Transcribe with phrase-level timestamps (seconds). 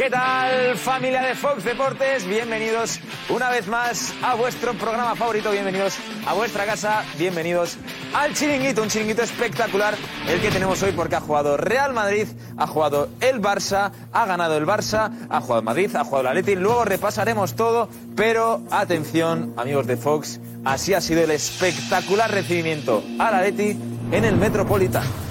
[0.00, 2.26] ¿Qué tal familia de Fox Deportes?
[2.26, 7.76] Bienvenidos una vez más a vuestro programa favorito, bienvenidos a vuestra casa, bienvenidos
[8.14, 9.94] al chiringuito, un chiringuito espectacular
[10.26, 12.26] el que tenemos hoy porque ha jugado Real Madrid,
[12.56, 16.56] ha jugado el Barça, ha ganado el Barça, ha jugado Madrid, ha jugado el Atleti,
[16.56, 23.34] luego repasaremos todo, pero atención amigos de Fox, así ha sido el espectacular recibimiento al
[23.34, 23.76] Atleti
[24.12, 25.29] en el Metropolitano.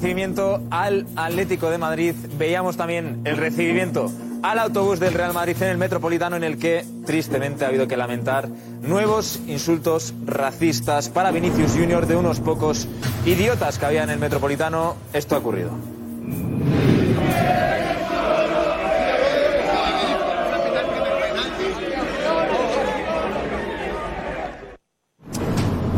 [0.00, 2.14] Recibimiento al Atlético de Madrid.
[2.38, 4.10] Veíamos también el recibimiento
[4.42, 7.98] al autobús del Real Madrid en el Metropolitano en el que tristemente ha habido que
[7.98, 8.48] lamentar
[8.80, 12.88] nuevos insultos racistas para Vinicius Junior de unos pocos
[13.26, 14.96] idiotas que había en el Metropolitano.
[15.12, 15.70] Esto ha ocurrido.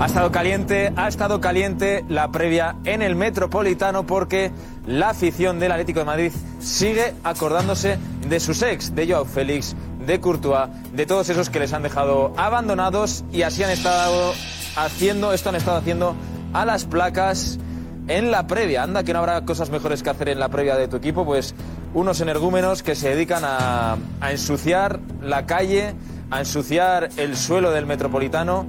[0.02, 4.50] Ha estado caliente, ha estado caliente la previa en el Metropolitano porque
[4.84, 10.18] la afición del Atlético de Madrid sigue acordándose de sus ex, de Joao Félix, de
[10.18, 14.32] Courtois, de todos esos que les han dejado abandonados y así han estado
[14.74, 16.16] haciendo, esto han estado haciendo
[16.52, 17.60] a las placas
[18.08, 18.82] en la previa.
[18.82, 21.54] Anda que no habrá cosas mejores que hacer en la previa de tu equipo, pues
[21.94, 25.94] unos energúmenos que se dedican a, a ensuciar la calle,
[26.32, 28.66] a ensuciar el suelo del Metropolitano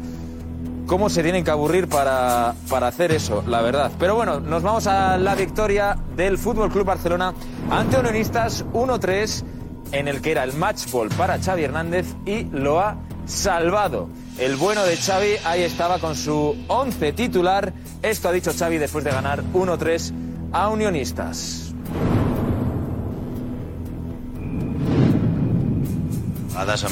[0.85, 3.91] cómo se tienen que aburrir para, para, hacer eso, la verdad.
[3.99, 7.33] Pero bueno, nos vamos a la victoria del Fútbol Club Barcelona
[7.69, 9.43] ante Unionistas 1-3,
[9.91, 14.09] en el que era el match ball para Xavi Hernández y lo ha salvado.
[14.37, 17.73] El bueno de Xavi ahí estaba con su 11 titular.
[18.01, 20.11] Esto ha dicho Xavi después de ganar 1-3
[20.51, 21.73] a Unionistas.
[26.53, 26.85] Vegades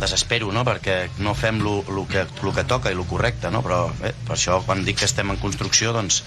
[0.00, 3.62] desespero, no?, perquè no fem el que, lo que toca i el correcte, no?
[3.64, 6.22] Però bé, per això quan dic que estem en construcció, doncs,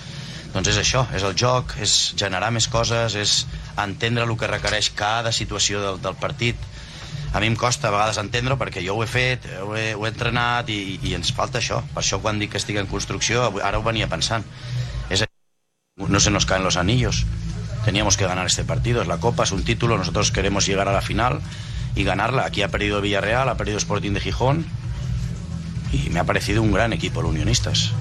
[0.53, 3.35] doncs és això, és el joc, és generar més coses, és
[3.79, 6.69] entendre el que requereix cada situació del, del partit.
[7.31, 10.03] A mi em costa a vegades entendre perquè jo ho he fet, ho he, ho
[10.03, 11.79] he entrenat i, i ens falta això.
[11.93, 14.43] Per això quan dic que estic en construcció, ara ho venia pensant.
[15.09, 15.23] És,
[15.95, 17.25] no se nos caen los anillos.
[17.85, 20.93] Teníamos que ganar este partido, es la Copa, es un título, nosotros queremos llegar a
[20.93, 21.39] la final
[21.95, 22.45] y ganarla.
[22.45, 24.65] Aquí ha perdido Villarreal, ha perdido Sporting de Gijón
[25.91, 27.91] y me ha parecido un gran equipo el Unionistas.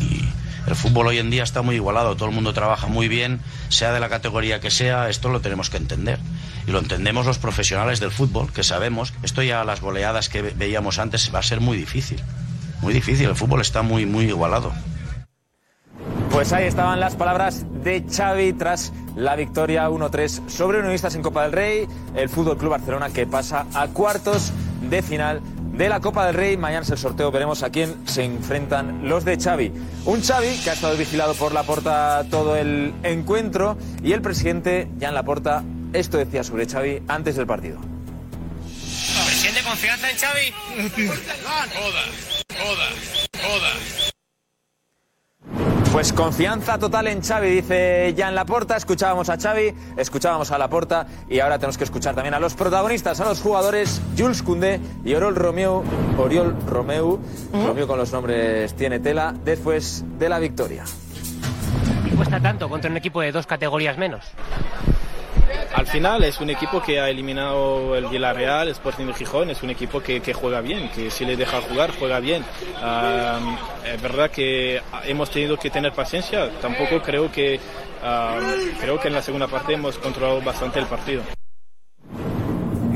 [0.00, 0.24] Y
[0.68, 3.92] el fútbol hoy en día está muy igualado, todo el mundo trabaja muy bien, sea
[3.92, 6.18] de la categoría que sea, esto lo tenemos que entender.
[6.66, 10.98] Y lo entendemos los profesionales del fútbol, que sabemos, esto ya las goleadas que veíamos
[10.98, 12.20] antes va a ser muy difícil.
[12.80, 14.72] Muy difícil, el fútbol está muy, muy igualado.
[16.38, 21.42] Pues ahí estaban las palabras de Xavi tras la victoria 1-3 sobre Unionistas en Copa
[21.42, 24.52] del Rey, el Fútbol Club Barcelona que pasa a cuartos
[24.88, 25.40] de final
[25.72, 26.56] de la Copa del Rey.
[26.56, 29.72] Mañana es el sorteo, veremos a quién se enfrentan los de Xavi.
[30.04, 34.88] Un Xavi que ha estado vigilado por la porta todo el encuentro y el presidente
[35.00, 37.80] Jan Laporta esto decía sobre Xavi antes del partido.
[39.26, 40.52] ¿Presidente confianza en Xavi?
[41.74, 42.04] Joda,
[42.56, 42.88] joda,
[43.42, 44.07] joda.
[45.98, 48.76] Pues confianza total en Xavi, dice Jan Laporta.
[48.76, 53.18] Escuchábamos a Xavi, escuchábamos a Laporta y ahora tenemos que escuchar también a los protagonistas,
[53.20, 55.82] a los jugadores Jules Koundé y Oriol Romeu.
[56.16, 57.18] Oriol Romeu,
[57.52, 60.84] Romeu con los nombres tiene tela, después de la victoria.
[62.06, 64.24] ¿Y cuesta tanto contra un equipo de dos categorías menos?
[65.74, 69.70] Al final es un equipo que ha eliminado el Villarreal, Sporting de Gijón, es un
[69.70, 72.44] equipo que, juega bien, que si le deja jugar, juega bien.
[72.82, 77.60] Um, es verdad que hemos tenido que tener paciencia, tampoco creo que,
[78.80, 81.22] creo que en la segunda parte hemos controlado bastante el partido.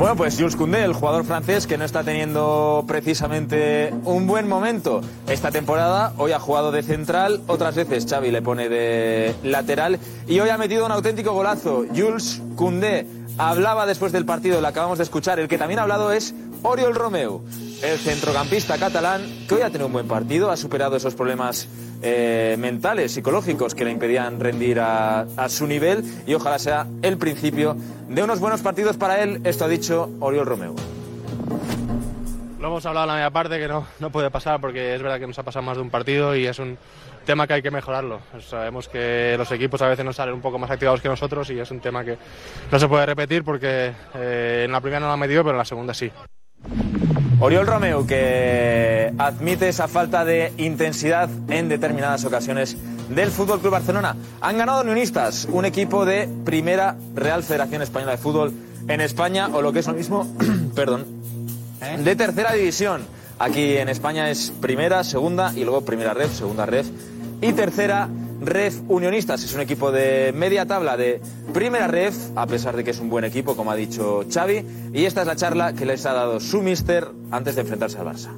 [0.02, 5.00] Bueno, pues Jules Koundé, el jugador francés que no está teniendo precisamente un buen momento
[5.28, 10.40] esta temporada, hoy ha jugado de central, otras veces Xavi le pone de lateral y
[10.40, 11.84] hoy ha metido un auténtico golazo.
[11.94, 13.06] Jules Koundé
[13.38, 16.34] hablaba después del partido, lo acabamos de escuchar, el que también ha hablado es
[16.64, 17.44] Oriol Romeu,
[17.84, 21.68] el centrocampista catalán que hoy ha tenido un buen partido, ha superado esos problemas
[22.02, 27.76] eh, mentales, psicológicos que le impedían rendir a, su nivel y ojalá sea el principio
[28.08, 29.40] de unos buenos partidos para él.
[29.44, 30.74] Esto ha dicho Oriol Romeu.
[32.58, 35.18] lo hemos hablado en la media parte, que no, no puede pasar porque es verdad
[35.18, 36.76] que nos ha pasado más de un partido y es un
[37.24, 38.20] tema que hay que mejorarlo.
[38.40, 41.58] Sabemos que los equipos a veces nos salen un poco más activados que nosotros y
[41.58, 42.18] es un tema que
[42.70, 45.58] no se puede repetir porque eh, en la primera no lo ha medido, pero en
[45.58, 46.10] la segunda sí.
[47.40, 52.76] Oriol Romeu, que admite esa falta de intensidad en determinadas ocasiones
[53.08, 54.16] del Fútbol Club Barcelona.
[54.40, 58.52] Han ganado Unionistas, un equipo de primera Real Federación Española de Fútbol
[58.88, 60.26] en España, o lo que es lo mismo,
[60.74, 61.04] perdón,
[61.98, 63.02] de tercera división.
[63.38, 66.86] Aquí en España es primera, segunda y luego primera ref, segunda ref
[67.40, 68.08] y tercera
[68.44, 69.42] ref Unionistas.
[69.42, 71.20] Es un equipo de media tabla de
[71.52, 74.90] primera ref, a pesar de que es un buen equipo, como ha dicho Xavi.
[74.92, 78.06] Y esta es la charla que les ha dado su mister antes de enfrentarse al
[78.06, 78.30] Barça.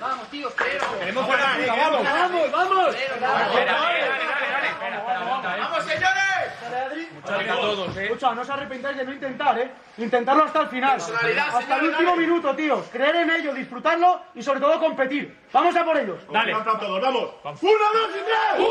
[0.00, 0.48] Vamos, tío,
[1.00, 2.96] Queremos vamos, vamos, vamos.
[5.58, 7.15] ¡Vamos, señores!
[7.26, 8.04] Todos, ¿eh?
[8.04, 9.70] Escucha, no os arrepentáis de no intentar, ¿eh?
[9.98, 10.98] Intentarlo hasta el final.
[11.00, 12.26] Hasta el último dale.
[12.26, 12.84] minuto, tíos.
[12.92, 15.36] Creer en ello, disfrutarlo y sobre todo competir.
[15.52, 16.18] Vamos a por ellos.
[16.32, 16.52] Dale.
[16.52, 17.00] todos,
[17.42, 17.62] vamos.
[17.62, 18.66] ¡Una, dos y tres!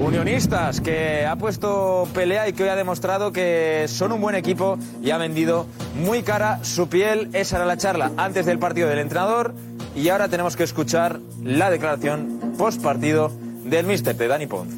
[0.00, 4.78] Unionistas, que ha puesto pelea y que hoy ha demostrado que son un buen equipo
[5.02, 5.66] y ha vendido
[5.96, 7.30] muy cara su piel.
[7.32, 9.54] Esa era la charla antes del partido del entrenador
[9.96, 13.32] y ahora tenemos que escuchar la declaración post partido
[13.64, 14.74] del míster de Dani Pons.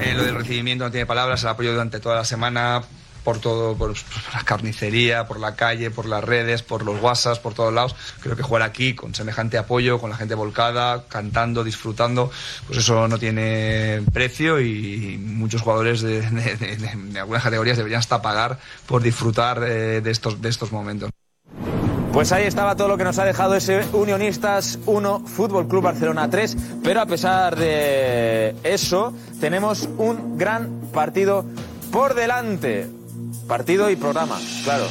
[0.00, 2.82] Eh, lo del recibimiento no tiene palabras, el apoyo durante toda la semana,
[3.22, 3.94] por todo, por,
[4.34, 7.94] la carnicería, por la calle, por las redes, por los WhatsApps, por todos lados.
[8.20, 12.30] Creo que jugar aquí con semejante apoyo, con la gente volcada, cantando, disfrutando,
[12.66, 18.20] pues eso no tiene precio y muchos jugadores de- de- de algunas categorías deberían hasta
[18.20, 21.08] pagar por disfrutar eh, de, estos, de estos momentos.
[22.14, 26.30] Pues ahí estaba todo lo que nos ha dejado ese Unionistas 1, Fútbol Club Barcelona
[26.30, 26.56] 3.
[26.84, 31.44] Pero a pesar de eso, tenemos un gran partido
[31.90, 32.86] por delante.
[33.48, 34.84] Partido y programa, claro.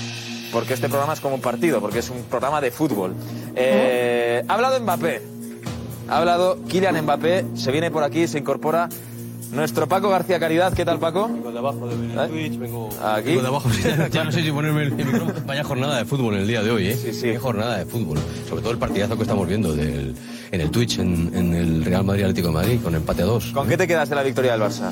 [0.52, 3.16] Porque este programa es como un partido, porque es un programa de fútbol.
[3.56, 5.22] Eh, ha hablado Mbappé.
[6.10, 7.46] Ha hablado Kylian Mbappé.
[7.56, 8.90] Se viene por aquí, se incorpora
[9.54, 10.74] nuestro Paco García Caridad.
[10.74, 11.28] ¿Qué tal, Paco?
[11.28, 12.28] Vengo de abajo de ¿Eh?
[12.30, 12.90] Twitch, vengo...
[13.04, 13.30] Aquí.
[13.30, 13.70] Vengo de abajo,
[14.12, 15.34] ya no sé si ponerme el micrófono.
[15.46, 16.98] Vaya jornada de fútbol en el día de hoy, ¿eh?
[17.02, 17.22] Sí, sí.
[17.22, 18.18] Qué jornada de fútbol.
[18.50, 20.16] Sobre todo el partidazo que estamos viendo del,
[20.52, 23.46] en el Twitch, en, en el Real Madrid Atlético de Madrid, con empate a dos.
[23.52, 24.92] ¿Con qué te quedas de la victoria del Barça?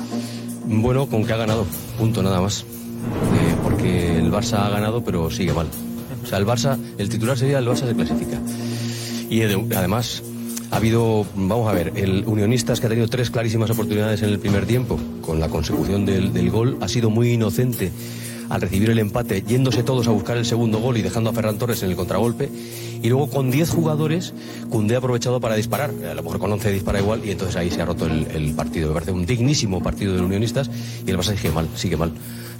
[0.64, 1.66] Bueno, con que ha ganado,
[1.98, 2.60] punto nada más.
[2.62, 5.66] Eh, porque el Barça ha ganado, pero sigue mal.
[6.22, 8.38] O sea, el Barça, el titular sería el Barça se clasifica.
[9.28, 10.22] Y ade- además
[10.72, 14.38] ha habido, vamos a ver, el Unionistas que ha tenido tres clarísimas oportunidades en el
[14.38, 17.92] primer tiempo, con la consecución del, gol, ha sido muy inocente
[18.48, 21.58] al recibir el empate, yéndose todos a buscar el segundo gol y dejando a Ferran
[21.58, 22.48] Torres en el contragolpe.
[23.02, 24.32] Y luego con 10 jugadores,
[24.70, 25.90] Cundé ha aprovechado para disparar.
[26.10, 28.88] A lo mejor con 11 dispara igual y entonces ahí se ha roto el, partido.
[28.88, 30.70] Me parece un dignísimo partido del Unionistas
[31.06, 32.12] y el Barça sigue mal, sigue mal.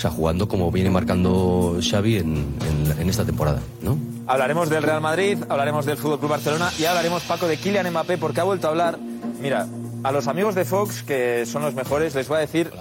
[0.03, 3.97] Sea, jugando como viene marcando Xavi en esta temporada, ¿no?
[4.27, 8.19] Hablaremos del Real Madrid, hablaremos del Fútbol Club Barcelona y hablaremos, Paco, de Kylian Mbappé
[8.19, 8.99] porque ha vuelto a hablar.
[9.41, 9.69] Mira,
[10.03, 12.73] a los amigos de Fox, que son los mejores, les voy a decir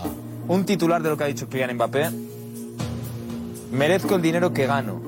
[0.47, 2.09] un titular de lo que ha dicho Kylian Mbappé.
[3.71, 4.99] Merezco el dinero que gano.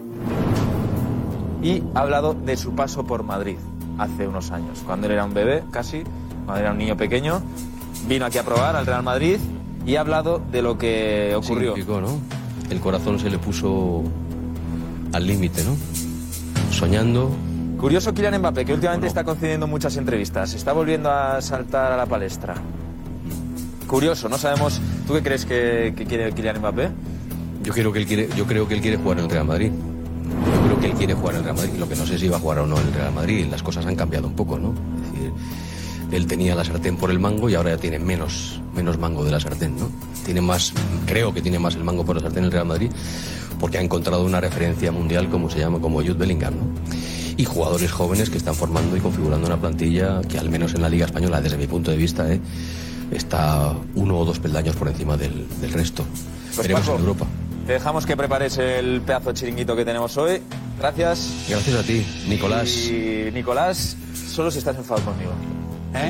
[1.64, 3.58] Y ha hablado de su paso por Madrid
[3.98, 6.04] hace unos años, cuando él era un bebé, casi,
[6.46, 7.42] cuando era un niño pequeño.
[8.08, 9.40] Vino aquí a probar al Real Madrid
[9.86, 11.76] y ha hablado de lo que ocurrió.
[11.76, 12.20] ¿no?
[12.70, 14.04] El corazón se le puso
[15.12, 15.76] al límite, ¿no?
[16.72, 17.32] Soñando.
[17.78, 20.54] Curioso Kylian Mbappé, que últimamente está concediendo muchas entrevistas.
[20.54, 22.56] Está volviendo a saltar a la palestra.
[23.88, 24.80] Curioso, no sabemos.
[25.06, 26.90] ¿Tú qué crees que, que quiere Kylian Mbappé?
[27.64, 29.72] Yo creo que él quiere, yo creo que él quiere jugar en el Real Madrid.
[29.72, 31.74] Yo creo que él quiere jugar en el Real Madrid.
[31.78, 33.48] Lo que no sé si va a jugar o no en el Real Madrid.
[33.52, 34.74] Las cosas han cambiado un poco, ¿no?
[35.04, 35.32] Es decir,
[36.16, 39.32] él tenía la sartén por el mango y ahora ya tiene menos, menos mango de
[39.32, 39.90] la sartén, ¿no?
[40.26, 40.74] Tiene más,
[41.06, 42.92] creo que tiene más el mango por la sartén en el Real Madrid
[43.60, 46.66] porque ha encontrado una referencia mundial como se llama, como Jude Bellingham, ¿no?
[47.38, 50.90] Y jugadores jóvenes que están formando y configurando una plantilla que al menos en la
[50.90, 52.40] Liga Española, desde mi punto de vista, ¿eh?
[53.12, 56.06] está uno o dos peldaños por encima del, del resto.
[56.56, 57.26] Pues, Paco, en Europa.
[57.66, 60.42] Te dejamos que prepares el pedazo de chiringuito que tenemos hoy.
[60.78, 61.46] Gracias.
[61.48, 62.88] Gracias a ti, Nicolás.
[62.88, 63.96] Y Nicolás,
[64.28, 65.32] solo si estás enfadado conmigo.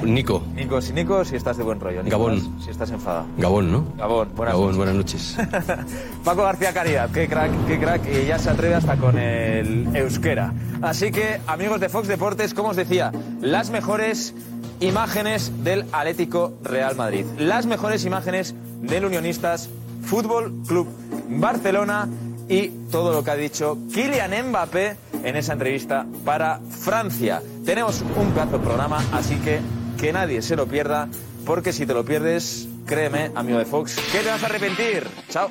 [0.03, 2.01] Nico, Nico, si Nico, si estás de buen rollo.
[2.05, 2.59] Gabón.
[2.63, 3.25] Si estás enfadado.
[3.37, 3.85] Gabón, ¿no?
[3.97, 5.35] Gabón, buenas Gabón, noches.
[5.35, 5.85] buenas noches.
[6.23, 10.53] Paco García Caridad, qué crack, qué crack, y ya se atreve hasta con el euskera.
[10.81, 13.11] Así que, amigos de Fox Deportes, como os decía,
[13.41, 14.33] las mejores
[14.79, 19.69] imágenes del Atlético Real Madrid, las mejores imágenes del Unionistas
[20.03, 20.87] Fútbol Club
[21.29, 22.07] Barcelona
[22.49, 27.41] y todo lo que ha dicho Kylian Mbappé en esa entrevista para Francia.
[27.65, 29.59] Tenemos un pedazo de programa, así que
[29.99, 31.07] que nadie se lo pierda
[31.45, 35.07] porque si te lo pierdes, créeme, amigo de Fox, que te vas a arrepentir.
[35.29, 35.49] Chao.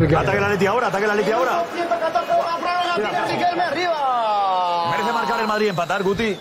[0.00, 1.62] Ataque la Leti ahora, ataque la Leti ahora.
[1.74, 4.90] 114 para Fraga, tiene Riquelme arriba.
[4.92, 6.40] Merece marcar el Madrid, empatar, Guti.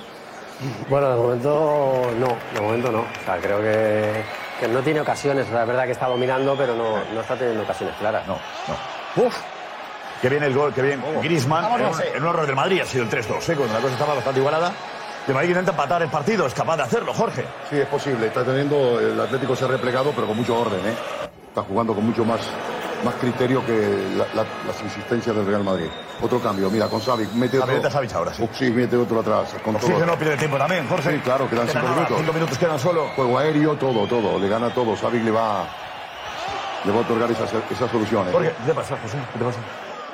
[0.90, 3.00] Bueno, de momento no, de momento no.
[3.00, 4.24] O sea, creo que,
[4.60, 5.48] que no tiene ocasiones.
[5.48, 8.26] O sea, es verdad que está dominando, pero no, no está teniendo ocasiones claras.
[8.28, 8.38] No,
[8.68, 9.24] no.
[9.26, 9.36] Uf.
[10.22, 11.02] Qué bien el gol, qué bien.
[11.22, 12.12] Griezmann, Vamos, en un, José.
[12.14, 13.56] en un error del Madrid, ha sido el 3-2, ¿eh?
[13.56, 14.74] cuando la cosa estaba bastante igualada.
[15.28, 17.46] El Madrid intenta empatar el partido, es capaz de hacerlo, Jorge.
[17.70, 18.28] Sí, es posible.
[18.28, 20.94] Está teniendo, el Atlético se ha replegado, pero con mucho orden, ¿eh?
[21.48, 22.42] Está jugando con mucho más,
[23.04, 23.74] más criterio que
[24.18, 25.88] la- la- las insistencias del Real Madrid.
[26.22, 27.88] Otro cambio, mira, con Savic, mete otro.
[27.88, 28.48] a Savic ahora, sí.
[28.54, 29.56] Sí, mete otro atrás.
[29.64, 30.18] Con todo.
[30.18, 31.14] Pierde tiempo también, Jorge.
[31.14, 32.18] Sí, claro, quedan cinco nada, minutos.
[32.20, 33.08] cinco minutos quedan solo.
[33.16, 34.38] Juego aéreo, todo, todo.
[34.38, 34.98] Le gana todo.
[34.98, 35.66] Savic le va,
[36.84, 38.34] le va a otorgar esas, esas soluciones.
[38.34, 39.18] Jorge, ¿qué te pasa, José?
[39.34, 39.60] ¿Qué te pasa?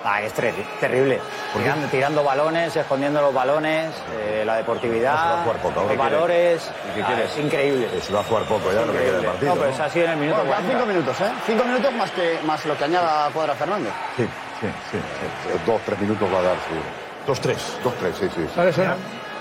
[0.08, 1.20] Ah, es ter- terrible.
[1.58, 5.82] Tirando, tirando balones, escondiendo los balones, eh, la deportividad, No se va a jugar poco,
[5.84, 6.72] los valores.
[6.96, 7.90] ¿Qué ah, es increíble.
[8.02, 9.56] Se va a jugar poco ya, lo que queda del partido.
[9.56, 10.78] No, pero ha sido en el minuto Bueno, quedan 40.
[10.78, 11.32] cinco minutos, ¿eh?
[11.48, 13.94] Cinco minutos más, que, más lo que añada Cuadra Fernández.
[14.16, 14.24] Sí,
[14.62, 14.98] sí, sí.
[14.98, 16.86] Eh, Dos, tres minutos va a dar, seguro.
[17.26, 17.78] Dos, tres.
[17.84, 18.48] Dos, tres, sí, sí.
[18.54, 18.76] ¿Sabes?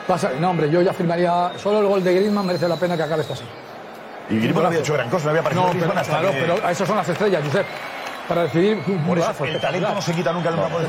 [0.09, 1.52] Pasa- no, hombre, yo ya firmaría.
[1.59, 3.44] Solo el gol de Griezmann merece la pena que acabe esto así.
[4.30, 6.40] Y Griezmann no había hecho gran cosa, no había aparecido No, pero, hasta claro, que-
[6.40, 7.66] pero esas son las estrellas, Josep.
[8.28, 10.87] Para decidir un Por eso, el talento no se quita nunca en un campo de.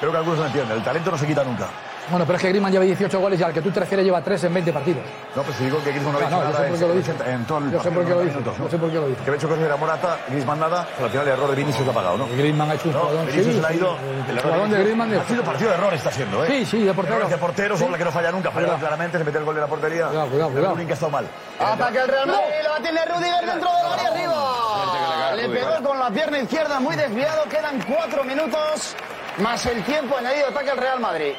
[0.00, 0.76] Creo que algunos no entienden.
[0.78, 1.68] El talento no se quita nunca.
[2.10, 4.20] Bueno, pero es que Griezmann lleva 18 goles y al que tú te refieres lleva
[4.20, 5.02] 3 en 20 partidos.
[5.34, 6.78] No, pero si digo que Griezmann no había Ah, no, hecho yo nada sé por
[6.78, 6.84] qué
[7.24, 8.34] lo en- todo el Yo sé por qué lo 90 dices.
[8.34, 8.64] minutos, ¿no?
[8.64, 9.22] Yo sé por qué lo dices.
[9.24, 11.84] Que había hecho cosas era Morata, Griezmann nada, pero al final el error de Vinicius
[11.86, 12.26] lo ha pagado, ¿no?
[12.28, 13.20] Griezmann ha hecho un No, jugador.
[13.26, 13.96] Vinicius sí, se le ha sí, ido.
[13.96, 16.48] el El de Griezmann de- Ha sido partido de error, está siendo, ¿eh?
[16.50, 17.16] Sí, sí, de portero.
[17.16, 17.92] Errores de portero, son Sí.
[17.92, 18.50] la que no falla nunca.
[18.50, 20.06] Fallado claramente, se mete el gol de la portería.
[20.08, 20.76] Cuidado, cuidado, cuidado.
[20.76, 21.26] Que ha estado mal.
[21.58, 25.34] Ataque el Real Madrid, lo tiene Rudiger dentro del área arriba.
[25.36, 28.94] Le pegó con la pierna izquierda muy desviado, quedan cuatro minutos
[29.38, 31.32] más el tiempo añadido ataque el Real Madrid.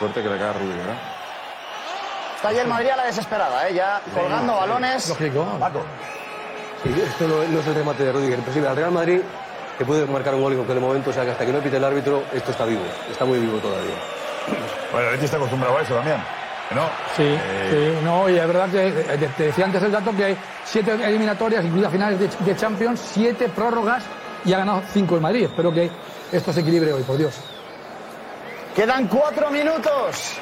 [0.00, 0.98] Suerte que le cae a Rudiger, ¿eh?
[2.36, 3.74] Está ahí el Madrid a la desesperada, ¿eh?
[3.74, 5.08] ya colgando balones.
[5.10, 5.44] Lógico.
[5.60, 5.84] Paco.
[6.82, 9.20] Sí, esto no, no es el remate de Rudiger, pero sí, al Real Madrid
[9.76, 11.76] que puede marcar un gol en cualquier momento, o sea que hasta que no pite
[11.78, 13.94] el árbitro, esto está vivo, está muy vivo todavía.
[14.92, 16.16] Bueno, el Leti está acostumbrado a eso también.
[16.74, 16.82] ¿No?
[17.16, 20.14] Sí, Eh, sí, no, y es verdad que eh, te- te decía antes el dato
[20.14, 24.04] que hay siete eliminatorias, incluidas finales de, de Champions, siete prórrogas
[24.44, 25.44] y ha ganado cinco el Madrid.
[25.44, 25.90] Espero que
[26.32, 27.34] esto se equilibre hoy, por Dios.
[28.80, 30.38] Quedan cuatro minutos.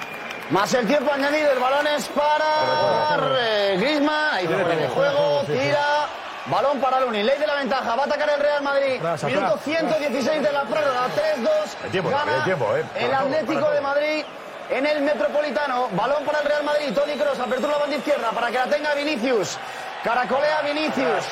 [0.50, 6.06] Más el tiempo añadido, el balón es para eh, Griezmann, ahí fuera de juego, tira,
[6.46, 9.64] balón para Luni, ley de la ventaja, va a atacar el Real Madrid, minuto atrás.
[9.64, 11.48] 116 de la prórroga, 3-2,
[11.82, 12.84] Hay tiempo, gana eh.
[12.94, 14.24] el Atlético de Madrid
[14.70, 18.52] en el Metropolitano, balón para el Real Madrid, Toni Kroos, apertura la banda izquierda para
[18.52, 19.58] que la tenga Vinicius,
[20.04, 21.24] caracolea Vinicius,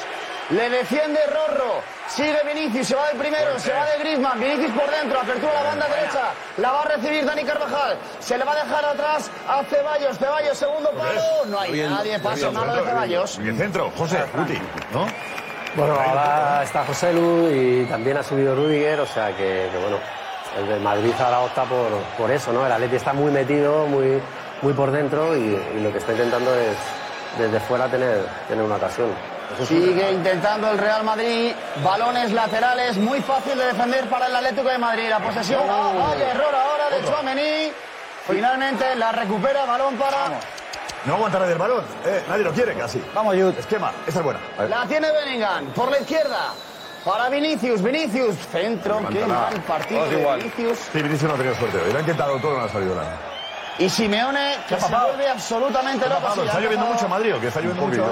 [0.50, 4.90] le defiende Rorro, sigue Vinicius, se va de primero, se va de Griezmann, Vinicius por
[4.90, 6.20] dentro, apertura la banda derecha,
[6.58, 10.56] la va a recibir Dani Carvajal, se le va a dejar atrás a Ceballos, Ceballos,
[10.58, 13.38] segundo palo, no hay nadie, pase malo de Ceballos.
[13.42, 14.58] Y el centro, José, Guti,
[14.92, 15.06] ¿no?
[15.74, 19.98] Bueno, ahora está José Lu y también ha subido Rudiger, o sea que, que bueno,
[20.58, 22.64] el del Madrid ahora opta por, por eso, ¿no?
[22.64, 24.22] El Atleti está muy metido, muy,
[24.62, 25.40] muy por dentro y,
[25.76, 26.76] y lo que está intentando es
[27.38, 29.10] desde fuera tener, tener una ocasión.
[29.66, 34.78] Sigue intentando el Real Madrid, balones laterales, muy fácil de defender para el Atlético de
[34.78, 35.08] Madrid.
[35.08, 37.72] La posesión, ah, vaya error ahora de Chouameni.
[38.26, 40.38] Finalmente la recupera, balón para...
[41.04, 41.84] No aguantará del balón.
[42.04, 43.00] Eh, nadie lo quiere casi.
[43.14, 43.54] Vamos, Jude.
[43.60, 44.40] Esquema, esta es buena.
[44.68, 46.52] La tiene Bellingham, por la izquierda.
[47.04, 50.16] Para Vinicius, Vinicius, centro, qué mal partido de.
[50.16, 50.78] Vinicius.
[50.92, 51.92] Sí, Vinicius no ha tenido suerte hoy.
[51.92, 53.35] Lo ha intentado todo, no ha salido nada.
[53.78, 56.42] Y Simeone, que ¿Qué ha se vuelve absolutamente ¿Qué ha loco.
[56.42, 57.48] ¿Está lloviendo mucho Madrid o qué?
[57.48, 58.06] ¿Está lloviendo mucho?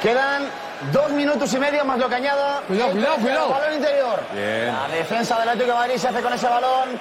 [0.00, 0.48] Quedan
[0.92, 2.60] dos minutos y medio más lo que añada.
[2.66, 3.48] Cuidado, cuidado, cuidado.
[3.50, 4.20] Balón interior.
[4.34, 7.00] La defensa del Atlético de Madrid se hace con ese balón.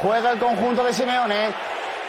[0.00, 1.48] Juega el conjunto de Simeone.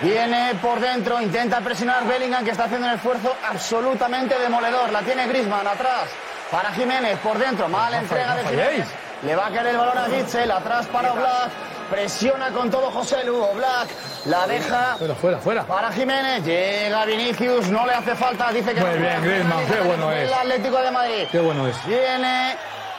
[0.01, 4.91] Viene por dentro, intenta presionar Bellingham que está haciendo un esfuerzo absolutamente demoledor.
[4.91, 6.09] La tiene Grisman atrás
[6.51, 7.69] para Jiménez por dentro.
[7.69, 8.87] Mala entrega de Jiménez.
[9.21, 11.51] Le va a caer el balón a Gitzel, atrás para Oblak.
[11.93, 13.87] Presiona con todo José Lugo Black.
[14.25, 14.95] La deja.
[14.97, 15.63] Fuera, fuera, fuera.
[15.63, 16.43] Para Jiménez.
[16.43, 17.69] Llega Vinicius.
[17.69, 18.51] No le hace falta.
[18.51, 18.81] Dice que.
[18.81, 20.27] Bueno es.
[20.27, 21.27] El Atlético de Madrid.
[21.31, 21.85] Qué bueno es.
[21.85, 22.55] Viene.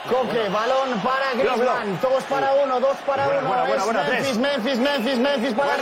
[0.09, 1.99] Coque, balón para Griezmann.
[2.01, 3.55] Dos para uno, dos para uno.
[4.09, 5.73] Memphis, Memphis, Memphis, Memphis para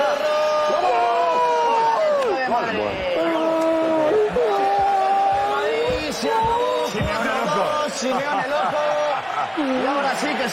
[9.55, 10.49] Y ahora sí que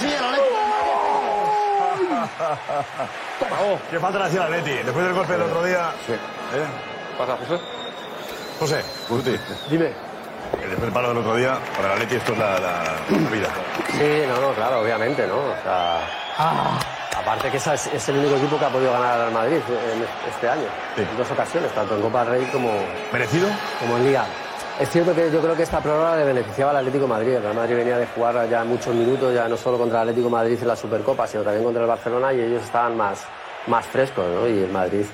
[2.38, 3.78] de Madrid.
[3.90, 4.82] Qué falta le hacía el Atleti.
[4.82, 5.90] Después del golpe del otro día.
[6.06, 6.12] Sí.
[7.18, 7.60] Pasa, José.
[8.58, 9.36] José, Guti.
[9.68, 9.92] Dime.
[10.52, 13.48] Después del palo del otro día, para el Atleti esto es la, la- la vida.
[13.92, 15.36] Sí, no, no, claro, obviamente, ¿no?
[15.36, 16.00] O sea,
[17.16, 20.04] aparte que esa es, es el único equipo que ha podido ganar al Madrid en
[20.32, 20.66] este año.
[20.96, 22.70] En dos ocasiones, tanto en Copa del Rey como...
[23.12, 23.48] ¿Merecido?
[23.78, 24.24] Como en Liga.
[24.80, 27.32] Es cierto que yo creo que esta prórroga le beneficiaba al Atlético de Madrid.
[27.34, 30.28] El Real Madrid venía de jugar ya muchos minutos, ya no solo contra el Atlético
[30.28, 33.22] de Madrid en la Supercopa, sino también contra el Barcelona y ellos estaban más,
[33.66, 34.48] más frescos, ¿no?
[34.48, 35.04] Y el Madrid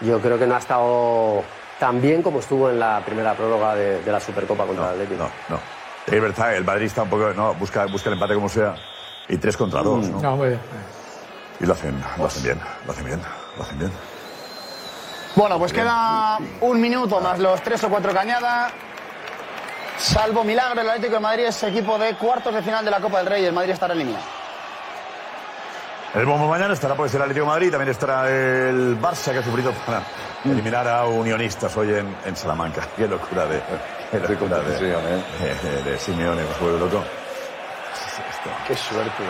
[0.00, 1.42] yo creo que no ha estado
[1.80, 5.28] tan bien como estuvo en la primera prórroga de, de la Supercopa contra el Atlético.
[5.48, 5.58] No.
[6.06, 7.32] Es verdad, el Madrid está un poco.
[7.34, 8.76] No, busca, busca el empate como sea.
[9.28, 10.20] Y tres contra dos, ¿no?
[10.20, 10.60] No, muy bien.
[11.58, 13.20] Y lo hacen, lo hacen bien, lo hacen bien,
[13.56, 13.90] lo hacen bien.
[15.34, 18.72] Bueno, pues queda un minuto más los tres o cuatro cañadas.
[19.98, 23.18] Salvo milagro, el Atlético de Madrid es equipo de cuartos de final de la Copa
[23.18, 24.24] del Rey y el Madrid estará eliminado.
[26.14, 29.42] El bombo mañana estará pues el Atlético de Madrid, también estará el Barça que ha
[29.42, 30.02] sufrido para
[30.44, 32.86] eliminar a Unionistas hoy en, en Salamanca.
[32.96, 33.60] Qué locura de,
[34.10, 37.04] qué locura de, de, de Simeone, me vuelve loco.
[38.66, 39.24] Qué suerte.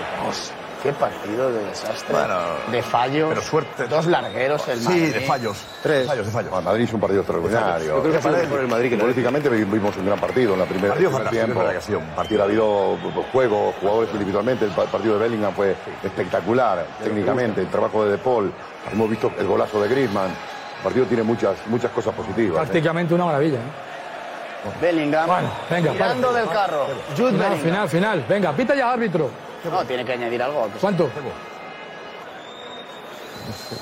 [0.86, 2.14] Qué partido de desastre.
[2.14, 2.38] Bueno,
[2.70, 3.28] de fallos.
[3.28, 3.86] pero suerte.
[3.88, 5.14] Dos largueros el Sí, Madrid.
[5.14, 5.64] de fallos.
[5.82, 6.06] Tres.
[6.06, 6.64] Fallos, de fallos.
[6.64, 7.86] Madrid es un partido extraordinario.
[7.96, 10.88] Yo creo que mejor el Madrid que Políticamente vimos un gran partido en la primera
[10.94, 11.60] Partido primer tiempo.
[11.68, 12.42] que ha sido un partido.
[12.42, 12.98] Ha habido
[13.32, 14.64] juego, jugadores individualmente.
[14.64, 15.74] El pa- partido de Bellingham fue
[16.04, 17.62] espectacular técnicamente.
[17.62, 18.52] El trabajo de De Paul.
[18.92, 20.28] Hemos visto el golazo de Griezmann.
[20.30, 22.58] El partido tiene muchas, muchas cosas positivas.
[22.62, 22.66] ¿eh?
[22.66, 23.58] Prácticamente una maravilla.
[23.58, 24.70] ¿eh?
[24.80, 25.26] Bellingham.
[25.26, 26.40] Bueno, venga, tirando para.
[26.40, 26.86] del carro.
[27.16, 27.58] Jude Final, Bellingham.
[27.60, 28.24] final, final.
[28.28, 29.30] Venga, pita ya, árbitro.
[29.70, 30.68] No, tiene que añadir algo.
[30.80, 31.10] ¿Cuánto?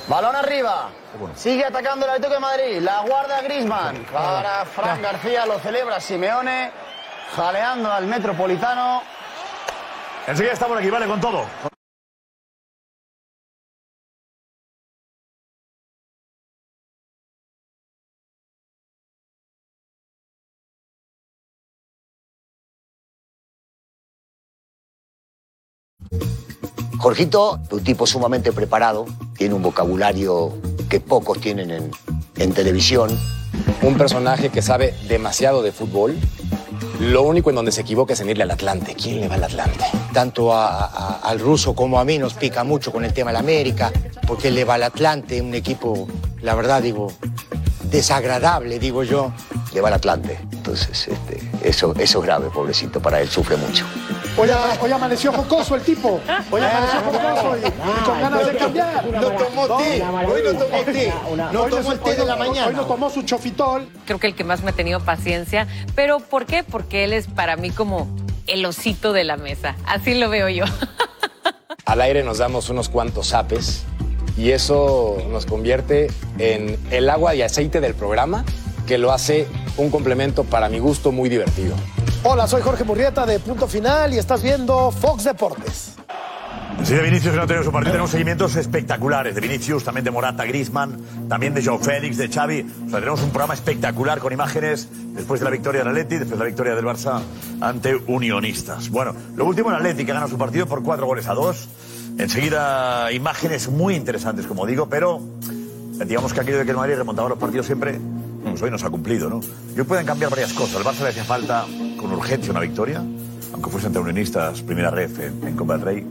[0.08, 0.90] Balón arriba.
[1.34, 2.80] Sigue atacando el Atlético de Madrid.
[2.80, 4.04] La guarda Griezmann.
[4.12, 6.70] Para Fran García lo celebra Simeone.
[7.34, 9.02] Jaleando al Metropolitano.
[10.26, 11.44] Enseguida estamos aquí, vale, con todo.
[27.04, 29.04] Jorgito, un tipo sumamente preparado,
[29.36, 30.54] tiene un vocabulario
[30.88, 31.90] que pocos tienen en,
[32.38, 33.10] en televisión.
[33.82, 36.16] Un personaje que sabe demasiado de fútbol.
[37.00, 38.94] Lo único en donde se equivoca es en irle al Atlante.
[38.94, 39.84] ¿Quién le va al Atlante?
[40.14, 43.34] Tanto a- a- al ruso como a mí nos pica mucho con el tema de
[43.34, 43.92] la América,
[44.26, 46.08] porque le va al Atlante, un equipo,
[46.40, 47.12] la verdad digo,
[47.90, 49.30] desagradable, digo yo.
[49.74, 50.38] Le va al Atlante.
[50.52, 51.38] Entonces, este,
[51.68, 53.84] eso, eso es grave, pobrecito, para él sufre mucho.
[54.36, 54.48] Hoy,
[54.80, 56.20] hoy amaneció jocoso el tipo.
[56.50, 59.06] Hoy amaneció jocoso y, y con ganas de cambiar.
[59.06, 60.02] No tomó té.
[60.02, 61.12] Hoy no tomó té.
[61.52, 62.66] No tomó el té hoy de la mañana.
[62.66, 63.88] Hoy no tomó su chofitol.
[64.06, 65.68] Creo que el que más me ha tenido paciencia.
[65.94, 66.64] ¿Pero por qué?
[66.64, 68.08] Porque él es para mí como
[68.48, 69.76] el osito de la mesa.
[69.86, 70.64] Así lo veo yo.
[71.86, 73.84] Al aire nos damos unos cuantos zapes
[74.36, 78.44] y eso nos convierte en el agua y aceite del programa
[78.86, 81.74] que lo hace un complemento para mi gusto muy divertido.
[82.22, 85.94] Hola, soy Jorge Murrieta de Punto Final y estás viendo Fox Deportes.
[86.82, 87.92] Sí, de Vinicius que no ha su partido.
[87.92, 92.66] Tenemos seguimientos espectaculares de Vinicius, también de Morata, Griezmann, también de Joe Félix, de Xavi.
[92.86, 96.38] O sea, tenemos un programa espectacular con imágenes después de la victoria del Atleti, después
[96.38, 97.22] de la victoria del Barça
[97.60, 98.90] ante Unionistas.
[98.90, 101.68] Bueno, lo último el Atleti que ha ganado su partido por cuatro goles a dos.
[102.18, 105.20] Enseguida imágenes muy interesantes, como digo, pero
[106.06, 107.98] digamos que aquello de que el Madrid remontaba los partidos siempre,
[108.62, 109.40] hoy nos ha cumplido, ¿no?
[109.74, 110.76] Yo pueden cambiar varias cosas.
[110.76, 111.64] Al Barça le hacía falta
[111.98, 113.02] con urgencia una victoria,
[113.52, 116.06] aunque fuese ante Unionistas, primera ref en, en Copa del Rey.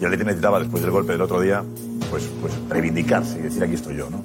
[0.00, 1.62] el Atleti necesitaba, después del golpe del otro día,
[2.10, 4.22] pues, pues reivindicarse y decir aquí estoy yo, ¿no?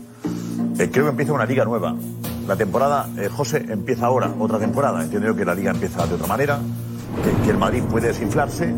[0.80, 1.96] Eh, creo que empieza una liga nueva.
[2.48, 5.04] La temporada, eh, José, empieza ahora, otra temporada.
[5.04, 6.60] Entiendo yo que la liga empieza de otra manera,
[7.24, 8.74] que, que el Madrid puede desinflarse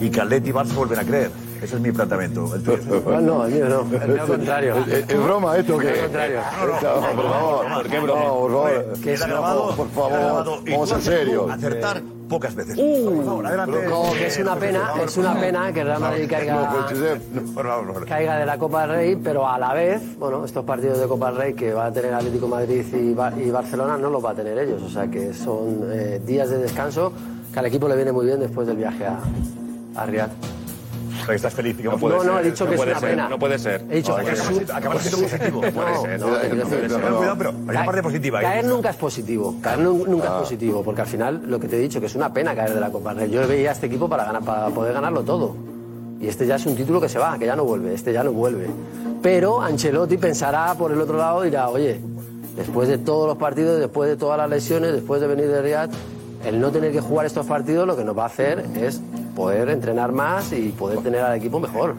[0.00, 1.30] y que Atleti y Barça vuelven a creer.
[1.64, 2.54] Ese es mi planteamiento.
[2.54, 3.02] El tuyo.
[3.06, 3.96] No, no, el mío no.
[3.96, 4.74] El mío contrario.
[4.86, 5.78] ¿Es, broma esto?
[5.80, 6.40] Al contrario.
[6.60, 7.74] No, no, por favor.
[7.74, 8.24] ¿Por qué broma?
[8.24, 9.00] No, por favor.
[9.02, 10.60] Que grabado, por favor.
[10.70, 11.50] Vamos en serio.
[11.50, 12.78] Acertar pocas veces.
[12.78, 13.78] por favor, adelante.
[14.18, 16.86] Que es una pena, es una pena que el Real Madrid caiga,
[18.06, 21.28] caiga de la Copa del Rey, pero a la vez, bueno, estos partidos de Copa
[21.28, 24.58] del Rey que va a tener Atlético Madrid y Barcelona no los va a tener
[24.58, 24.82] ellos.
[24.82, 27.10] O sea que son eh, días de descanso
[27.52, 29.18] que al equipo le viene muy bien después del viaje a,
[29.96, 30.30] a Riyadh.
[31.24, 31.76] O sea, que estás feliz.
[31.76, 32.00] digamos.
[32.02, 33.28] No, no, he dicho No que es puede una ser, pena.
[33.28, 33.84] No puede ser.
[33.90, 35.62] He dicho No, que es un- acabas siendo positivo.
[35.62, 36.20] No puede ser.
[36.20, 36.26] no,
[37.18, 38.38] cuidado, pero hay una parte positiva.
[38.40, 38.44] ahí.
[38.44, 39.56] Caer nunca es positivo.
[39.62, 42.14] Caer nu- nunca es positivo, porque al final lo que te he dicho, que es
[42.14, 43.30] una pena caer de la Copa del Rey.
[43.30, 45.56] Yo veía a este equipo para, ganar, para poder ganarlo todo.
[46.20, 47.94] Y este ya es un título que se va, que ya no vuelve.
[47.94, 48.66] Este ya no vuelve.
[49.22, 52.00] Pero Ancelotti pensará por el otro lado y dirá, oye,
[52.56, 55.90] después de todos los partidos, después de todas las lesiones, después de venir de Riyadh,
[56.44, 59.00] el no tener que jugar estos partidos lo que nos va a hacer es
[59.34, 61.96] poder entrenar más y poder tener al equipo mejor.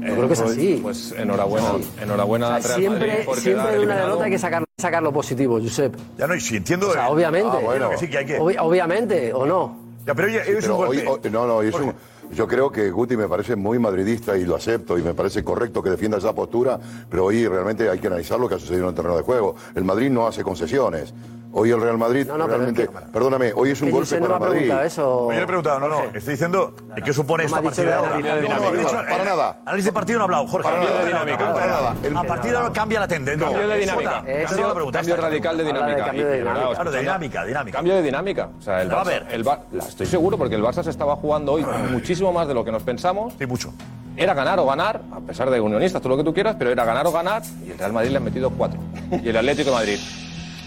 [0.00, 0.78] Yo creo que es pues- así.
[0.82, 5.12] Pues enhorabuena, enhorabuena O sea, siempre siempre de una derrota hay que sacar, sacar lo
[5.12, 5.96] positivo, Josep.
[6.16, 6.88] Ya no, y si entiendo.
[6.90, 7.48] O sea, eh, obviamente.
[7.52, 8.38] ah, bueno, que sí, que hay que.
[8.38, 9.84] Obvi- obviamente, ¿o no?
[10.06, 11.26] Ya, pero oye, es Pero un hoy- golpe.
[11.28, 11.92] hoy- no, no, es un-
[12.32, 15.82] yo creo que Guti me parece muy madridista y lo acepto y me parece correcto
[15.82, 16.78] que defienda esa postura,
[17.10, 19.56] pero hoy realmente hay que analizar lo que ha sucedido en el terreno de juego.
[19.74, 21.12] El Madrid no hace concesiones.
[21.52, 24.40] Hoy el Real Madrid no, pero realmente, perdóname, hoy es un golpe no para el
[24.40, 24.56] Madrid.
[24.58, 25.28] preguntado eso.
[25.30, 28.18] Yo le he preguntado, no, no, estoy diciendo ¿qué supone No esta partida ahora?
[28.18, 29.56] No, no, Para eh, nada.
[29.64, 30.68] Análisis de partido no ha hablado, Jorge.
[30.68, 31.94] Para nada de No, dinámica, no, no, para no, nada.
[32.10, 32.20] no.
[32.20, 33.46] A partir de ahora cambia la tendencia.
[33.46, 34.18] Cambio de dinámica.
[34.26, 35.86] Esa es la Cambio, pregunta, radical de pregunta.
[36.12, 36.72] dinámica.
[36.74, 37.76] Claro, de dinámica, dinámica.
[37.78, 38.48] Cambio de dinámica.
[38.58, 42.46] O sea, el Barça- estoy seguro porque el Barça se estaba jugando hoy muchísimo más
[42.48, 43.32] de lo que nos pensamos.
[43.38, 43.72] Sí, mucho.
[44.16, 46.84] Era ganar o ganar, a pesar de unionistas, todo lo que tú quieras, pero era
[46.84, 48.78] ganar o ganar y el Real Madrid le han metido cuatro.
[49.22, 49.98] Y el Atlético de Madrid.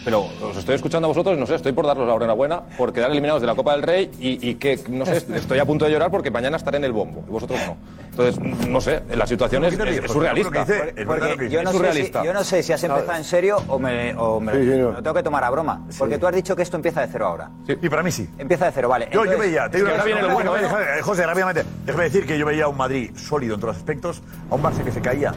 [0.05, 2.93] Pero os estoy escuchando a vosotros y no sé, estoy por daros la enhorabuena por
[2.93, 5.85] quedar eliminados de la Copa del Rey y, y que, no sé, estoy a punto
[5.85, 7.75] de llorar porque mañana estaré en el bombo y vosotros no.
[8.09, 10.65] Entonces, no sé, la situación es, es- es surrealista.
[11.05, 14.13] Porque yo no, sé si, yo no sé si has empezado en serio o me,
[14.15, 14.91] o me- Sí, sí, me no.
[14.91, 15.85] lo tengo que tomar a broma.
[15.97, 17.49] Porque tú has dicho que esto empieza de cero ahora.
[17.67, 18.27] Y para mí sí.
[18.37, 19.09] Empieza de cero, vale.
[19.11, 20.53] Yo, yo veía, te digo ahora viene lo bueno,
[21.01, 24.21] José, rápidamente, déjame decir que yo veía a un Madrid sólido en todos los aspectos,
[24.49, 25.33] a un Barça que se caía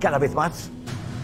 [0.00, 0.70] cada vez más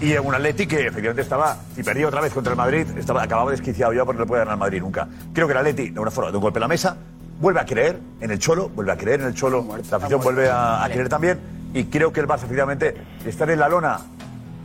[0.01, 3.23] y a un Atleti que efectivamente estaba, y perdía otra vez contra el Madrid, estaba,
[3.23, 5.09] acababa desquiciado ya porque no le puede ganar al Madrid nunca.
[5.33, 6.97] Creo que el Atleti, de una forma, de un golpe en la mesa,
[7.41, 10.49] vuelve a creer en el Cholo, vuelve a creer en el Cholo, la afición vuelve
[10.51, 11.39] a, a creer también,
[11.75, 13.99] y creo que el Barça efectivamente, estar en la lona,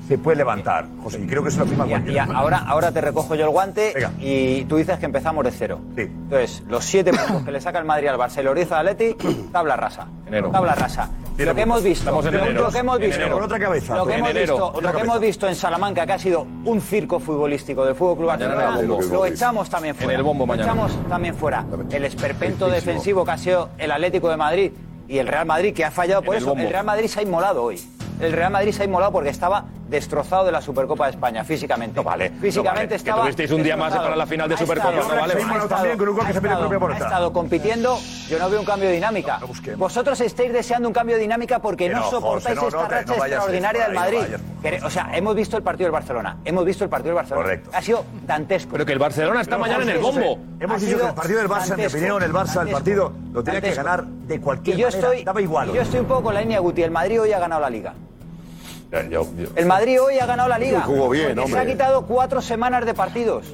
[0.08, 2.26] se puede levantar, José, y creo que eso lo firma Y, cualquiera.
[2.28, 5.80] y ahora, ahora te recojo yo el guante y tú dices que empezamos de cero.
[5.96, 8.88] Entonces, los siete puntos que le saca el Madrid al Barça y lo hizo al
[8.90, 9.16] Atleti,
[9.54, 10.08] tabla rasa.
[10.28, 10.50] Enero.
[10.50, 11.10] Tabla rasa.
[11.46, 12.22] Lo que hemos visto, lo,
[12.72, 13.30] que hemos visto.
[13.30, 13.96] Con otra cabeza.
[13.96, 15.04] lo que hemos visto, Otra lo que cabeza.
[15.04, 19.26] hemos visto en Salamanca, que ha sido un circo futbolístico del Fútbol Club Barcelona, lo
[19.26, 20.22] echamos también fuera.
[20.22, 21.66] Lo echamos también fuera.
[21.92, 24.72] El esperpento defensivo que ha sido el Atlético de Madrid
[25.08, 26.54] y el Real Madrid, que ha fallado por eso.
[26.56, 27.82] El Real Madrid se ha inmolado hoy.
[28.20, 31.98] El Real Madrid se ha inmolado porque estaba destrozado de la Supercopa de España físicamente.
[31.98, 32.32] No vale.
[32.42, 32.88] Físicamente no vale.
[32.88, 33.22] Que estaba.
[33.22, 35.34] tuvisteis un día más para la final de Ha Supercopa, estado- no vale.
[35.34, 36.98] ha estado- también con un gol que se propia puerta.
[37.04, 38.00] Ha estado compitiendo.
[38.28, 39.40] Yo no veo un cambio de dinámica.
[39.78, 42.78] Vosotros estáis deseando un cambio de dinámica porque Que no, no, soportáis José, no, esta
[42.84, 44.18] no racha no extraordinaria del no Madrid.
[44.20, 46.38] vayas Que- O sea, hemos visto el partido del Barcelona.
[46.46, 47.44] Hemos visto el partido del Barcelona.
[47.44, 47.70] Correcto.
[47.74, 48.72] Ha sido dantesco.
[48.72, 50.38] Pero que el Barcelona está Pero, mañana en el bombo.
[50.60, 53.44] Hemos dicho que el partido del Barça, en mi opinión, el Barça, el partido lo
[53.44, 55.08] tenía que ganar de cualquier Y yo manera.
[55.08, 55.74] estoy, Daba igual.
[55.74, 56.84] yo estoy un poco con la línea Guti.
[56.84, 57.94] El Madrid hoy ha ganado la Liga.
[59.10, 60.82] Yo- yo- El Madrid hoy ha ganado la Liga.
[60.82, 61.62] Jugó bien, porque hombre.
[61.62, 63.46] Se ha quitado cuatro semanas de partidos.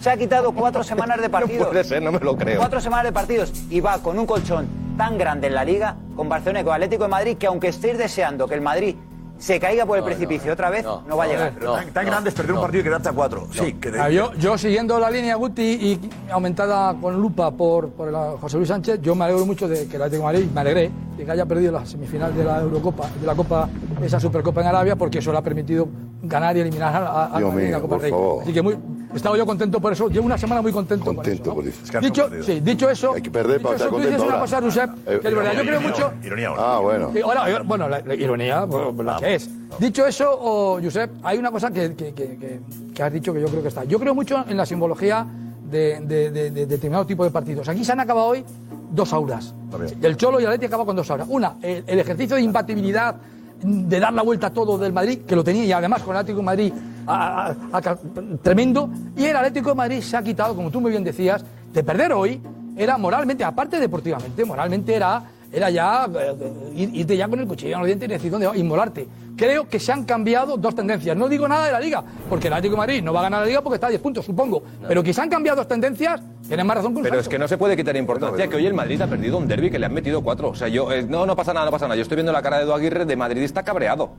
[0.00, 1.62] Se ha quitado cuatro semanas de partidos.
[1.66, 2.58] No puede ser, no me lo creo.
[2.58, 3.52] Cuatro semanas de partidos.
[3.70, 7.02] Y va con un colchón tan grande en la Liga, con Barcelona y con Atlético
[7.04, 8.94] de Madrid, que aunque estéis deseando que el Madrid
[9.38, 11.52] se caiga por el precipicio otra vez, no, va a llegar.
[11.58, 13.46] Pero tan, tan grande es perder un partido y quedarte a cuatro.
[13.52, 17.90] Sí, que de- Ah, yo, yo siguiendo la línea Guti y aumentada con lupa por,
[17.90, 20.60] por José Luis Sánchez, yo me alegro mucho de que el Atlético de Madrid, me
[20.60, 23.68] alegré de que haya perdido la semifinal de la Eurocopa, de la Copa,
[24.02, 25.88] esa Supercopa en Arabia, porque eso le ha permitido
[26.22, 28.18] ganar y eliminar a- a- al Dios Madrid en la mío, Copa por del Rey.
[28.20, 28.42] favor.
[28.42, 28.76] Así que muy,
[29.14, 31.82] estaba yo contento por eso, llevo una semana muy contento, Contento por por eso.
[31.84, 31.92] eso.
[31.94, 32.00] ¿no?
[32.00, 34.40] Dicho, sí, dicho eso, Hay que perder para eso, estar contento una ahora.
[34.40, 36.12] cosa, Josep, Eh, que es verdad, yo creo ironía, mucho...
[36.24, 36.50] Ironía.
[36.58, 37.12] Ah, bueno.
[37.24, 39.50] Ahora, bueno, la, la ironía, pues, la que es.
[39.78, 42.60] Dicho eso, oh, Josep, hay una cosa que, que- que-
[42.94, 43.84] que- has dicho que yo creo que está.
[43.84, 45.26] Yo creo mucho en la simbología
[45.70, 47.68] de, de- de- de determinado tipo de partidos.
[47.68, 48.44] Aquí se han acabado hoy
[48.90, 49.52] dos auras.
[50.00, 51.26] El Cholo y el Atleti acaban con dos auras.
[51.30, 53.16] Una, el, el ejercicio de imbatibilidad,
[53.62, 56.20] de dar la vuelta a todo del Madrid, que lo tenía y además con el
[56.20, 56.72] Atlético Madrid
[58.42, 58.90] tremendo.
[59.16, 62.12] Y el Atlético de Madrid se ha quitado, como tú muy bien decías, de perder
[62.12, 62.40] hoy.
[62.76, 65.22] Era moralmente, aparte deportivamente, moralmente era,
[65.56, 66.34] era ya eh,
[66.74, 69.08] ir- irte ya con el cuchillo en los dientes y decir dónde va, inmolarte.
[69.36, 71.16] Creo que se han cambiado dos tendencias.
[71.16, 73.40] No digo nada de la Liga, porque el Atlético de Madrid no va a ganar
[73.40, 74.62] la Liga porque está a 10 puntos, supongo.
[74.88, 77.38] Pero que se han cambiado dos tendencias, tienen más razón que un Pero es que
[77.38, 79.86] no se puede quitar importancia que hoy el Madrid ha perdido un derby que le
[79.86, 80.48] han metido cuatro.
[80.50, 81.96] O sea, yo, eh, no, no pasa nada, no pasa nada.
[81.96, 84.10] Yo estoy viendo la cara de Edu Aguirre de madridista cabreado.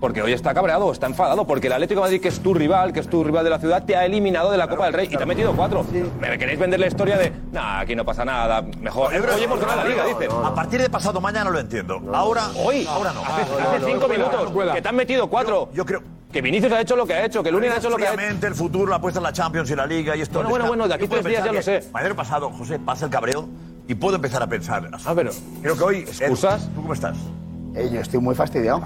[0.00, 2.92] Porque hoy está cabreado, está enfadado, porque el Atlético de Madrid, que es tu rival,
[2.92, 5.08] que es tu rival de la ciudad, te ha eliminado de la Copa del Rey
[5.10, 5.84] y te ha metido cuatro.
[6.18, 9.12] ¿Me queréis vender la historia de, nah, aquí no pasa nada, mejor.
[9.12, 10.28] Hoy hemos ganado la Liga, dice.
[10.42, 12.00] A partir de pasado mañana lo entiendo.
[12.14, 13.20] Ahora, Hoy, ahora no.
[13.22, 15.68] hace, cinco minutos, que te han metido cuatro.
[15.74, 16.02] Yo creo.
[16.32, 18.14] Que Vinicius ha hecho lo que ha hecho, que Lunin ha hecho lo que ha
[18.14, 18.46] hecho.
[18.46, 20.34] El futuro, la apuesta en la Champions y la Liga y esto.
[20.34, 21.84] Bueno, bueno, bueno, de aquí tres días ya lo sé.
[21.92, 23.48] Mañana pasado, José, pasa el cabreo
[23.86, 24.88] y puedo empezar a pensar.
[25.04, 25.30] Ah, pero.
[25.60, 25.96] Creo que hoy.
[25.98, 26.70] ¿Excusas?
[26.74, 27.16] ¿Tú cómo estás?
[27.74, 28.80] Eh, yo estoy muy fastidiado.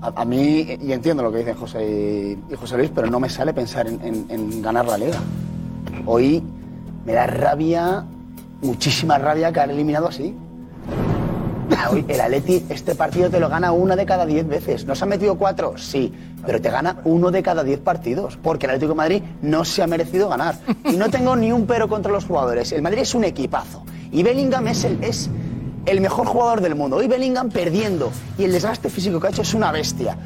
[0.00, 3.20] A, a mí, y entiendo lo que dicen José y, y José Luis, pero no
[3.20, 5.18] me sale pensar en, en- en ganar la liga.
[6.06, 6.42] Hoy
[7.04, 8.04] me da rabia,
[8.62, 10.34] muchísima rabia, quedar eliminado así.
[11.90, 14.86] Hoy el Atleti, este partido te lo gana una de cada diez veces.
[14.86, 15.74] ¿Nos han metido cuatro?
[15.76, 16.12] Sí.
[16.46, 18.36] Pero te gana uno de cada diez partidos.
[18.42, 20.56] Porque el Atlético de Madrid no se ha merecido ganar.
[20.84, 22.72] Y no tengo ni un pero contra los jugadores.
[22.72, 23.82] El Madrid es un equipazo.
[24.10, 25.30] Y Bellingham es el, es
[25.86, 26.96] el mejor jugador del mundo.
[26.96, 28.10] Hoy Bellingham perdiendo.
[28.38, 30.16] Y el desgaste físico que ha hecho es una bestia.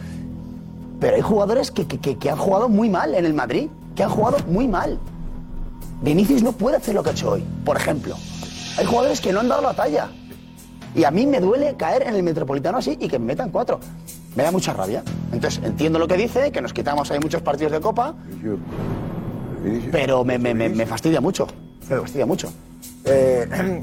[1.00, 3.68] Pero hay jugadores que, que- que- que han jugado muy mal en el Madrid.
[3.94, 4.98] Que han jugado muy mal.
[6.02, 8.16] Vinicius no puede hacer lo que ha hecho hoy, por ejemplo.
[8.78, 10.08] Hay jugadores que no han dado la talla.
[10.94, 13.80] Y a mí me duele caer en el Metropolitano así y que me metan cuatro.
[14.34, 15.02] Me da mucha rabia.
[15.32, 18.14] Entonces, entiendo lo que dice, que nos quitamos ahí muchos partidos de Copa,
[19.90, 21.46] pero me, me- me- me fastidia mucho.
[21.88, 22.52] Me fastidia mucho.
[23.04, 23.82] Eh,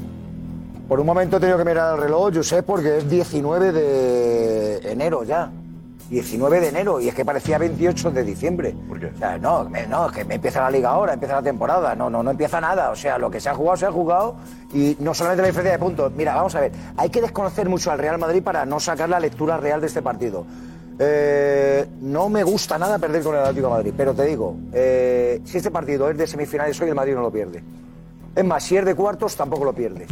[0.88, 4.92] por un momento he tenido que mirar el reloj, yo sé, porque es 19 de
[4.92, 5.50] enero ya.
[6.10, 8.74] 19 de enero, y es que parecía 28 de diciembre.
[8.86, 9.06] ¿Por qué?
[9.06, 11.94] O sea, no, me- no, es que me empieza la liga ahora, empieza la temporada.
[11.94, 12.90] No, no, no empieza nada.
[12.90, 14.36] O sea, lo que se ha jugado, se ha jugado.
[14.74, 16.12] Y no solamente la diferencia de puntos.
[16.14, 19.18] Mira, vamos a ver, hay que desconocer mucho al Real Madrid para no sacar la
[19.18, 20.44] lectura real de este partido.
[20.98, 25.40] Eh, no me gusta nada perder con el Atlético de Madrid, pero te digo, eh,
[25.44, 27.64] si este partido es de semifinales hoy, el Madrid no lo pierde.
[28.36, 30.06] Es más, si es de cuartos, tampoco lo pierde.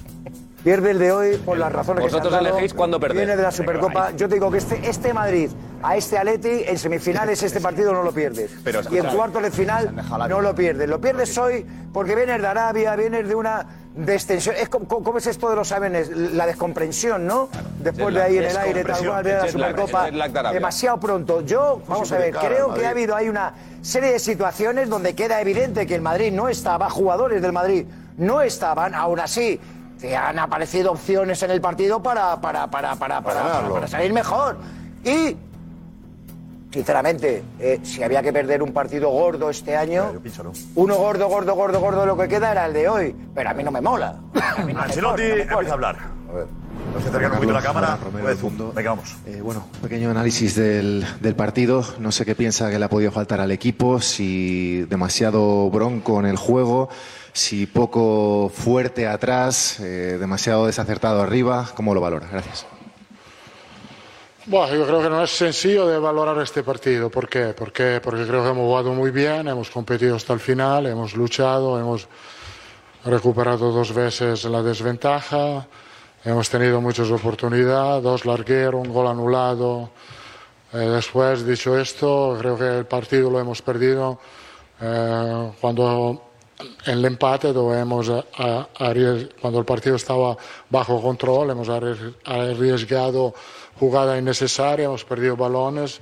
[0.63, 2.57] Pierde el de hoy por las razones Vosotros que se han dado.
[2.57, 3.17] elegéis cuándo perder.
[3.17, 4.13] Viene de la Supercopa.
[4.13, 5.51] Yo te digo que este, este Madrid,
[5.83, 8.53] a este Atleti, en semifinales este partido no lo pierdes.
[8.63, 9.93] Pero y en cuartos de final
[10.29, 10.89] no lo pierdes.
[10.89, 14.55] Lo pierdes hoy porque vienes de Arabia, vienes de una descensión.
[14.57, 16.09] Es como, ¿Cómo es esto de los aviones?
[16.11, 17.49] La descompresión, ¿no?
[17.81, 20.11] Después de ahí en el aire, tal cual, viene la Supercopa.
[20.11, 20.53] de.
[20.53, 21.41] Demasiado pronto.
[21.41, 25.41] Yo, vamos a ver, creo que ha habido ahí una serie de situaciones donde queda
[25.41, 27.85] evidente que el Madrid no estaba, jugadores del Madrid
[28.17, 29.59] no estaban, aún así.
[30.03, 34.13] Te han aparecido opciones en el partido para, para, para, para, para, para, para salir
[34.13, 34.57] mejor.
[35.05, 35.37] Y,
[36.73, 40.21] sinceramente, eh, si había que perder un partido gordo este año,
[40.75, 43.15] uno gordo, gordo, gordo, gordo, lo que queda era el de hoy.
[43.33, 44.19] Pero a mí no me mola.
[44.35, 45.97] A mí no me Ancelotti no me empieza a hablar.
[46.31, 46.47] A ver.
[46.95, 47.99] Nos acercan un poquito la cámara.
[48.11, 48.43] Pues,
[48.75, 49.17] Venga, vamos.
[49.27, 51.85] Eh, bueno, un pequeño análisis del, del partido.
[52.01, 56.27] No sé qué piensa que le ha podido faltar al equipo, si demasiado bronco en
[56.27, 56.89] el juego,
[57.33, 61.69] si poco fuerte atrás, eh, demasiado desacertado arriba.
[61.75, 62.29] ¿Cómo lo valora?
[62.31, 62.67] Gracias.
[64.45, 67.09] Bueno, yo creo que no es sencillo de valorar este partido.
[67.09, 67.55] ¿Por qué?
[67.57, 71.79] Porque, porque creo que hemos jugado muy bien, hemos competido hasta el final, hemos luchado,
[71.79, 72.09] hemos
[73.05, 75.67] recuperado dos veces la desventaja,
[76.25, 79.91] hemos tenido muchas oportunidades, dos largueros, un gol anulado.
[80.73, 84.19] Eh, después, dicho esto, creo que el partido lo hemos perdido
[84.81, 86.32] eh, cuando
[86.87, 88.11] en el empate donde hemos
[89.41, 90.37] cuando el partido estaba
[90.71, 93.35] bajo control hemos arries- arriesgado
[93.79, 96.01] jugada innecesaria, hemos perdido balones,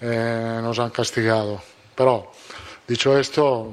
[0.00, 1.60] eh, nos han castigado.
[1.94, 2.30] Pero
[2.86, 3.72] dicho esto,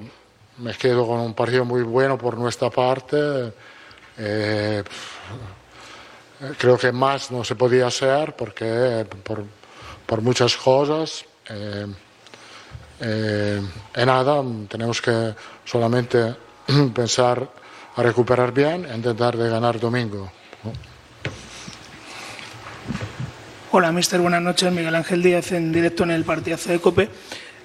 [0.57, 3.53] me quedo con un partido muy bueno por nuestra parte.
[4.17, 4.83] Eh,
[6.57, 9.43] creo que más no se podía hacer porque eh, por,
[10.05, 11.25] por muchas cosas.
[11.49, 11.87] eh,
[12.99, 13.61] eh,
[13.95, 15.33] y nada, tenemos que
[15.65, 16.35] solamente
[16.93, 17.49] pensar
[17.95, 20.31] a recuperar bien e intentar de ganar domingo.
[23.71, 24.21] Hola, mister.
[24.21, 24.71] Buenas noches.
[24.71, 27.09] Miguel Ángel Díaz en directo en el partidazo de COPE.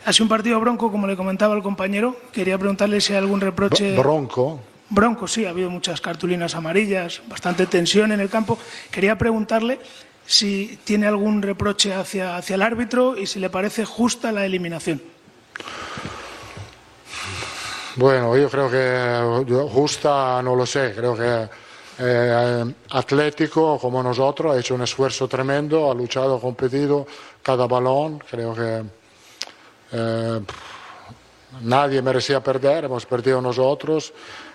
[0.06, 2.16] Ha sido un partido bronco, como le comentaba el compañero.
[2.32, 3.94] Quería preguntarle si hay algún reproche.
[3.96, 4.60] Bronco.
[4.88, 8.58] Bronco, sí, ha habido muchas cartulinas amarillas, bastante tensión en el campo.
[8.90, 9.80] Quería preguntarle
[10.24, 15.02] si tiene algún reproche hacia, hacia el árbitro y si le parece justa la eliminación.
[17.98, 21.48] Bueno, yo creo que justa no lo sé, creo que
[21.98, 27.08] eh, Atlético como nosotros ha hecho un esfuerzo tremendo, ha luchado, ha competido
[27.42, 28.84] cada balón, creo que
[29.90, 30.40] eh,
[31.62, 34.12] nadie merecía perder, hemos perdido nosotros,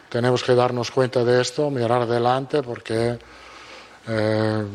[0.08, 3.20] tenemos que darnos cuenta de esto, mirar adelante porque
[4.08, 4.66] eh,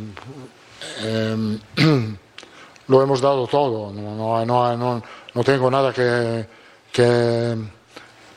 [1.04, 1.58] eh,
[2.88, 5.02] lo hemos dado todo, no-
[5.34, 6.46] no tengo nada que,
[6.92, 7.77] que,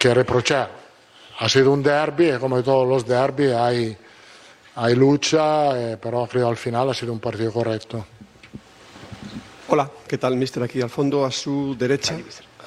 [0.02, 0.68] que reprochar.
[1.40, 3.96] Ha sido un derby y como todos los derby hay,
[4.76, 8.04] hay lucha, eh, pero creo al final ha sido un partido correcto.
[9.70, 10.64] Hola, ¿qué tal, mister?
[10.64, 12.18] Aquí al fondo, a su derecha,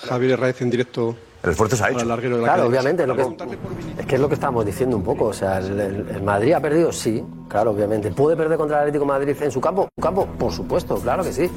[0.08, 1.16] Javier Raez en directo.
[1.42, 2.80] El esfuerzo se ha el larguero de la Claro, cadena.
[2.80, 5.26] obviamente, lo que, es que es lo que estamos diciendo un poco.
[5.26, 8.10] O sea, el, el- el Madrid ha perdido, sí, claro, obviamente.
[8.12, 9.88] ¿Puede perder contra el Atlético de Madrid en su campo?
[9.94, 11.50] Su campo, por supuesto, claro que sí.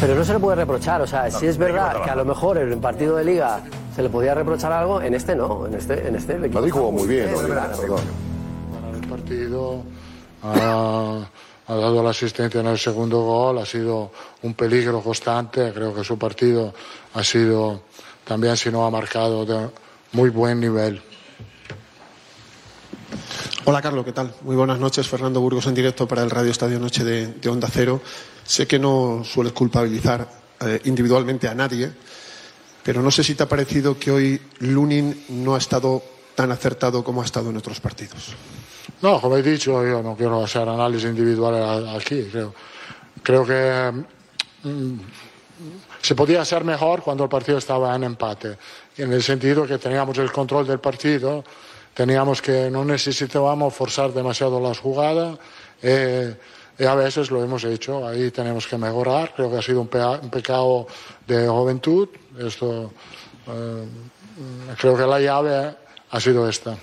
[0.00, 1.02] Pero no se le puede reprochar.
[1.02, 3.60] O sea, si es verdad que a lo mejor en el partido de Liga
[3.94, 5.66] se le podía reprochar algo, en este no.
[5.66, 7.76] En este, en este el equipo Madrid jugó muy bien, claro.
[7.76, 8.00] perdón.
[8.94, 9.82] el partido,
[10.42, 11.28] ha,
[11.66, 14.10] ha dado el asistente en el segundo gol, ha sido
[14.42, 16.72] un peligro constante, creo que su partido
[17.12, 17.82] ha sido
[18.24, 19.68] también, si no ha marcado, de
[20.12, 21.02] muy buen nivel.
[23.66, 24.32] Hola Carlos, ¿qué tal?
[24.42, 27.68] Muy buenas noches, Fernando Burgos en directo para el Radio Estadio Noche de, de Onda
[27.70, 28.00] Cero.
[28.50, 30.26] Sé que no sueles culpabilizar
[30.60, 31.86] eh, individualmente a nadie,
[32.82, 36.02] pero no sé si te ha parecido que hoy Lunin no ha estado
[36.34, 38.34] tan acertado como ha estado en otros partidos.
[39.02, 42.26] No, como he dicho, yo no quiero hacer análisis individuales a- aquí.
[42.32, 42.52] Creo,
[43.22, 43.92] creo que
[44.64, 44.94] mm,
[46.02, 48.58] se podía hacer mejor cuando el partido estaba en empate,
[48.96, 51.44] en el sentido que teníamos el control del partido,
[51.94, 55.38] teníamos que no necesitábamos forzar demasiado las jugadas.
[55.82, 56.34] eh,
[56.86, 59.32] a veces lo hemos hecho, ahí tenemos que mejorar.
[59.34, 59.90] Creo que ha sido un,
[60.22, 60.86] un pecado
[61.26, 62.08] de juventud.
[62.38, 62.92] Esto,
[63.46, 63.84] eh,
[64.78, 65.74] creo que la llave
[66.10, 66.76] ha sido esta.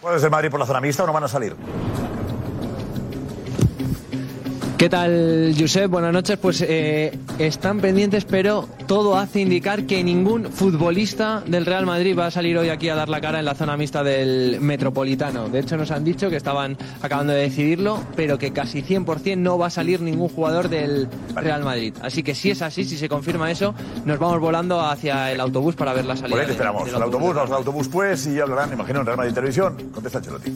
[0.00, 1.54] ¿Puedes del Madrid por la zona mixta o no van a salir?
[4.78, 5.90] ¿Qué tal, Josep?
[5.90, 6.38] Buenas noches.
[6.38, 12.26] Pues eh, están pendientes, pero todo hace indicar que ningún futbolista del Real Madrid va
[12.26, 15.48] a salir hoy aquí a dar la cara en la zona mixta del Metropolitano.
[15.48, 19.58] De hecho, nos han dicho que estaban acabando de decidirlo, pero que casi 100% no
[19.58, 21.92] va a salir ningún jugador del Real Madrid.
[22.00, 25.74] Así que si es así, si se confirma eso, nos vamos volando hacia el autobús
[25.74, 26.30] para ver la salida.
[26.36, 26.84] Por ahí te de- esperamos.
[26.86, 29.76] del El autobús, vamos al autobús pues y hablarán, imagino, en Real Madrid Televisión.
[29.92, 30.52] Contesta Ancelotti.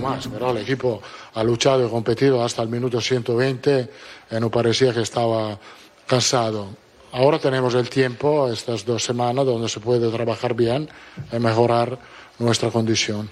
[0.00, 1.00] Más, pero el equipo
[1.34, 3.90] ha luchado y competido hasta el minuto 120
[4.30, 5.58] y no parecía que estaba
[6.06, 6.68] cansado.
[7.12, 10.88] Ahora tenemos el tiempo, estas dos semanas, donde se puede trabajar bien
[11.32, 11.98] y mejorar
[12.38, 13.30] nuestra condición.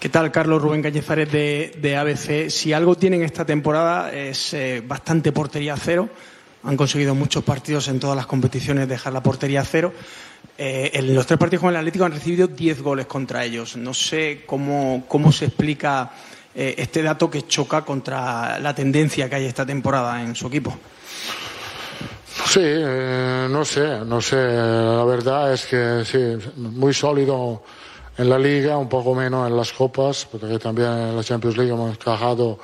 [0.00, 2.50] ¿Qué tal, Carlos Rubén Cañizares de, de ABC?
[2.50, 6.08] Si algo tienen esta temporada es eh, bastante portería cero.
[6.64, 9.92] Han conseguido muchos partidos en todas las competiciones dejar la portería cero.
[10.58, 13.76] Eh, en los tres partidos con el Atlético han recibido 10 goles contra ellos.
[13.76, 16.10] No sé cómo, cómo se explica
[16.54, 20.76] eh, este dato que choca contra la tendencia que hay esta temporada en su equipo.
[22.46, 24.36] Sí, eh, no sé, no sé.
[24.36, 27.62] La verdad es que sí, muy sólido
[28.18, 31.72] en la liga, un poco menos en las copas, porque también en la Champions League
[31.72, 32.58] hemos encajado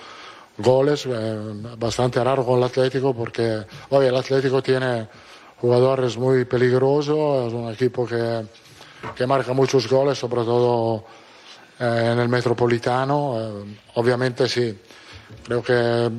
[0.59, 1.39] goles, eh,
[1.79, 5.09] bastante con el Atlético, porque oye, el Atlético tiene
[5.61, 8.47] jugadores muy peligrosos, es un equipo que,
[9.15, 11.05] que marca muchos goles, sobre todo
[11.79, 13.37] eh, en el Metropolitano.
[13.39, 14.77] Eh, obviamente sí,
[15.45, 16.11] creo que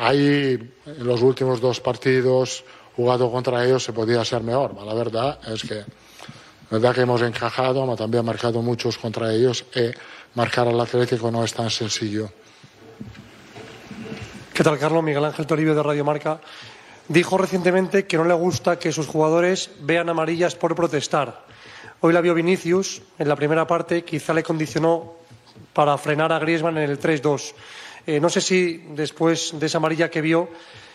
[0.00, 4.74] ahí en los últimos dos partidos jugado contra ellos se podía ser mejor.
[4.82, 9.64] La verdad es que la verdad que hemos encajado, pero también marcado muchos contra ellos
[9.74, 9.90] y
[10.34, 12.30] marcar al Atlético no es tan sencillo.
[14.52, 15.04] ¿Qué tal, Carlos?
[15.04, 16.40] Miguel Ángel Toribio de Radio Marca.
[17.08, 21.44] Dijo recientemente que no le gusta que sus jugadores vean amarillas por protestar.
[22.00, 25.14] Hoy la vio Vinicius en la primera parte, quizá le condicionó
[25.72, 27.54] para frenar a Griezmann en el 3-2.
[28.06, 30.48] Eh, no sé si después de esa amarilla que vio,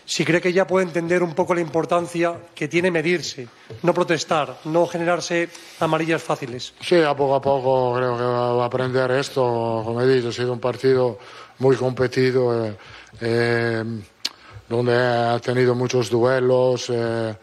[0.04, 3.48] si cree que ya puede entender un poco la importancia que tiene medirse,
[3.82, 5.48] no protestar, no generarse
[5.80, 6.74] amarillas fáciles.
[6.80, 9.82] Sí, a poco a poco creo que va a aprender esto.
[9.84, 11.18] Como he dicho, ha sido un partido
[11.58, 12.76] muy competido, eh,
[13.20, 13.84] eh,
[14.72, 16.90] donde ha tenido muchos duelos.
[16.90, 17.34] eh,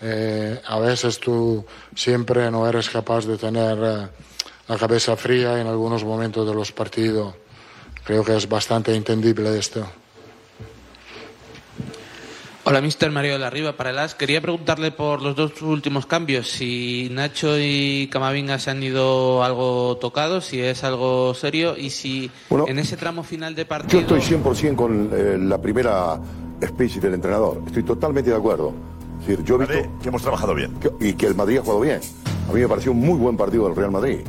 [0.00, 1.64] eh, a veces tú
[1.94, 4.08] siempre no eres capaz de tener eh,
[4.68, 7.34] la cabeza fría en algunos momentos de los partidos.
[8.04, 9.86] Creo que es bastante entendible esto.
[12.64, 14.14] Hola, mister Mario de la Riva para el AS.
[14.14, 19.96] Quería preguntarle por los dos últimos cambios, si Nacho y Camavinga se han ido algo
[19.96, 24.00] tocados, si es algo serio y si Bueno, en ese tramo final de Yo partido...
[24.00, 26.20] estoy 100% con eh, la primera
[26.66, 27.62] speech del entrenador.
[27.66, 28.72] Estoy totalmente de acuerdo.
[29.20, 30.72] Es decir, yo he visto que hemos trabajado bien.
[31.00, 32.00] y que el Madrid ha jugado bien.
[32.48, 34.20] A mí me pareció un muy buen partido del Real Madrid.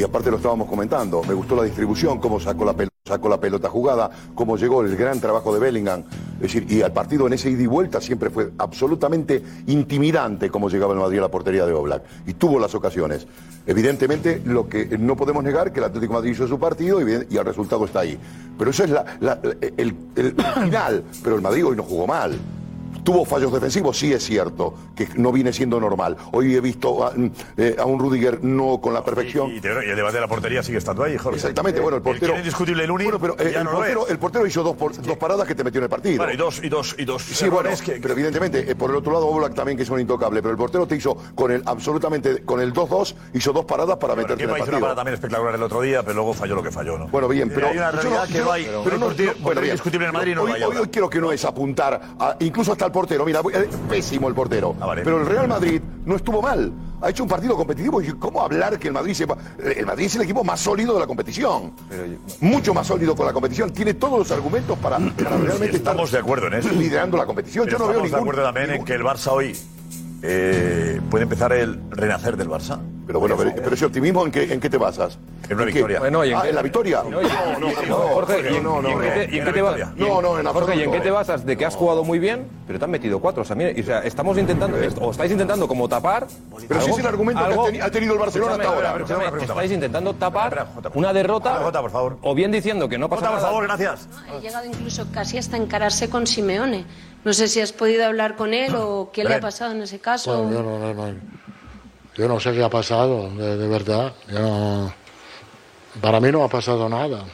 [0.00, 1.22] Y aparte lo estábamos comentando.
[1.28, 4.96] Me gustó la distribución, cómo sacó la, pel- sacó la pelota jugada, cómo llegó el
[4.96, 6.04] gran trabajo de Bellingham.
[6.36, 10.70] Es decir, y al partido en ese ida y vuelta siempre fue absolutamente intimidante cómo
[10.70, 12.02] llegaba el Madrid a la portería de Oblak.
[12.26, 13.26] Y tuvo las ocasiones.
[13.66, 17.36] Evidentemente, lo que no podemos negar que el Atlético Madrid hizo su partido y, y
[17.36, 18.18] el resultado está ahí.
[18.58, 18.90] Pero eso es
[19.76, 19.94] el
[20.64, 21.04] final.
[21.22, 22.38] Pero el Madrid hoy no jugó mal.
[23.04, 26.16] Tuvo fallos defensivos, sí es cierto, que no viene siendo normal.
[26.32, 27.12] Hoy he visto a,
[27.56, 29.50] eh, a un Rudiger no con la perfección.
[29.52, 31.36] Y, te- y el debate de la portería sigue estando ahí, Jorge.
[31.38, 32.32] Exactamente, bueno, el portero.
[32.34, 33.18] es indiscutible el único.
[33.18, 33.72] Bueno, pero eh, el, no
[34.18, 36.18] portero, el hizo dos, por- dos paradas que te metió en el partido.
[36.18, 37.22] Bueno, y dos, y dos, y dos.
[37.22, 40.00] Sí, bueno, que- pero evidentemente, eh, por el otro lado, Oblak también, que es un
[40.00, 43.96] intocable, pero el portero te hizo con el absolutamente, con el 2-2, hizo dos paradas
[43.96, 44.80] para Bueno, meterte en el hizo una partido.
[44.80, 47.08] parada también espectacular el otro día, pero luego falló lo que falló, ¿no?
[47.08, 48.64] Bueno, bien, Eh, pero hay una yo realidad que yo no hay.
[48.64, 49.76] pero pero no, no- bueno, bien.
[49.92, 52.89] en el Madrid no hoy, hoy- hoy creo que no es apuntar, a- incluso hasta
[52.92, 53.24] portero.
[53.24, 54.74] Mira, es pésimo el portero.
[54.80, 56.72] Ah, Pero el Real Madrid no estuvo mal.
[57.02, 58.02] Ha hecho un partido competitivo.
[58.02, 59.36] ¿Y cómo hablar que el Madrid sepa?
[59.58, 61.72] El Madrid es el equipo más sólido de la competición.
[62.40, 63.70] Mucho más sólido con la competición.
[63.72, 66.68] Tiene todos los argumentos para, para realmente Estamos estar de acuerdo en eso.
[66.70, 67.66] liderando la competición.
[67.68, 69.56] Yo no veo Estamos de ningún, acuerdo también en que el Barça hoy
[70.22, 72.78] eh, puede empezar el renacer del Barça.
[73.10, 75.18] Pero bueno, pero, pero ese optimismo, ¿en qué, en qué te basas?
[75.48, 75.98] En una victoria.
[75.98, 77.02] Bueno, ¿y en ah, qué- ¿en la victoria?
[77.02, 79.64] No, Jorge, ¿y en- no, no, y en qué te- y en qué te no.
[79.64, 81.44] vas- No, no, en Jorge, ¿y en qué te basas?
[81.44, 83.42] De que has jugado muy bien, pero te han metido cuatro.
[83.42, 86.28] O sea, mire, o sea, estamos intentando, o estáis intentando como tapar.
[86.68, 88.90] Pero si es el argumento que ha teni- ha tenido el Barcelona hasta ahora.
[88.94, 91.54] escúchame, Una pregunta estáis intentando tapar una derrota.
[91.64, 92.18] Jota, por favor.
[92.22, 93.48] O bien diciendo que no pasa Jota, por nada.
[93.48, 94.08] favor, gracias.
[94.32, 96.84] Ha llegado incluso casi hasta encararse con Simeone.
[97.24, 99.98] No sé si has podido hablar con él o qué le ha pasado en ese
[99.98, 100.44] caso.
[100.44, 101.14] Bueno, yo, no, no, no.
[102.20, 104.12] Yo no sé qué ha pasado, de, de verdad.
[104.28, 104.92] Yo no-
[106.02, 107.24] para mí no ha pasado nada.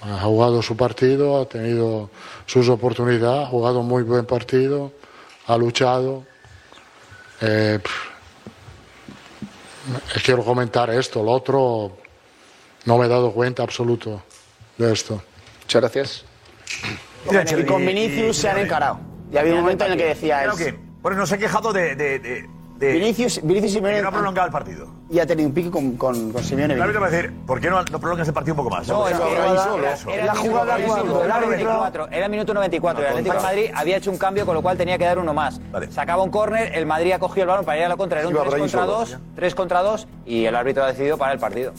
[0.00, 2.08] Ha jugado su partido, ha tenido
[2.46, 4.92] sus oportunidades, ha jugado un muy buen partido,
[5.46, 6.24] ha luchado.
[7.42, 8.08] Eh, pff,
[10.24, 11.96] quiero comentar esto, lo otro
[12.86, 14.22] no me he dado cuenta absoluto
[14.78, 15.22] de esto.
[15.64, 16.24] Muchas gracias.
[17.60, 19.00] Y con Vinicius se han encarado.
[19.30, 20.58] Y había un momento en el que decía Creo él.
[20.58, 21.94] que, bueno, nos he quejado de.
[21.94, 22.48] de, de,
[22.80, 24.86] de- Vinicius, Vinicius Simeone que no ha prolongado el partido.
[25.10, 26.74] y ha tenido un pique con, con, con Simeone.
[26.74, 28.88] El árbitro va a decir, ¿por qué no, no prolongas el partido un poco más?
[28.88, 29.18] No, Eso.
[30.08, 33.02] era el minuto 94, era el 94, era el minuto 94.
[33.02, 35.34] El Atlético de Madrid había hecho un cambio, con lo cual tenía que dar uno
[35.34, 35.60] más.
[35.90, 38.28] Sacaba un córner, el Madrid ha cogido el balón para ir a la contra, era
[38.28, 38.92] un Iba 3 por ahí contra solo.
[38.98, 41.72] 2, 3 contra 2 y el árbitro ha decidido parar el partido.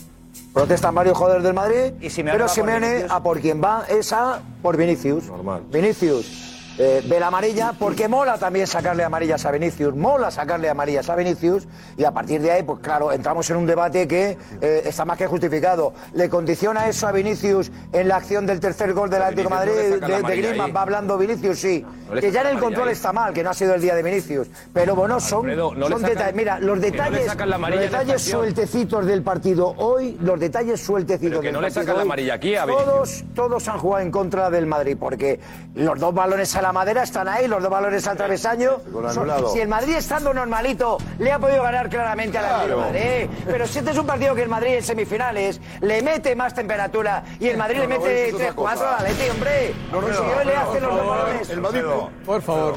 [0.53, 4.39] Protestan varios jugadores del Madrid, Y Simeone pero Simeone a por quien va es a
[4.61, 5.25] por Vinicius.
[5.27, 5.63] Normal.
[5.71, 6.50] Vinicius
[6.83, 11.15] eh, ve la amarilla porque mola también sacarle amarillas a Vinicius, mola sacarle amarillas a
[11.15, 15.05] Vinicius y a partir de ahí, pues claro, entramos en un debate que eh, está
[15.05, 15.93] más que justificado.
[16.13, 19.55] ¿Le condiciona eso a Vinicius en la acción del tercer gol del Atlético de no
[19.55, 20.73] Madrid de, de Griezmann?
[20.75, 21.85] Va hablando Vinicius, sí.
[22.09, 22.93] No que ya en el control ahí.
[22.93, 24.47] está mal, que no ha sido el día de Vinicius.
[24.73, 26.35] Pero bueno, son, Alfredo, no le son sacan- detalles.
[26.35, 31.53] Mira, los detalles, los detalles sueltecitos del partido hoy, los detalles sueltecitos Pero que del
[31.53, 32.89] no le sacan la amarilla aquí a Vinicius.
[32.91, 35.39] todos, todos han jugado en contra del Madrid, porque
[35.75, 38.77] los dos balones a la madera están ahí, los dos balones al travesaño.
[39.13, 43.29] Son- si el Madrid estando normalito le ha podido ganar claramente al Atlético de Madrid.
[43.45, 47.23] Pero si este es un partido que el Madrid en semifinales le mete más temperatura
[47.39, 48.97] y el Madrid No, le no, mete eso es otra 3-4 cosa.
[48.97, 49.73] al Atlético, hombre.
[49.91, 51.49] No, no, Si no, yo le no, hace no, los dos no, balones.
[51.49, 51.81] El Madrid.
[52.25, 52.75] Por favor.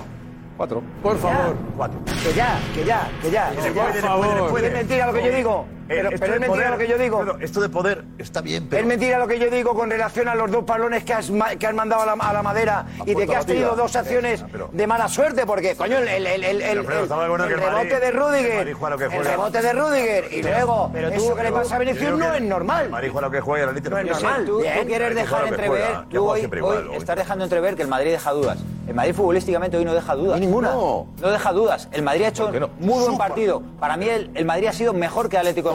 [0.57, 0.83] Cuatro.
[1.03, 1.57] Por favor.
[1.77, 1.99] Cuatro.
[2.23, 3.49] Que ya, que ya, que ya.
[3.57, 4.17] Puede, que ya.
[4.17, 4.67] puede, puede.
[4.69, 5.67] Es mentira lo que yo digo.
[5.89, 7.19] Pero, esto pero de es mentira poder- lo que yo digo.
[7.21, 8.81] Alfredo, Esto de poder está bien, pero.
[8.83, 11.57] Es mentira lo que yo digo con relación a los dos balones que has, ma-
[11.57, 14.41] que has mandado a la, a la madera y de que has tenido dos acciones
[14.43, 16.25] Eh, pero- de mala suerte, porque, coño, el, el,
[16.59, 21.53] de rebote de Rudiger, el rebote de Rudiger y luego pero tú- eso que le
[21.53, 22.89] pasa a Vinicius no es normal.
[22.91, 24.45] Juega lo que juega y el Atlético No es normal.
[24.45, 26.49] Tú, tú quieres dejar entrever, tú hoy,
[26.97, 28.59] estás dejando entrever que el Madrid deja dudas.
[28.87, 30.39] El Madrid futbolísticamente hoy no deja dudas.
[30.41, 30.73] ninguna.
[30.73, 31.89] No, deja dudas.
[31.93, 33.63] El Madrid ha hecho muy buen partido.
[33.81, 35.74] Para mí el, Madrid ha sido mejor que Atlético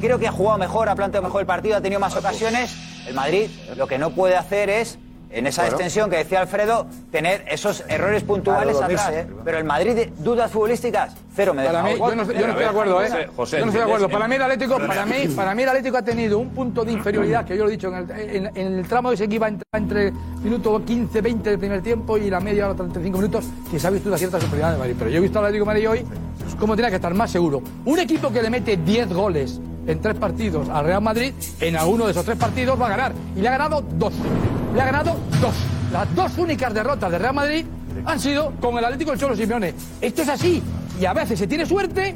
[0.00, 2.74] Creo que ha jugado mejor, ha planteado mejor el partido, ha tenido más ocasiones.
[3.06, 4.98] El Madrid lo que no puede hacer es,
[5.32, 5.76] en esa Bueno.
[5.76, 9.10] extensión que decía Alfredo, tener esos errores puntuales Claro, atrás.
[9.14, 9.26] ¿eh?
[9.44, 11.64] Pero el Madrid, dudas futbolísticas, cero me.
[11.64, 13.08] Para mí, yo no, yo no estoy de acuerdo, ¿eh?
[13.08, 14.08] José, José, yo no estoy de acuerdo.
[14.08, 16.92] Para mí el Atlético, para mí, para mí el Atlético ha tenido un punto de
[16.92, 19.46] inferioridad, que yo lo he dicho, en el, en- en el tramo ese que iba
[19.46, 20.12] a entrar entre
[20.42, 23.90] minuto 15, 20 del primer tiempo y la media hora 35 minutos, que se ha
[23.90, 24.94] visto una cierta superioridad de Madrid.
[24.98, 26.06] Pero yo he visto al Atlético de Madrid hoy
[26.58, 27.62] como tenía que estar más seguro.
[27.84, 32.06] Un equipo que le mete 10 goles en tres partidos al Real Madrid, en alguno
[32.06, 33.12] de esos tres partidos va a ganar.
[33.36, 34.14] Y le ha ganado dos.
[34.74, 35.54] Le ha ganado dos.
[35.92, 37.66] Las dos únicas derrotas del Real Madrid
[38.04, 39.74] han sido con el Atlético del Cholo Simeone.
[40.00, 40.62] Esto es así.
[41.00, 42.14] Y a veces se tiene suerte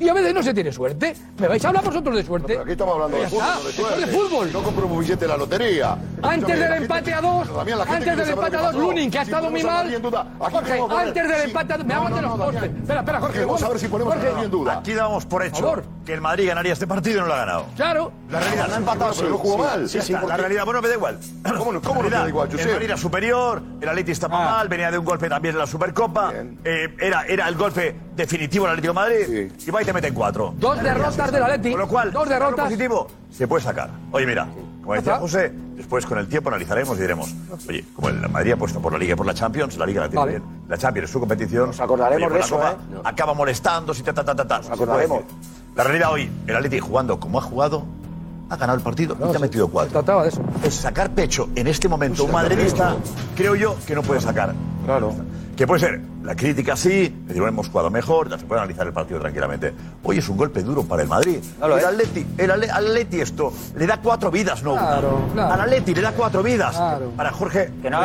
[0.00, 1.14] y a veces no se tiene suerte.
[1.38, 2.46] ¿Me vais a hablar vosotros de suerte?
[2.48, 4.06] Pero aquí estamos hablando de fútbol, no de esto es suerte.
[4.06, 4.52] de fútbol.
[4.52, 5.96] No compro un billete de la lotería.
[6.22, 7.48] Antes del empate a dos,
[7.88, 8.74] antes del empate a dos.
[8.74, 9.94] Lunin, que ha Si estado muy a mal.
[9.94, 12.38] en duda, Jorge, antes del empate a dos, me no, los.
[12.54, 12.76] Daniel.
[12.80, 13.34] Espera, espera, Jorge.
[13.34, 14.32] Queremos Jorge, saber si ponemos a Jorge.
[14.32, 14.78] nadie en duda.
[14.78, 17.66] Aquí damos por hecho que el Madrid ganaría este partido y no lo ha ganado.
[17.76, 18.12] Claro.
[18.30, 18.68] La realidad.
[18.68, 19.88] No ha empatado, pero no jugó mal.
[19.88, 21.18] Sí, Sí, sí, la realidad, bueno, me da igual.
[21.58, 22.56] ¿Cómo no- cómo no te da igual, El?
[22.56, 24.50] Madrid era superior, el Atleti estaba Ah.
[24.58, 26.32] mal, venía de un golpe también en la Supercopa.
[26.64, 29.52] Eh, era, era el golpe definitivo del Atlético de Madrid.
[29.66, 30.54] Y va y te meten cuatro.
[30.58, 31.70] Dos derrotas del Atleti.
[31.72, 32.64] Con lo cual, Dos derrotas.
[32.66, 33.90] positivo se puede sacar.
[34.12, 34.46] Oye, mira,
[34.82, 35.18] como decía.
[35.18, 37.34] José, después con el tiempo analizaremos y diremos,
[37.68, 40.02] oye, como el Madrid ha puesto por la Liga y por la Champions, la Liga
[40.02, 40.38] la tiene Vale.
[40.38, 40.44] bien.
[40.68, 41.66] La Champions es su competición.
[41.68, 44.46] Nos acordaremos Oye, de con la eso, Copa Acaba molestándose y ta, ta, ta, ta,
[44.46, 44.60] ta.
[44.72, 45.22] Acordaremos.
[45.74, 47.84] La realidad hoy, el Atleti jugando como ha jugado,
[48.50, 49.92] ha ganado el partido y te ha metido Se cuatro.
[49.92, 50.42] trataba de eso.
[50.60, 52.94] Pues sacar pecho en este momento un madridista,
[53.34, 54.54] creo yo que no puede sacar.
[54.84, 55.14] Claro.
[55.56, 58.94] Que puede ser la crítica sí, le hemos jugado mejor, ya se puede analizar el
[58.94, 59.74] partido tranquilamente.
[60.02, 61.36] Hoy es un golpe duro para el Madrid.
[61.58, 66.42] Claro, el, Atleti, esto le da cuatro vidas, no claro, Al Atleti le da cuatro
[66.42, 66.80] vidas.
[67.14, 68.00] Para Jorge, que no,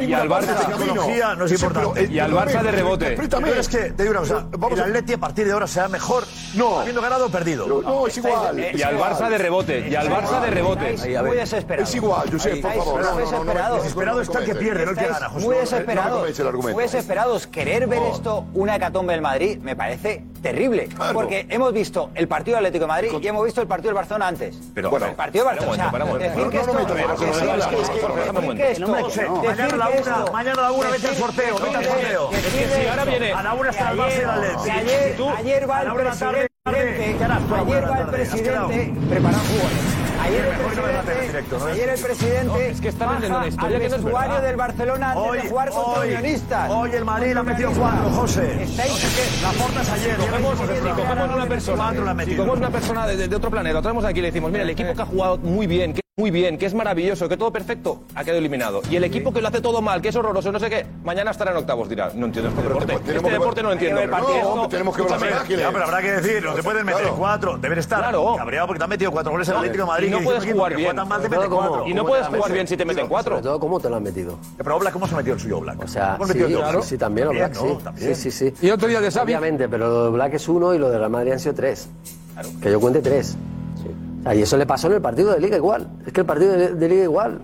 [0.00, 2.08] y al Barça importante.
[2.10, 3.18] Y al Barça de rebote.
[3.28, 6.24] Pero es que te digo una cosa, el Atleti a partir de ahora será mejor
[6.54, 6.80] no.
[6.80, 7.66] habiendo ganado o perdido.
[7.66, 8.58] No, es igual.
[8.58, 10.96] Y al Barça de rebote, y al Barça de rebote.
[11.26, 11.86] Muy desesperado.
[11.86, 13.74] Es igual, Josep, por favor.
[13.74, 16.24] Desesperado está el que pierde, no el que gana, Muy desesperado.
[16.72, 20.86] Muy desesperados querer ver esto una hecatombe del Madrid me parece terrible.
[20.86, 21.14] Claro.
[21.14, 24.28] Porque hemos visto el partido Atlético de Madrid y hemos visto el partido del Barcelona
[24.28, 24.58] antes.
[24.74, 25.90] Pero bueno, el partido del Barcelona.
[25.90, 26.74] Bueno, o sea, decir que esto.
[29.42, 32.30] Mañana a la una, mañana la una, vete al sorteo, vete al sorteo.
[32.32, 33.32] si ahora viene.
[33.32, 36.48] A la una está el Barça y Ayer va el presidente.
[36.66, 38.92] Ayer va el presidente.
[39.08, 39.99] Preparado jugadores.
[40.20, 41.64] Ayer el presidente, directo, ¿no?
[41.66, 44.56] ayer el presidente no, es que está vendiendo una historia que no es vestuario del
[44.56, 46.70] Barcelona antes hoy, de jugar contra hoy, unionistas.
[46.70, 48.62] Hoy el Madrid la ha metido cuatro, José.
[48.62, 50.16] Estáis que la porta es ayer.
[50.16, 54.22] Cogemos, si una persona, cogemos una persona de, de, otro planeta, lo traemos aquí y
[54.22, 57.30] le decimos, mira, el equipo que ha jugado muy bien muy bien, que es maravilloso,
[57.30, 58.82] que todo perfecto, ha quedado eliminado.
[58.90, 61.30] Y el equipo que lo hace todo mal, que es horroroso, no sé qué, mañana
[61.30, 62.12] estará en octavos, dirá.
[62.14, 62.94] No entiendo este deporte.
[62.94, 64.00] Este deporte no entiendo.
[64.68, 65.60] Tenemos que volver ágiles.
[65.60, 67.16] Ya, pero habrá que decir, no te pueden meter claro.
[67.16, 68.36] cuatro, deben estar claro.
[68.36, 70.08] cabreado porque te han metido cuatro goles en el Atlético de Madrid.
[70.08, 70.96] Y no puedes jugar bien.
[71.86, 73.36] Y no puedes jugar bien si te meten cuatro.
[73.36, 74.38] Sobre todo, ¿cómo te lo han metido?
[74.58, 75.82] Pero Oblak, ¿cómo se metió el suyo Oblak?
[75.82, 76.82] O sea, sí, claro.
[76.82, 77.78] sí, también sí.
[77.96, 78.54] Sí, sí, sí.
[78.60, 79.32] Y otro día de Xavi.
[79.32, 81.88] Obviamente, pero lo de Black es uno y lo de Real Madrid han sido tres.
[82.60, 83.36] Que yo cuente tres.
[84.34, 85.88] Y eso le pasó en el partido de Liga igual.
[86.06, 87.40] Es que el partido de, Liga igual.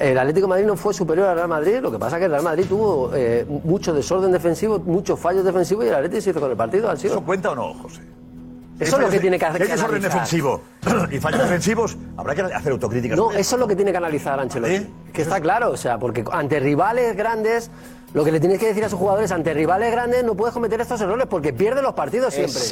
[0.00, 2.32] El Atlético Madrid no fue superior al Real Madrid, lo que pasa es que el
[2.32, 6.40] Real Madrid tuvo eh, mucho desorden defensivo, muchos fallos defensivos y el Atlético se hizo
[6.40, 6.96] con el partido.
[6.96, 7.20] Sido...
[7.20, 8.00] Cuenta o no, José?
[8.80, 9.66] Eso, es lo que tiene que hacer.
[9.66, 10.62] Si hay desorden defensivo
[11.10, 13.16] y fallos defensivos, habrá que hacer autocrítica.
[13.16, 14.86] No, eso es lo que tiene que analizar Ancelotti.
[15.12, 17.70] Que está claro, o sea, porque ante rivales grandes,
[18.14, 20.80] lo que le tienes que decir a sus jugadores, ante rivales grandes no puedes cometer
[20.80, 22.62] estos errores porque pierde los partidos siempre.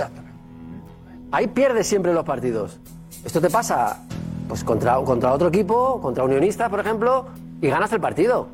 [1.33, 2.79] Ahí pierde siempre los partidos.
[3.25, 4.03] Esto te pasa
[4.49, 7.27] pues contra, contra otro equipo, contra Unionistas, por ejemplo,
[7.61, 8.49] y ganas el partido.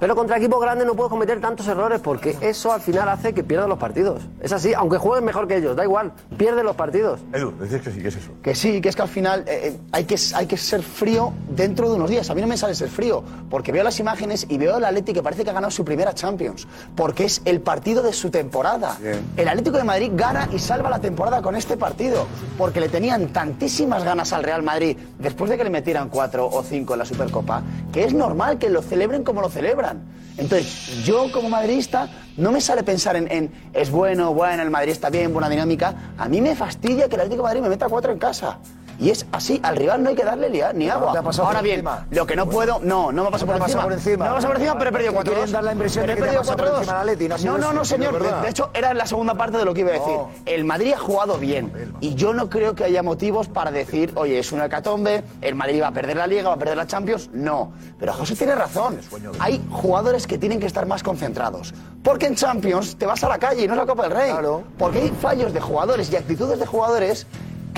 [0.00, 3.42] Pero contra equipos grandes no puedes cometer tantos errores porque eso al final hace que
[3.42, 4.22] pierdan los partidos.
[4.40, 7.20] Es así, aunque jueguen mejor que ellos, da igual, pierden los partidos.
[7.32, 8.30] Edu, decías que sí, ¿qué es eso?
[8.42, 11.32] Que sí, que es que al final eh, eh, hay, que, hay que ser frío
[11.50, 12.30] dentro de unos días.
[12.30, 15.18] A mí no me sale ser frío porque veo las imágenes y veo al Atlético
[15.18, 18.96] que parece que ha ganado su primera Champions porque es el partido de su temporada.
[19.36, 22.26] El Atlético de Madrid gana y salva la temporada con este partido
[22.56, 26.62] porque le tenían tantísimas ganas al Real Madrid después de que le metieran cuatro o
[26.62, 29.87] cinco en la Supercopa que es normal que lo celebren como lo celebran.
[30.36, 34.92] Entonces, yo como madridista no me sale pensar en, en es bueno, bueno, el Madrid
[34.92, 36.12] está bien, buena dinámica.
[36.16, 38.58] A mí me fastidia que el Atlético de Madrid me meta cuatro en casa.
[38.98, 41.14] Y es así, al rival no hay que darle ni agua.
[41.38, 43.82] Ahora bien, lo que no puedo, no, no me pasa por, encima.
[43.82, 43.92] por.
[43.92, 45.46] No me pasa por encima, pero he perdido 4-2.
[45.50, 48.42] dar la impresión de que no, no, no, señor.
[48.42, 50.16] De, hecho, era la segunda parte de lo que iba a decir.
[50.46, 51.72] El Madrid ha jugado bien.
[52.00, 55.82] Y yo no creo que haya motivos para decir, oye, es una hecatombe, el Madrid
[55.82, 57.30] va a perder la Liga, va a perder la Champions.
[57.32, 57.72] No.
[57.98, 58.98] Pero José tiene razón.
[59.38, 61.74] Hay jugadores que tienen que estar más concentrados.
[62.02, 64.30] Porque en Champions te vas a la calle y no es la Copa del Rey.
[64.30, 64.64] Claro.
[64.78, 67.26] Porque hay fallos de jugadores y actitudes de jugadores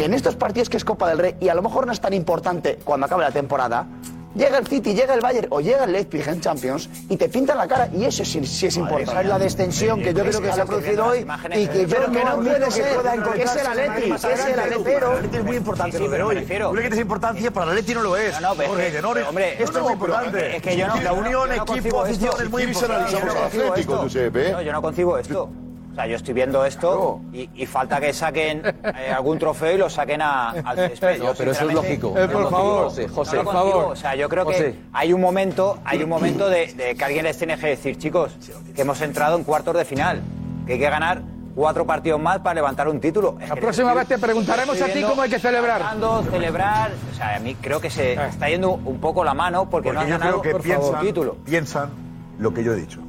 [0.01, 2.01] que en estos partidos que es Copa del Rey y a lo mejor no es
[2.01, 3.87] tan importante cuando acabe la temporada,
[4.35, 7.59] llega el City, llega el Bayern o llega el Leipzig en Champions y te pintan
[7.59, 9.11] la cara y eso sí, sí es importante.
[9.11, 11.67] Esa es la descensión sí, que yo creo que, que se ha producido hoy y
[11.67, 12.97] que yo no, que no puede ser,
[13.35, 15.13] que es el Atleti, es el Atleti, pero...
[15.13, 18.01] Atleti es muy importante, sí, sí pero hoy, lo es importancia para el Atleti no
[18.01, 20.57] lo es, no, no, Jorge, hombre, esto es muy importante.
[20.57, 23.13] Es que yo no, la unión, equipo, afición es muy importante.
[23.13, 23.35] Yo no
[24.63, 25.51] yo no concibo esto.
[25.91, 29.91] O sea, yo estoy viendo esto y, falta que saquen eh, algún trofeo y lo
[29.91, 31.21] saquen a, al césped.
[31.37, 32.15] Pero eso es lógico.
[32.17, 33.85] Eh, por lógico, favor, José, José, por favor.
[33.87, 37.37] O sea, yo creo que hay un momento, hay un momento de, que alguien les
[37.37, 38.37] tiene que decir, chicos,
[38.75, 40.23] que hemos entrado en cuartos de final,
[40.67, 41.23] que hay que ganar
[41.55, 43.37] cuatro partidos más para levantar un título.
[43.47, 45.81] La próxima vez te preguntaremos a ti cómo hay que celebrar.
[45.81, 48.27] Ganando, celebrar, o sea, a mí creo que se eh.
[48.29, 51.35] está yendo un poco la mano porque, Porque no han ganado creo que por título.
[51.45, 51.91] piensan
[52.39, 53.01] lo que yo he dicho.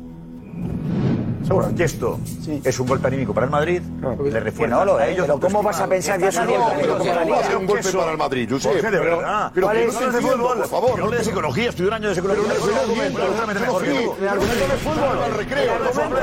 [1.52, 1.70] Seguro.
[1.78, 2.20] Esto
[2.64, 3.82] es un golpe anímico para el Madrid.
[3.82, 5.28] Le a ellos.
[5.42, 7.92] ¿cómo vas a pensar que es un golpe?
[7.92, 8.70] para el Madrid, yo sé.
[8.82, 10.22] Pero, no es de.
[10.22, 12.44] No psicología, estudié un año de psicología.
[12.48, 14.18] Pero no argumento.
[14.20, 14.78] El argumento de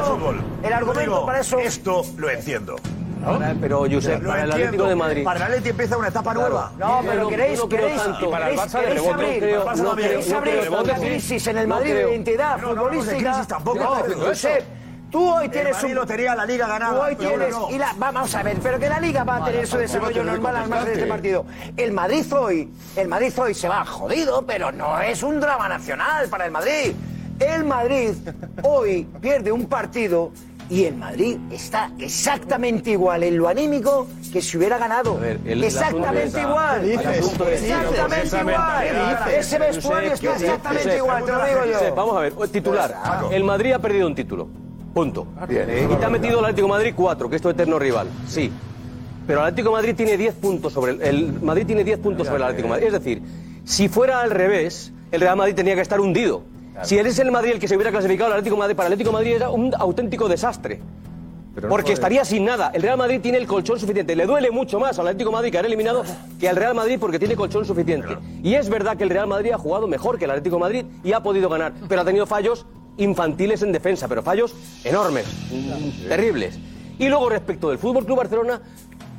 [0.02, 0.40] fútbol.
[0.62, 1.58] El argumento para eso.
[1.58, 2.76] Esto lo entiendo.
[3.20, 3.38] ¿No?
[3.60, 5.24] Pero, Josep, para el Atlético de Madrid.
[5.24, 6.72] Para el Atlético empieza una etapa nueva.
[6.78, 8.00] No, pero no, queréis, queréis,
[10.32, 13.30] Abrir, no no crisis en el Madrid de identidad futbolística.
[13.32, 14.04] No, no, tampoco.
[15.10, 15.94] Tú hoy tienes un...
[15.94, 17.00] lotería, la Liga ganada.
[17.00, 17.54] Hoy tienes...
[17.70, 17.94] Y la...
[17.96, 20.86] vamos a ver, pero que la Liga va a tener su desarrollo normal al margen
[20.88, 21.46] de este partido.
[21.76, 26.28] El Madrid hoy, el Madrid hoy se va jodido, pero no es un drama nacional
[26.28, 26.92] para el Madrid.
[27.40, 28.10] El Madrid
[28.62, 30.32] hoy pierde un partido
[30.68, 35.18] y el Madrid está exactamente igual en lo anímico que si hubiera ganado.
[35.46, 36.84] Exactamente igual.
[36.84, 38.86] Exactamente igual.
[39.34, 41.94] Ese vestuario está exactamente igual, te lo digo yo.
[41.94, 42.94] Vamos a ver, titular.
[43.30, 44.67] El Madrid ha perdido un título.
[44.98, 45.28] Punto.
[45.48, 48.08] Y te ha metido el Atlético Madrid 4, que es tu eterno rival.
[48.26, 48.50] Sí.
[49.28, 52.38] Pero el Atlético Madrid tiene 10 puntos sobre el, el Madrid tiene 10 puntos sobre
[52.38, 52.86] el Atlético Madrid.
[52.86, 53.22] Es decir,
[53.64, 56.42] si fuera al revés, el Real Madrid tenía que estar hundido.
[56.82, 58.94] Si él es el Madrid el que se hubiera clasificado el Atlético Madrid, para el
[58.94, 60.80] Atlético Madrid era un auténtico desastre.
[61.68, 62.72] Porque estaría sin nada.
[62.74, 64.16] El Real Madrid tiene el colchón suficiente.
[64.16, 66.02] Le duele mucho más al Atlético Madrid que haber eliminado
[66.40, 68.16] que al Real Madrid porque tiene colchón suficiente.
[68.42, 71.12] Y es verdad que el Real Madrid ha jugado mejor que el Atlético Madrid y
[71.12, 72.66] ha podido ganar, pero ha tenido fallos
[72.98, 75.24] infantiles en defensa, pero fallos enormes,
[76.06, 76.58] terribles.
[76.98, 78.60] Y luego respecto del Fútbol Club Barcelona,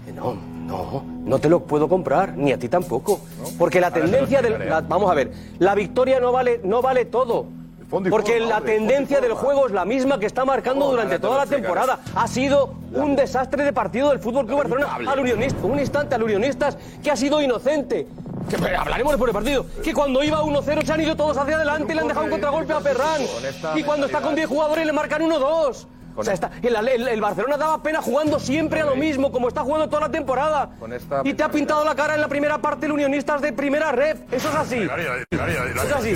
[0.07, 3.21] eh, no, no, no te lo puedo comprar, ni a ti tampoco.
[3.57, 4.69] Porque la Ahora tendencia del.
[4.69, 7.45] la- vamos a ver, la victoria no vale, no vale todo.
[7.89, 11.99] Porque la tendencia del juego es la misma que está marcando durante toda la temporada.
[12.15, 15.65] Ha sido un desastre de partido del Fútbol Club Barcelona al Unionista.
[15.65, 18.07] Un instante al Unionistas que ha sido inocente.
[18.47, 19.65] Que, hablaremos después del partido.
[19.83, 22.31] Que cuando iba 1-0 se han ido todos hacia adelante y le han dejado un
[22.31, 23.21] contragolpe a Ferran.
[23.75, 25.85] Y cuando está con 10 jugadores le marcan 1-2.
[26.15, 29.47] O sea, está- el, el- el Barcelona daba pena jugando siempre a lo mismo, como
[29.47, 30.69] está jugando toda la temporada.
[31.23, 34.17] Y te ha pintado la cara en la primera parte el Unionistas de primera red.
[34.31, 34.75] Eso es así.
[35.31, 36.15] Eso es así.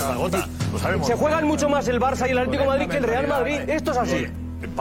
[1.05, 3.59] Se juegan mucho más el Barça y el Atlético de Madrid que el Real Madrid.
[3.67, 4.25] Esto es así.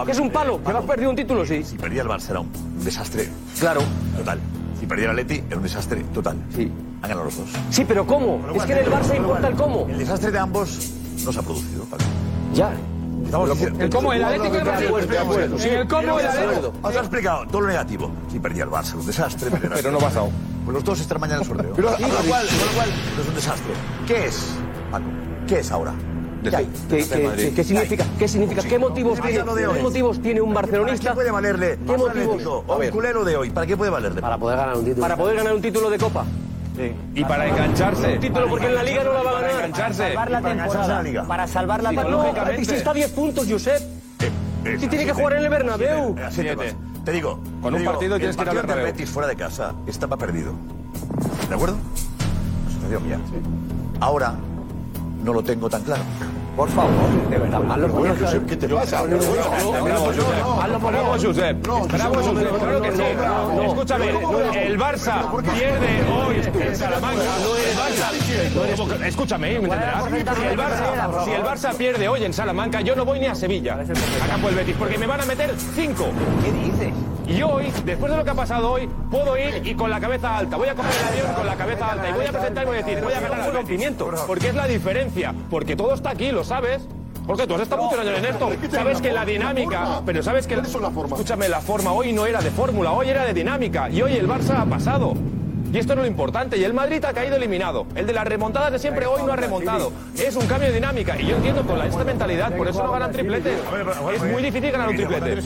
[0.04, 1.62] Que es un palo, que has perdido un título, sí.
[1.64, 2.50] Si perdía el Barça era un
[2.84, 3.28] desastre.
[3.58, 3.80] Claro.
[4.16, 4.38] Total.
[4.78, 6.36] Si perdía el Atleti era un desastre total.
[6.54, 6.70] Sí.
[7.02, 7.48] Han ganado los dos.
[7.70, 8.40] Sí, pero ¿cómo?
[8.54, 9.86] Es que en el Barça importa el cómo.
[9.88, 10.92] El desastre de ambos
[11.24, 12.04] no se ha producido, Paco.
[12.54, 12.70] Ya.
[13.24, 14.88] Estamos diciendo- El cómo, el Atlético de Madrid.
[15.08, 15.56] De acuerdo.
[15.58, 16.72] En el cómo, el Atlético.
[16.82, 18.10] Os ha explicado todo lo negativo.
[18.30, 19.50] Si perdía el Barça, un desastre.
[19.74, 20.30] Pero no ha pasado.
[20.64, 21.72] Pues los dos estarán mañana en el sorteo.
[21.76, 23.72] Pero- Sí, con lo cual, con lo cual, no es un desastre.
[24.06, 24.46] ¿Qué es,
[24.90, 25.04] Paco?
[25.46, 25.92] ¿Qué es ahora?
[26.42, 26.68] ¿Qué hay?
[26.88, 28.04] ¿Qué, qué- qué significa?
[28.18, 28.62] ¿Qué significa?
[28.62, 29.38] ¿Qué motivos tiene.
[29.44, 31.10] ¿qué motivos tiene un ¿Para barcelonista?
[31.10, 31.78] qué puede valerle?
[31.86, 32.64] ¿Qué motivos?
[32.66, 33.50] Un culero de hoy.
[33.50, 34.20] ¿Para qué puede valerle?
[34.20, 35.02] Para poder ganar un título.
[35.02, 36.24] Para poder ganar un título de Copa.
[37.14, 38.14] Y para engancharse.
[38.14, 39.94] Un título porque en la Liga no la va a Para ganar.
[39.94, 40.84] Salvar la Para engancharse temporada.
[40.84, 41.24] a la liga.
[41.26, 42.58] Para salvar la temporada.
[42.58, 43.82] y si está a 10 puntos, Josep.
[44.78, 46.16] Si tiene que jugar en el Bernabéu.
[46.24, 46.42] Así
[47.04, 47.38] te digo.
[47.60, 48.86] Con te un digo, partido tienes que ir al El Bernabéu.
[48.86, 50.52] Betis fuera de casa estaba perdido.
[51.48, 51.76] ¿De acuerdo?
[52.68, 53.18] Asociación mía.
[54.00, 54.34] Ahora
[55.24, 56.02] no lo tengo tan claro.
[56.56, 56.92] Por favor,
[57.30, 58.14] de verdad, más lo Bueno.
[58.20, 59.02] Josep, ¿qué te pasa?
[59.02, 59.82] Bravo, Josep.
[60.82, 61.62] Bravo, Josep.
[61.62, 62.52] Bravo, Josep.
[62.52, 63.02] Claro que sí.
[63.64, 64.10] Escúchame,
[64.66, 67.22] el Barça pierde hoy en Salamanca.
[67.22, 70.04] El Barça- Escúchame, ¿me entenderás?
[70.04, 73.34] Si el, Barça, si el Barça pierde hoy en Salamanca, yo no voy ni a
[73.34, 73.78] Sevilla,
[74.22, 76.06] a campo del Betis, porque me van a meter cinco.
[76.44, 76.92] ¿Qué dices?
[77.26, 80.38] Y hoy, después de lo que ha pasado hoy, puedo ir y con la cabeza
[80.38, 80.56] alta.
[80.56, 82.76] Voy a coger el avión con la cabeza alta y voy a presentar y voy
[82.78, 84.10] a decir, voy a ganar al rompimiento.
[84.26, 85.34] Porque es la diferencia.
[85.50, 86.86] Porque todo está aquí, lo sabes.
[87.26, 88.50] Porque tú has estado muchos años en esto.
[88.70, 92.92] Sabes que la dinámica, pero sabes que, escúchame, la forma hoy no era de fórmula,
[92.92, 93.88] hoy era de dinámica.
[93.88, 95.14] Y hoy el Barça ha pasado.
[95.72, 96.58] Y esto es lo importante.
[96.58, 97.86] Y el Madrid ha caído eliminado.
[97.94, 99.90] El de las remontadas de siempre hoy no ha remontado.
[100.14, 101.18] Es un cambio de dinámica.
[101.18, 103.58] Y yo entiendo con la, esta mentalidad, por eso no ganan tripletes.
[104.14, 105.42] Es muy difícil ganar un triplete.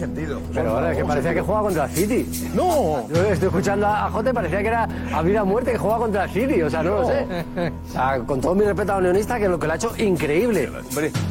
[0.53, 2.51] Pero ahora es que parecía que jugaba contra el City.
[2.55, 3.09] No.
[3.09, 6.25] Yo estoy escuchando a Jote, parecía que era a vida o muerte que jugaba contra
[6.25, 6.61] el City.
[6.63, 7.27] O sea, no, lo sé.
[7.89, 10.71] O sea, con todo mi respeto a Unionista, que lo que lo ha hecho increíble.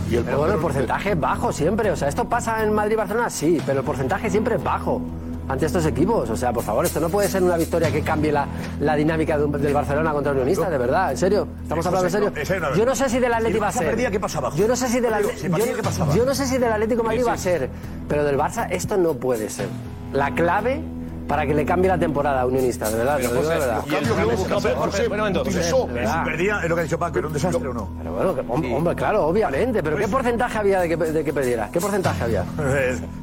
[0.10, 1.92] pero bueno, el porcentaje es bajo siempre.
[1.92, 3.30] O sea, ¿esto pasa en Madrid-Barcelona?
[3.30, 5.02] Sí, pero el porcentaje siempre es bajo
[5.48, 6.30] ante estos equipos.
[6.30, 8.48] O sea, por favor, esto no puede ser una victoria que cambie la,
[8.80, 11.48] la dinámica de un- del Barcelona contra el Unionista, de verdad, en serio.
[11.64, 12.34] Estamos hablando en serio.
[12.36, 12.76] en serio.
[12.76, 13.88] Yo no sé si del el va a ser.
[13.88, 14.52] perdía, ¿qué pasaba?
[14.56, 17.38] Yo no sé si del perdía, yo- no sé si del Atlético Madrid va a
[17.38, 17.70] ser,
[18.08, 19.68] pero del Barça esto no puede ser.
[20.14, 20.82] La clave
[21.28, 23.24] para que le cambie la temporada a Unionista, de verdad, de.
[23.24, 25.42] Y el cambio que pero, José, un momento.
[25.42, 25.88] utilizó.
[25.88, 27.90] perdía, es lo que ha dicho Paco, era un desastre o no.
[27.98, 29.82] Pero bueno, que- hom- hombre, claro, obviamente.
[29.84, 31.70] Pero ¿qué porcentaje había de que, de que perdiera?
[31.72, 32.44] ¿Qué porcentaje había?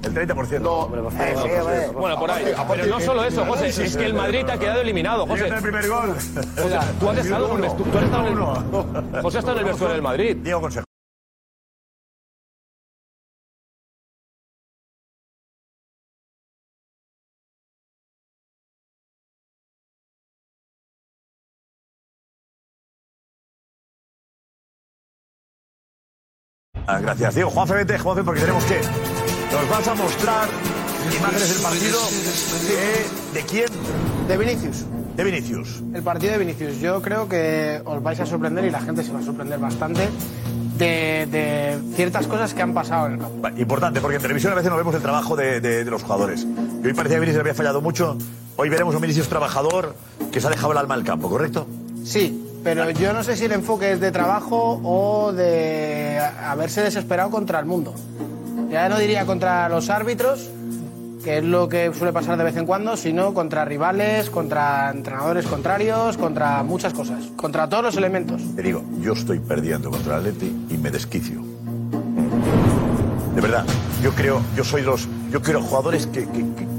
[0.02, 0.60] El 30%.
[0.60, 1.92] No, Hombre, por favor.
[1.94, 2.44] Bueno, por ahí.
[2.68, 3.68] Pero no solo eso, José.
[3.68, 5.48] Es que el Madrid te ha quedado eliminado, José.
[5.48, 6.14] el primer gol.
[6.14, 10.36] José, tú has estado, el José estado en el vestuario del Madrid.
[10.42, 10.86] Diego Consejo.
[26.86, 27.50] Ah, gracias, Diego.
[27.50, 28.80] Juanfe, vete, Juanfe, porque tenemos que.
[29.52, 30.48] Nos vas a mostrar
[31.16, 31.98] imágenes del partido.
[32.68, 33.66] de- ¿De quién?
[34.28, 34.84] De Vinicius.
[35.16, 35.82] De Vinicius.
[35.94, 36.78] El partido de Vinicius.
[36.80, 40.08] Yo creo que os vais a sorprender y la gente se va a sorprender bastante
[40.78, 43.48] de, de ciertas cosas que han pasado en el campo.
[43.56, 46.44] Importante, porque en televisión a veces no vemos el trabajo de, de- de los jugadores.
[46.82, 48.16] Y hoy parecía que Vinicius había fallado mucho.
[48.56, 49.94] Hoy veremos un Vinicius trabajador
[50.32, 51.66] que se ha dejado el alma al campo, ¿correcto?
[52.04, 57.30] Sí, pero yo no sé si el enfoque es de trabajo o de haberse desesperado
[57.30, 57.94] contra el mundo.
[58.70, 60.50] Ya no diría contra los árbitros,
[61.22, 65.46] que es lo que suele pasar de vez en cuando, sino contra rivales, contra entrenadores
[65.46, 68.42] contrarios, contra muchas cosas, contra todos los elementos.
[68.56, 71.42] Te digo, yo estoy perdiendo contra el Atleti y me desquicio.
[73.34, 73.64] De verdad,
[74.02, 76.26] yo creo, yo soy los, yo quiero jugadores que,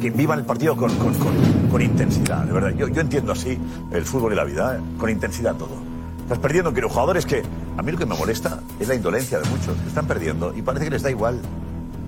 [0.04, 2.70] que vivan el partido con, con- con- con intensidad, de verdad.
[2.78, 3.58] Yo, yo entiendo así
[3.92, 4.80] el fútbol y la vida, ¿eh?
[5.00, 5.78] con intensidad todo.
[6.24, 7.42] Estás perdiendo, quiero jugadores que,
[7.78, 9.78] a mí lo que me molesta es la indolencia de muchos.
[9.78, 11.40] que Están perdiendo y parece que les da igual.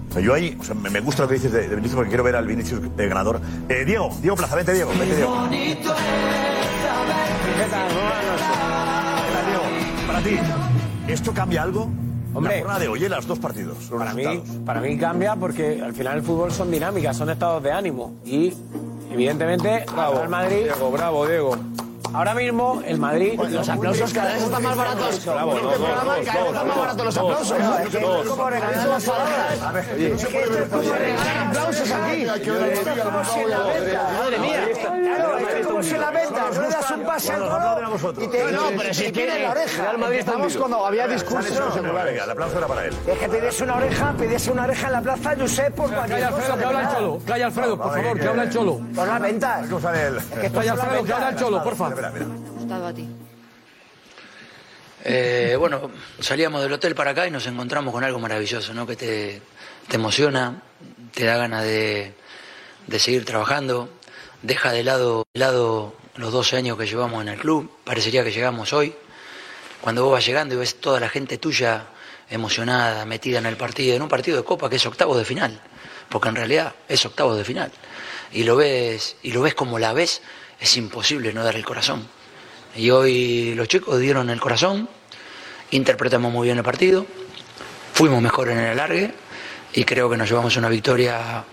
[0.09, 1.95] O sea, yo ahí, o sea, me, me gusta lo que dices de, de Vinicius
[1.95, 3.39] porque quiero ver al Vinicius de ganador.
[3.69, 5.47] Eh, Diego, Diego Plaza, vente Diego, vente Diego.
[5.49, 5.91] Diego,
[10.07, 10.37] para ti,
[11.07, 11.89] ¿esto cambia algo?
[12.35, 12.53] Hombre.
[12.55, 14.23] la jornada de hoy, en los dos partidos, Para mí,
[14.65, 18.15] para mí cambia porque al final el fútbol son dinámicas, son estados de ánimo.
[18.25, 18.53] Y
[19.11, 20.63] evidentemente, Bravo, Madrid.
[20.63, 21.57] Diego, bravo, Diego.
[22.15, 23.37] Ahora mismo, el Madrid.
[23.49, 25.15] Los aplausos cada vez están más baratos.
[25.15, 27.93] Este cada vez están más baratos los dos, aplausos.
[27.93, 29.87] Es como regalar las palabras.
[29.97, 32.21] Es como regalar aplausos aquí.
[32.21, 34.09] Esto es como si en la venta.
[34.17, 34.67] Madre mía.
[34.81, 36.49] Claro, es como si en la venta.
[36.51, 39.51] Le das un pase al toro y te No, pero si y tiene pide la
[39.51, 39.91] oreja.
[40.13, 41.51] Estamos cuando había discursos.
[41.75, 42.93] el aplauso era para él.
[43.07, 46.31] Es que pides una oreja, pides una oreja en la plaza, Josep, por cualquier Calla,
[46.31, 46.53] cosa.
[46.53, 47.19] Alfredo, que habla el Cholo.
[47.25, 48.79] Calla, Alfredo, por favor, que habla el Cholo.
[48.95, 49.67] Por las ventas.
[49.67, 50.17] ¿Cómo sale él?
[50.17, 52.04] Es Calla, Alfredo, que habla el ventas.
[52.11, 53.07] Gustavo, a ti.
[55.03, 58.87] Eh, bueno, salíamos del hotel para acá y nos encontramos con algo maravilloso, ¿no?
[58.87, 59.41] Que te,
[59.87, 60.63] te emociona,
[61.13, 62.13] te da ganas de,
[62.87, 63.89] de seguir trabajando,
[64.41, 68.31] deja de lado, de lado los 12 años que llevamos en el club, parecería que
[68.31, 68.95] llegamos hoy.
[69.81, 71.85] Cuando vos vas llegando y ves toda la gente tuya
[72.29, 75.59] emocionada, metida en el partido, en un partido de copa que es octavo de final,
[76.09, 77.71] porque en realidad es octavo de final,
[78.31, 80.21] y lo ves, y lo ves como la ves,
[80.65, 82.07] es imposible no dar el corazón.
[82.75, 84.89] Y hoy los chicos dieron el corazón,
[85.69, 87.05] interpretamos muy bien el partido,
[87.93, 89.13] fuimos mejor en el alargue
[89.73, 91.43] y creo que nos llevamos una victoria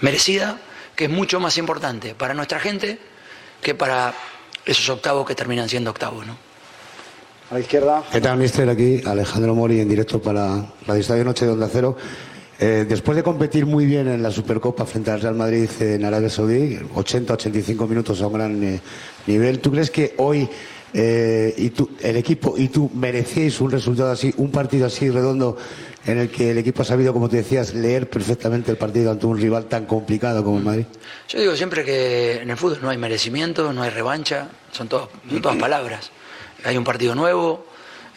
[0.00, 0.58] merecida,
[0.96, 2.98] que es mucho más importante para nuestra gente
[3.62, 4.12] que para
[4.66, 6.26] esos octavos que terminan siendo octavos.
[6.26, 6.36] ¿no?
[7.52, 8.02] A la izquierda.
[8.10, 8.68] ¿Qué tal, mister?
[8.68, 11.96] Aquí Alejandro Mori en directo para Radio Estadio Noche de Onda Cero.
[12.62, 16.28] Eh, después de competir muy bien en la Supercopa frente al Real Madrid en Arabia
[16.28, 18.80] Saudí, 80-85 minutos a un gran eh,
[19.26, 20.46] nivel, ¿tú crees que hoy
[20.92, 25.56] eh, y tú, el equipo y tú merecéis un resultado así, un partido así redondo
[26.04, 29.24] en el que el equipo ha sabido, como te decías, leer perfectamente el partido ante
[29.24, 30.84] un rival tan complicado como el Madrid?
[31.30, 35.08] Yo digo siempre que en el fútbol no hay merecimiento, no hay revancha, son, todas
[35.30, 36.10] son todas palabras.
[36.64, 37.64] Hay un partido nuevo,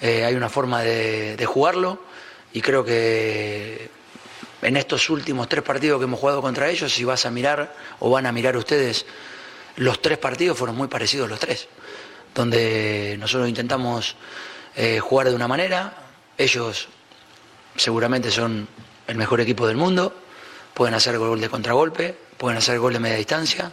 [0.02, 2.00] hay una forma de, de jugarlo
[2.52, 3.93] y creo que
[4.64, 8.10] en estos últimos tres partidos que hemos jugado contra ellos, si vas a mirar o
[8.10, 9.06] van a mirar ustedes,
[9.78, 11.68] los tres partidos fueron muy parecidos los tres,
[12.34, 14.16] donde nosotros intentamos
[14.76, 15.94] eh, jugar de una manera,
[16.38, 16.88] ellos
[17.76, 18.68] seguramente son
[19.08, 20.14] el mejor equipo del mundo,
[20.74, 23.72] pueden hacer gol de contragolpe, pueden hacer gol de media distancia,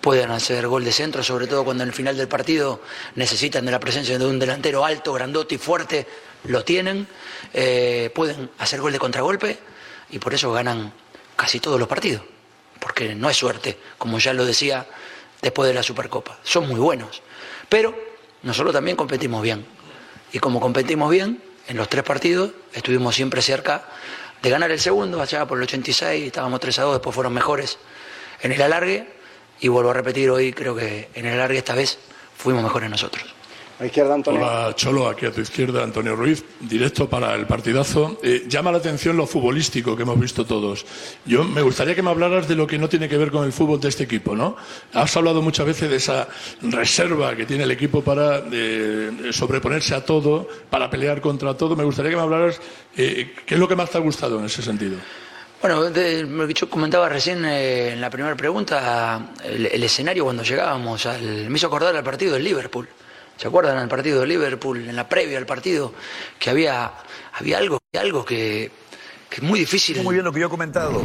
[0.00, 2.80] pueden hacer gol de centro, sobre todo cuando en el final del partido
[3.16, 6.06] necesitan de la presencia de un delantero alto, grandote y fuerte,
[6.44, 7.06] lo tienen,
[7.52, 9.58] eh, pueden hacer gol de contragolpe
[10.10, 10.92] y por eso ganan
[11.36, 12.22] casi todos los partidos,
[12.80, 14.86] porque no es suerte, como ya lo decía
[15.40, 17.22] después de la Supercopa, son muy buenos,
[17.68, 17.94] pero
[18.42, 19.66] nosotros también competimos bien.
[20.32, 23.84] Y como competimos bien, en los tres partidos estuvimos siempre cerca
[24.42, 27.78] de ganar el segundo, allá por el 86, estábamos 3 a 2, después fueron mejores
[28.40, 29.06] en el alargue.
[29.60, 31.98] Y vuelvo a repetir hoy, creo que en el alargue esta vez
[32.36, 33.37] fuimos mejores nosotros.
[33.78, 34.40] A la izquierda, Antonio.
[34.40, 38.18] Hola, Cholo, aquí a tu izquierda, Antonio Ruiz, directo para el partidazo.
[38.24, 40.84] Eh, llama la atención lo futbolístico que hemos visto todos.
[41.24, 43.52] Yo me gustaría que me hablaras de lo que no tiene que ver con el
[43.52, 44.56] fútbol de este equipo, ¿no?
[44.94, 46.26] Has hablado muchas veces de esa
[46.60, 51.76] reserva que tiene el equipo para eh, sobreponerse a todo, para pelear contra todo.
[51.76, 52.60] Me gustaría que me hablaras
[52.96, 54.96] eh, qué es lo que más te ha gustado en ese sentido.
[55.60, 61.06] Bueno, de- yo comentaba recién eh, en la primera pregunta, el, el escenario cuando llegábamos,
[61.06, 62.88] al, me hizo acordar al partido del Liverpool.
[63.38, 65.92] ¿Se acuerdan al partido del Liverpool, en la previa al partido,
[66.40, 66.90] que había,
[67.32, 68.72] había algo, algo que,
[69.30, 70.02] que es muy difícil?
[70.02, 71.02] Muy bien lo que yo he comentado.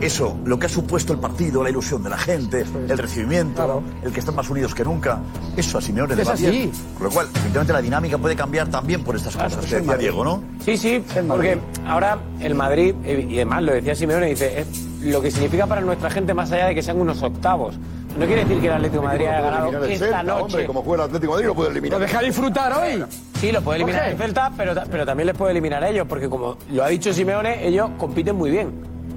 [0.00, 4.12] Eso, lo que ha supuesto el partido, la ilusión de la gente, el recibimiento, el
[4.12, 5.22] que están más unidos que nunca,
[5.56, 6.72] eso a Simeone le va bien.
[6.94, 10.24] Con lo cual, efectivamente, la dinámica puede cambiar también por estas cosas que decía Diego,
[10.24, 10.42] ¿no?
[10.64, 11.56] Sí, sí, porque
[11.86, 15.80] ahora el Madrid, eh, y además lo decía Simeone, dice, es lo que significa para
[15.80, 17.76] nuestra gente más allá de que sean unos octavos.
[18.18, 20.42] No quiere decir que el Atlético de Madrid haya ganado esta noche.
[20.42, 21.98] Hombre, como juega el Atlético de Madrid, lo puede eliminar.
[21.98, 23.04] ¿Lo deja disfrutar hoy?
[23.40, 26.28] Sí, lo puede eliminar el Celta, pero, pero también les puede eliminar a ellos, porque
[26.28, 28.70] como lo ha dicho Simeone, ellos compiten muy bien.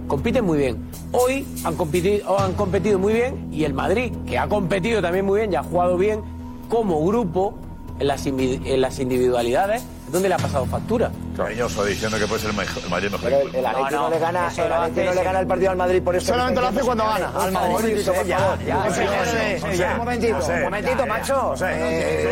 [0.08, 0.78] Compiten muy bien.
[1.12, 5.40] Hoy han competido, han competido muy bien y el Madrid, que ha competido también muy
[5.40, 6.22] bien y ha jugado bien
[6.70, 7.56] como grupo
[8.00, 11.12] en las, en las individualidades, es donde le ha pasado factura.
[11.36, 13.58] Cariñoso diciendo que puede ser el, mejor, el Madrid mejor Pero equipo.
[13.58, 16.16] el Atleti no, le gana, el Atleti no le gana el partido al Madrid por
[16.16, 16.28] eso.
[16.28, 17.66] Solamente lo hace cuando gana, al Madrid.
[17.68, 18.60] Un momentito, por favor.
[18.66, 19.92] ya.
[19.92, 21.54] Un momentito, un momentito, macho.
[21.66, 22.30] Eh,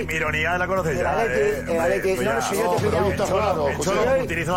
[0.00, 1.24] el Mi ironía la conoces el ya.
[1.24, 3.26] Eh, el Atleti, no, si yo te No, pillo,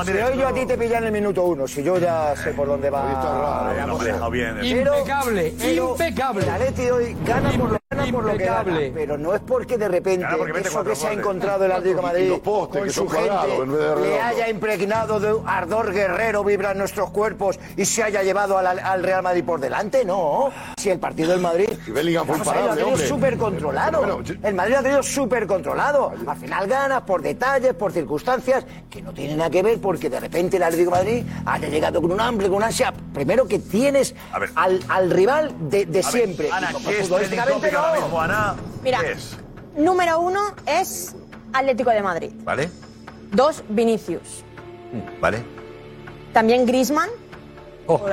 [0.05, 2.51] si hoy- yo a ti te pillan en el minuto uno, si yo ya sé
[2.51, 3.73] por dónde va.
[3.75, 4.29] la cosa.
[4.29, 6.43] Pero- Impecable, impecable.
[6.43, 7.49] El Atleti hoy gana
[8.11, 8.63] por lo, que gana,
[8.93, 10.25] pero no es porque de repente
[10.63, 12.99] eso que se ha encontrado el Atlético de Y Madrid los postes, con que su
[13.01, 17.09] son cuadrados gente en vez de le haya impregnado de ardor guerrero vibra en nuestros
[17.11, 20.03] cuerpos y se haya llevado al, al Real Madrid por delante?
[20.05, 20.49] No.
[20.77, 21.69] Si el partido del Madrid.
[21.85, 23.07] Y Bellingham fue Vamos ver, lo ha tenido hombre.
[23.07, 24.01] súper controlado.
[24.01, 26.11] Pero bueno, El Madrid lo ha tenido súper controlado.
[26.27, 30.19] Al final ganas por detalles, por circunstancias que no tienen nada que ver porque de
[30.19, 32.93] repente el Atlético de Madrid haya llegado con un hambre, con una ansia.
[33.13, 34.15] Primero que tienes
[34.55, 36.49] al, al rival de, de siempre.
[36.51, 38.19] Ana, Y como ¿qué es no.
[38.21, 38.55] Ana?
[38.83, 38.99] Mira,
[39.75, 41.15] número uno es
[41.53, 42.31] Atlético de Madrid.
[42.43, 42.69] ¿Vale?
[43.31, 44.43] Dos, Vinicius.
[45.19, 45.43] ¿Vale?
[46.33, 47.09] También Griezmann.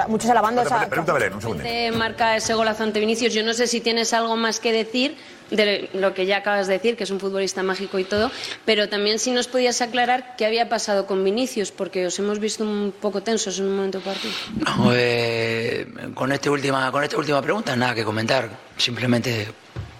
[0.08, 0.88] Muchos alabando esa.
[0.88, 1.62] Pregunta, Belén, un segundo.
[1.62, 3.34] Te marca ese golazo ante Vinicius.
[3.34, 5.16] Yo no sé si tienes algo más que decir
[5.50, 8.30] de lo que ya acabas de decir, que es un futbolista mágico y todo,
[8.64, 12.64] pero también si nos podías aclarar qué había pasado con Vinicius, porque os hemos visto
[12.64, 14.32] un poco tensos en un momento del partido.
[14.64, 19.48] No, eh, con, este última, con esta última pregunta nada que comentar, simplemente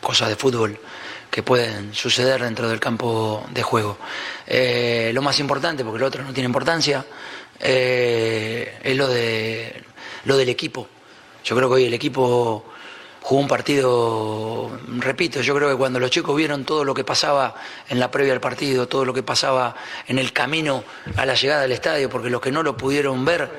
[0.01, 0.79] cosas de fútbol
[1.35, 3.99] que pueden suceder dentro del campo de juego.
[4.47, 7.05] Eh, lo más importante, porque lo otro no tiene importancia,
[7.59, 9.83] eh, es lo, de,
[10.27, 10.87] lo del equipo.
[11.45, 12.74] Yo creo que hoy el equipo
[13.25, 17.55] jugó un partido, repito, yo creo que cuando los chicos vieron todo lo que pasaba
[17.89, 19.75] en la previa del partido, todo lo que pasaba
[20.07, 20.85] en el camino
[21.17, 23.51] a la llegada del estadio, porque los que no lo pudieron ver,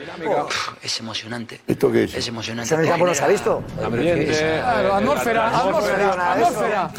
[0.83, 1.61] es emocionante.
[1.65, 2.13] ¿Esto qué es?
[2.13, 2.67] Es emocionante.
[2.67, 3.63] ¿Eso en el campo no se ha visto?
[3.75, 6.91] Claro, atmósfera, atmósfera, atmósfera.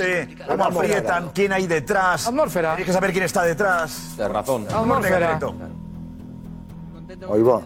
[0.49, 1.31] ¿Cómo aprietan?
[1.33, 2.27] ¿Quién hay detrás?
[2.27, 2.71] Atmósfera.
[2.75, 4.17] Tienes que saber quién está detrás.
[4.17, 4.67] De razón.
[4.69, 5.39] Atmósfera.
[7.33, 7.63] Ahí va.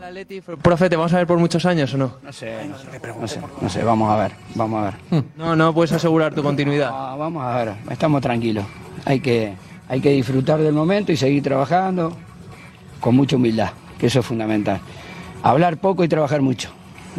[0.62, 2.12] Profe, ¿te vamos a ver por muchos años o no?
[2.22, 5.24] No sé, no sé, no sé, vamos a ver, vamos a ver.
[5.36, 6.90] No, no puedes asegurar tu continuidad.
[6.92, 8.64] Ah, vamos a ver, estamos tranquilos.
[9.04, 9.54] Hay que,
[9.88, 12.16] hay que disfrutar del momento y seguir trabajando
[13.00, 14.80] con mucha humildad, que eso es fundamental.
[15.42, 16.70] Hablar poco y trabajar mucho.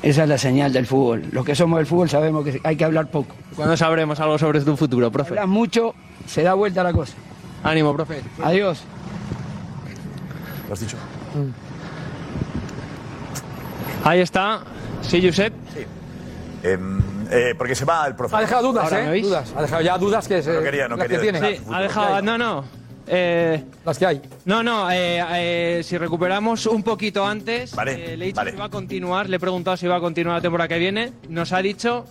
[0.02, 1.26] Esa es la señal del fútbol.
[1.32, 3.36] Los que somos del fútbol sabemos que hay que hablar poco.
[3.56, 5.32] ¿Cuándo sabremos algo sobre tu futuro, profe?
[5.32, 5.94] Hablas mucho,
[6.26, 7.14] se da vuelta la cosa.
[7.64, 8.22] Ánimo, profe.
[8.42, 8.84] Adiós.
[10.68, 10.98] ¿Lo has dicho?
[14.04, 14.62] Ahí está.
[15.02, 15.54] Sí, Josep.
[16.64, 17.00] Em,
[17.32, 18.40] eh, porque se va el profesor.
[18.40, 19.22] Ha dejado dudas, Ahora, ¿me ¿eh?
[19.22, 19.54] Dudas.
[19.56, 21.58] Ha dejado ya dudas que, se, No quería- no las quería que tiene.
[21.58, 22.22] Sí, ha dejado.
[22.22, 22.66] No, no.
[23.08, 24.22] Eh, Las que hay.
[24.46, 24.90] no, no.
[24.92, 28.52] eh, eh, si recuperamos un poquito antes, Vale, eh, le he dicho vale.
[28.52, 29.28] si va a continuar.
[29.28, 31.12] Le he preguntado si va a continuar la temporada que viene.
[31.28, 32.06] Nos ha dicho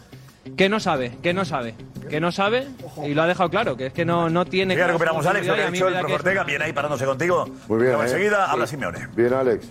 [0.57, 1.75] que no sabe, que no sabe,
[2.11, 2.67] que no sabe
[3.07, 4.77] y lo ha dejado claro, que es que no, no tiene.
[4.77, 6.45] Ya recuperamos a Alex, lo que ha dicho el profesor Ortega.
[6.45, 7.47] Viene ahí parándose contigo.
[7.69, 8.07] Muy bien, Pero ¿eh?
[8.07, 8.51] enseguida Sí.
[8.53, 9.09] habla Simeone.
[9.15, 9.69] Bien, Alex.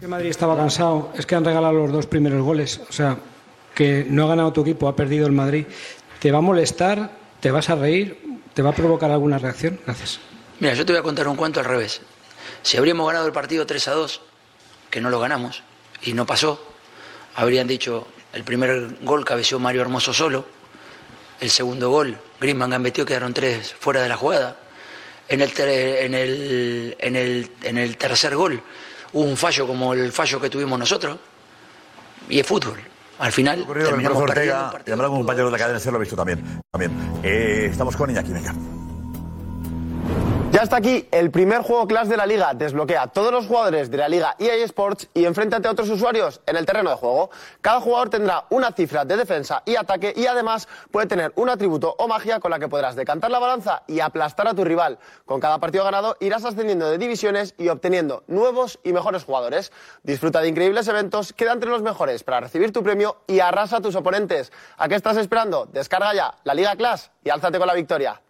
[0.00, 3.18] Que Madrid estaba cansado, es que han regalado los dos primeros goles, o sea,
[3.74, 5.66] que no ha ganado tu equipo, ha perdido el Madrid.
[6.20, 7.10] ¿Te va a molestar?
[7.38, 8.18] ¿Te vas a reír?
[8.54, 9.78] ¿Te va a provocar alguna reacción?
[9.84, 10.18] Gracias.
[10.58, 12.00] Mira, yo te voy a contar un cuento al revés.
[12.62, 14.22] Si habríamos ganado el partido 3 a 2,
[14.88, 15.62] que no lo ganamos,
[16.00, 16.64] y no pasó,
[17.34, 20.46] habrían dicho, el primer gol cabeció Mario Hermoso solo,
[21.42, 24.56] el segundo gol, Griezmann gambeteó, quedaron tres fuera de la jugada.
[25.28, 28.62] En el, en el, en el, en el tercer gol
[29.12, 31.18] hubo un fallo como el fallo que tuvimos nosotros,
[32.28, 32.80] y es fútbol.
[33.18, 34.70] Al final terminamos Ortega.
[34.72, 34.96] partido.
[34.96, 36.62] Y con un compañero de la cadena, se lo he visto también.
[36.70, 36.90] también.
[37.22, 38.54] Eh, estamos con Iñaki, venga.
[40.60, 42.52] Ya está aquí el primer juego class de la liga.
[42.52, 46.54] Desbloquea todos los jugadores de la liga EA Sports y enfréntate a otros usuarios en
[46.54, 47.30] el terreno de juego.
[47.62, 51.94] Cada jugador tendrá una cifra de defensa y ataque y además puede tener un atributo
[51.96, 54.98] o magia con la que podrás decantar la balanza y aplastar a tu rival.
[55.24, 59.72] Con cada partido ganado irás ascendiendo de divisiones y obteniendo nuevos y mejores jugadores.
[60.02, 63.80] Disfruta de increíbles eventos, queda entre los mejores para recibir tu premio y arrasa a
[63.80, 64.52] tus oponentes.
[64.76, 65.64] ¿A qué estás esperando?
[65.72, 68.20] Descarga ya la Liga Class y álzate con la victoria.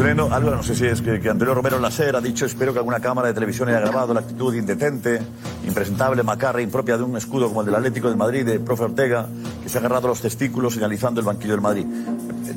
[0.00, 2.78] Álvaro, no sé si es que, Antonio Romero en la SER ha dicho, espero que
[2.78, 5.20] alguna cámara de televisión haya grabado la actitud indecente,
[5.66, 9.26] impresentable, macarra, impropia de un escudo como el del Atlético de Madrid, de profe Ortega,
[9.62, 11.84] que se ha agarrado los testículos señalizando el banquillo del Madrid.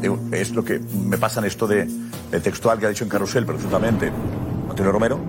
[0.02, 1.86] Eh, Es lo que me pasa en esto de,
[2.42, 4.10] textual que ha dicho en Carrusel, presuntamente,
[4.70, 5.20] Antonio Romero,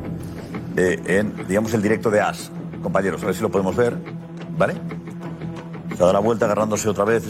[0.76, 2.52] eh, en, digamos, el directo de AS.
[2.80, 3.98] Compañeros, a ver si lo podemos ver,
[4.56, 4.74] ¿vale?
[5.90, 7.24] Se dado la vuelta agarrándose otra vez,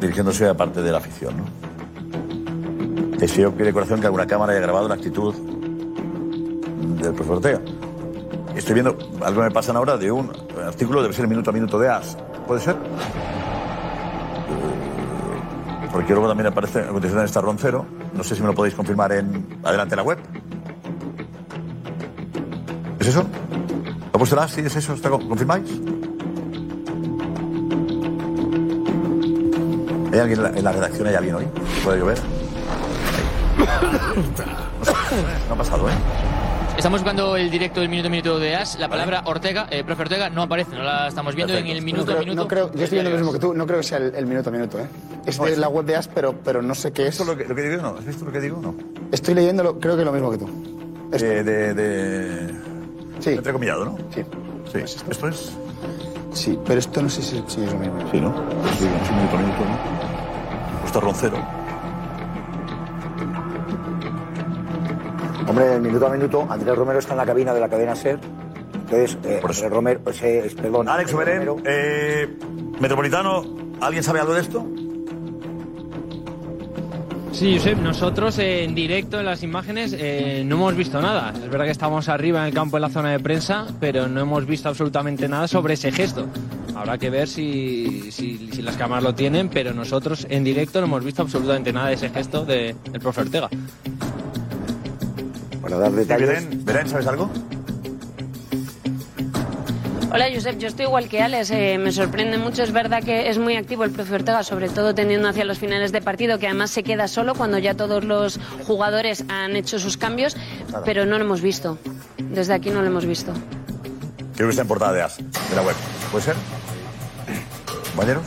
[0.00, 1.67] dirigiéndose a parte de la afición, ¿no?
[3.18, 7.60] Deseo que de corazón que alguna cámara haya grabado la actitud del profesor Ortega.
[8.54, 10.30] Estoy viendo, algo me pasan ahora de un
[10.66, 12.16] artículo, debe ser minuto a minuto de AS.
[12.46, 12.74] ¿Puede ser?
[12.76, 12.78] Eh,
[15.92, 17.86] Porque luego también aparece a continuación está Roncero.
[18.14, 20.18] No sé si me lo podéis confirmar en adelante la web.
[23.00, 23.24] ¿Es eso?
[24.12, 24.52] ¿Lo puesto el AS?
[24.52, 24.92] Sí, es eso.
[24.94, 25.68] ¿Está, con- ¿Confirmáis?
[30.12, 31.06] ¿Hay alguien en la, en la redacción?
[31.08, 31.44] ¿Hay alguien hoy?
[31.84, 32.18] ¿Puede llover?
[35.48, 35.92] No ha pasado, ¿eh?
[36.76, 38.78] Estamos buscando el directo del minuto a minuto de As.
[38.78, 42.06] La palabra Ortega, eh, profe Ortega, no aparece, no la estamos viendo en el minuto
[42.06, 42.42] no a creo, minuto.
[42.42, 44.26] no creo- yo estoy viendo lo mismo que tú, no creo que sea el, el
[44.26, 44.86] minuto a minuto, ¿eh?
[45.26, 47.18] Es de la web de AS, pero, pero no sé qué es.
[47.26, 47.96] lo que, lo que digo no?
[47.98, 48.74] ¿Has visto lo que digo no?
[49.10, 50.48] Estoy leyéndolo, creo que lo mismo que tú.
[51.10, 52.54] De, de, de...
[53.18, 53.30] Sí.
[53.30, 53.98] Entrecomillado, ¿no?
[54.14, 54.22] Sí.
[54.72, 54.78] Sí.
[55.10, 55.52] ¿Esto es?
[56.32, 57.98] Sí, pero esto no sé si, si es lo mismo.
[58.12, 58.32] Sí, ¿no?
[58.78, 60.80] Sí, sí, minuto a minuto, ¿no?
[60.82, 61.57] Puesto roncero.
[65.48, 68.18] Hombre, minuto a minuto, Andrés Romero está en la cabina de la cadena SER.
[68.74, 70.88] Entonces, eh, Andrés Romero, pues, eh, perdón.
[70.88, 72.36] Alex Andrés Soberén, eh,
[72.80, 73.44] Metropolitano,
[73.80, 74.66] ¿alguien sabe algo de esto?
[77.32, 81.32] Sí, Josep, nosotros eh, en directo en las imágenes eh, no hemos visto nada.
[81.34, 84.20] Es verdad que estamos arriba en el campo en la zona de prensa, pero no
[84.20, 86.26] hemos visto absolutamente nada sobre ese gesto.
[86.74, 90.86] Habrá que ver si, si- si las cámaras lo tienen, pero nosotros en directo no
[90.86, 93.48] hemos visto absolutamente nada de ese gesto del profe Ortega.
[95.68, 96.28] Para dar detalles.
[96.28, 97.30] Belén, Belén, ¿sabes algo?
[100.10, 100.56] Hola, Josep.
[100.58, 101.50] Yo estoy igual que Alex.
[101.50, 102.62] eh, me sorprende mucho.
[102.62, 105.92] Es verdad que es muy activo el profe Ortega, sobre todo tendiendo hacia los finales
[105.92, 109.98] de partido, que además se queda solo cuando ya todos los jugadores han hecho sus
[109.98, 110.36] cambios,
[110.70, 110.84] Nada.
[110.86, 111.78] pero no lo hemos visto.
[112.16, 113.34] Desde aquí no lo hemos visto.
[114.36, 115.76] Creo que está en portada de AS, de la web.
[116.10, 116.34] ¿Puede ser?
[117.90, 118.24] ¿Compañeros?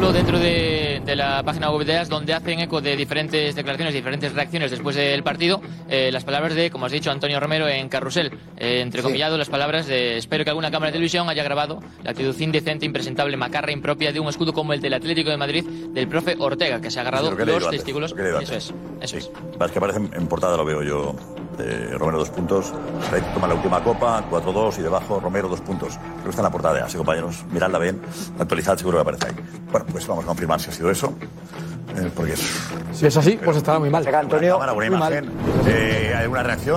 [0.00, 3.92] Lo dentro de, de la página web de AS, donde hacen eco de diferentes declaraciones,
[3.92, 7.88] diferentes reacciones después del partido, eh, las palabras de, como has dicho, Antonio Romero en
[7.90, 8.32] Carrusel.
[8.56, 12.34] Eh, entrecomillado las palabras de espero que alguna cámara de televisión haya grabado la actitud
[12.40, 16.34] indecente, impresentable, macarra, impropia de un escudo como el del Atlético de Madrid del profe
[16.38, 18.10] Ortega, que se ha agarrado Sí, lo que los antes, testículos.
[18.12, 19.30] lo que Eso es, eso es.
[19.60, 21.14] Es que aparece en portada, lo veo yo.
[21.62, 22.72] Eh, Romero dos puntos.
[23.34, 25.96] Toma la última copa, 4-2 y debajo Romero dos puntos.
[25.98, 27.44] Creo que está en la portada de AS, compañeros.
[27.50, 28.00] Miradla bien.
[28.38, 29.34] Actualizad, seguro que aparece ahí.
[29.70, 31.12] Bueno, pues vamos a confirmar si ha sido eso.
[31.96, 32.40] Eh, porque es.
[32.92, 34.06] Si es así, pues estará muy mal.
[34.14, 35.12] Antonio, buena Muy mal.
[35.12, 35.32] imagen.
[35.66, 36.76] Eh, ¿Hay alguna reacción?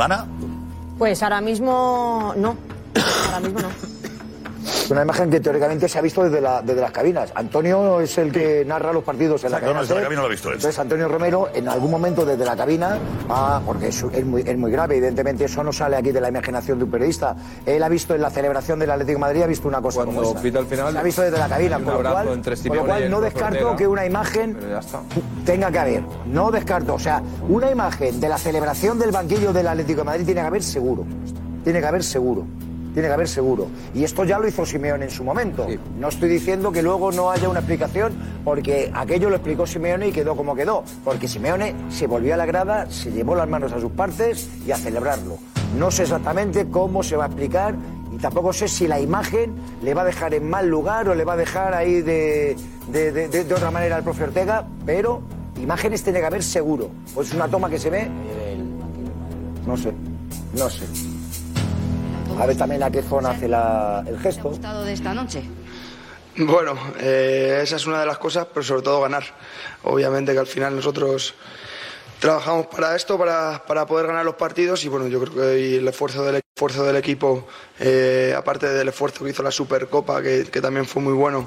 [0.00, 0.26] Uh, Ana,
[0.98, 2.56] Pues ahora mismo no.
[3.26, 3.68] Ahora mismo no.
[4.64, 7.32] Es una imagen que teóricamente se ha visto desde, la- desde las cabinas.
[7.34, 9.74] Antonio es el que narra los partidos en la cabina.
[9.74, 10.54] no, desde la cabina lo he visto él.
[10.56, 12.98] Entonces Antonio Romero, en algún momento desde la cabina,
[13.28, 16.28] ah, porque es, es muy, es muy grave, evidentemente eso no sale aquí de la
[16.28, 17.36] imaginación de un periodista.
[17.64, 20.12] Él ha visto en la celebración del Atlético de Madrid, ha visto una cosa como
[20.20, 20.42] Cuando esa.
[20.42, 22.62] pita al final, Se ha visto desde la cabina, con lo cual, entre con lo
[22.62, 24.56] Simeone cual y el no descarto que una imagen
[25.44, 26.02] tenga que haber.
[26.26, 26.94] No descarto.
[26.94, 30.46] O sea, una imagen de la celebración del banquillo del Atlético de Madrid tiene que
[30.46, 31.04] haber seguro.
[31.64, 32.46] Tiene que haber seguro.
[32.92, 33.68] Tiene que haber seguro.
[33.94, 35.66] Y esto ya lo hizo Simeone en su momento.
[35.98, 38.12] No estoy diciendo que luego no haya una explicación,
[38.44, 40.82] porque aquello lo explicó Simeone y quedó como quedó.
[41.04, 44.72] Porque Simeone se volvió a la grada, se llevó las manos a sus partes y
[44.72, 45.38] a celebrarlo.
[45.78, 47.74] No sé exactamente cómo se va a explicar
[48.12, 51.24] y tampoco sé si la imagen le va a dejar en mal lugar o le
[51.24, 52.56] va a dejar ahí de,
[52.90, 55.22] de, de- de- de otra manera al profe Ortega, pero
[55.62, 56.90] imágenes tiene que haber seguro.
[57.14, 58.08] Pues una toma que se ve.
[59.64, 59.92] No sé,
[60.58, 60.86] no sé.
[62.40, 64.48] A ver también a qué zona hace la- el gesto.
[64.48, 65.42] gustado de esta noche?
[66.36, 69.24] Bueno, eh, esa es una de las cosas, pero sobre todo ganar.
[69.82, 71.34] Obviamente que al final nosotros
[72.18, 75.74] trabajamos para esto, para, para poder ganar los partidos y bueno, yo creo que hoy
[75.76, 77.46] el esfuerzo del, esfuerzo del equipo,
[77.78, 81.46] eh, aparte del esfuerzo que hizo la Supercopa, que, que también fue muy bueno,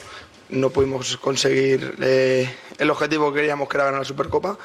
[0.50, 4.58] no pudimos conseguir eh, el objetivo que queríamos, que era ganar la Supercopa.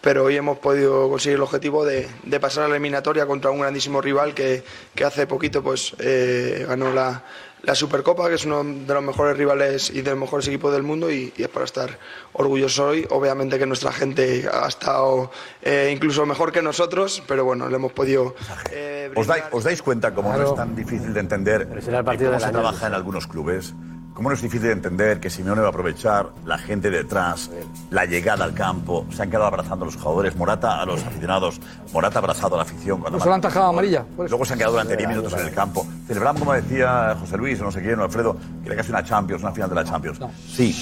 [0.00, 3.60] Pero hoy hemos podido conseguir el objetivo de, de pasar a la eliminatoria contra un
[3.60, 4.62] grandísimo rival que,
[4.94, 7.24] que hace poquito pues, eh, ganó la,
[7.62, 10.84] la Supercopa, que es uno de los mejores rivales y de los mejores equipos del
[10.84, 11.98] mundo y, y es para estar
[12.34, 13.04] orgulloso hoy.
[13.10, 15.32] Obviamente que nuestra gente ha estado
[15.62, 18.36] eh, incluso mejor que nosotros, pero bueno, le hemos podido...
[18.70, 22.04] eh, ¿os, dais, os dais cuenta cómo no es tan difícil de entender será el
[22.04, 22.52] partido cómo del se año.
[22.60, 23.74] trabaja en algunos clubes?
[24.16, 27.50] ¿Cómo no es difícil de entender que Simeone va a aprovechar la gente detrás,
[27.90, 29.04] la llegada al campo?
[29.10, 31.60] Se han quedado abrazando a los jugadores, Morata a los aficionados,
[31.92, 33.00] Morata abrazado a la afición.
[33.00, 34.06] Cuando No se lo han tajado amarilla.
[34.16, 35.86] Luego se han quedado durante 10 minutos en el campo.
[36.06, 39.04] Celebramos, como decía José Luis, o no sé quién, o Alfredo, que era casi una
[39.04, 40.18] Champions, una final de la Champions.
[40.50, 40.74] Sí,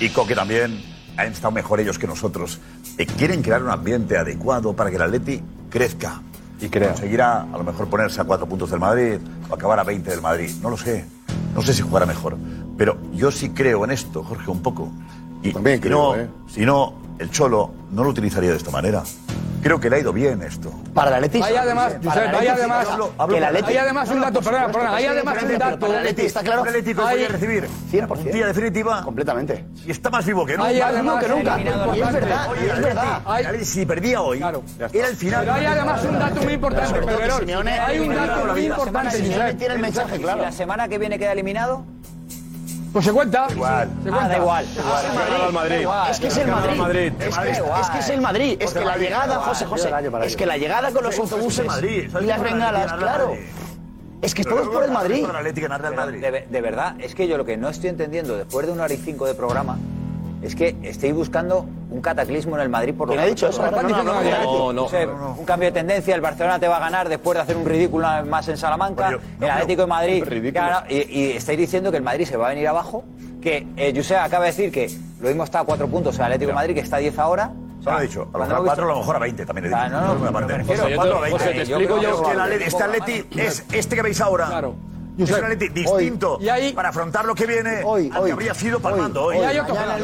[0.00, 0.82] y Coque también.
[1.18, 2.58] Han estado mejor ellos que nosotros.
[2.96, 6.22] Eh, quieren crear un ambiente adecuado para que el Atleti crezca.
[6.60, 10.10] Y Conseguirá a lo mejor ponerse a cuatro puntos del Madrid o acabar a 20
[10.10, 10.50] del Madrid.
[10.60, 11.04] No lo sé.
[11.54, 12.36] No sé si jugará mejor.
[12.76, 14.90] Pero yo sí creo en esto, Jorge, un poco.
[15.42, 16.28] Y También si creo, no, ¿eh?
[16.48, 19.02] si no, el Cholo no lo utilizaría de esta manera.
[19.62, 20.72] Creo que le ha ido bien esto.
[20.94, 21.42] Para la Leti.
[21.42, 22.86] Hay además, Josep, hay además,
[23.66, 25.78] hay además un dato, perdona, perdona, hay además un dato.
[25.86, 26.62] Para Leti, está claro.
[26.62, 28.30] El Atlético puede recibir 100%.
[28.30, 29.02] Tía definitiva.
[29.02, 29.64] Completamente.
[29.86, 30.68] Y está más vivo que nunca.
[30.68, 31.58] Hay además que nunca.
[31.60, 33.54] Y es verdad, es verdad.
[33.62, 34.42] Si perdía hoy,
[34.92, 35.40] era el final.
[35.40, 37.68] Pero hay además un dato muy importante, Pedrerol.
[37.68, 39.58] Hay un dato muy importante, Josep.
[39.58, 40.42] Tiene el mensaje claro.
[40.42, 41.84] La semana que viene queda eliminado.
[42.92, 43.46] Pues se cuenta.
[43.50, 43.90] Igual.
[44.02, 44.30] Se cuenta.
[44.32, 44.64] Ah, igual.
[44.64, 45.86] Es, Madrid.
[46.10, 47.12] es que es el Madrid.
[47.20, 48.56] Es, que, es, es que es el Madrid.
[48.60, 49.90] Es que la llegada, José José,
[50.24, 53.34] es que la llegada con los autobuses y las bengalas, claro.
[54.20, 55.24] Es que todo es por el Madrid.
[55.24, 58.94] De, de verdad, es que yo lo que no estoy entendiendo, después de una hora
[58.94, 59.78] y cinco de programa,
[60.42, 63.62] es que estáis buscando un cataclismo en el Madrid por lo que ha dicho eso.
[63.70, 67.56] No, no, un cambio de tendencia, el Barcelona te va a ganar después de hacer
[67.56, 70.24] un ridículo más en Salamanca, el Atlético de Madrid
[70.88, 73.04] y, y, estáis diciendo que el Madrid se va a venir abajo,
[73.40, 76.54] que eh, acaba de decir que lo mismo está a cuatro puntos el Atlético de
[76.54, 77.52] Madrid, que está a diez ahora,
[77.84, 78.28] no lo dicho.
[78.32, 79.74] A lo mejor a 4, a lo mejor a 20 también.
[79.74, 80.48] Ah, no, no, no, no,
[85.18, 86.38] un Atleti distinto
[86.74, 89.38] para afrontar lo que viene hoy, al que habría sido palmando hoy.
[89.38, 89.98] Y hay otro, dato,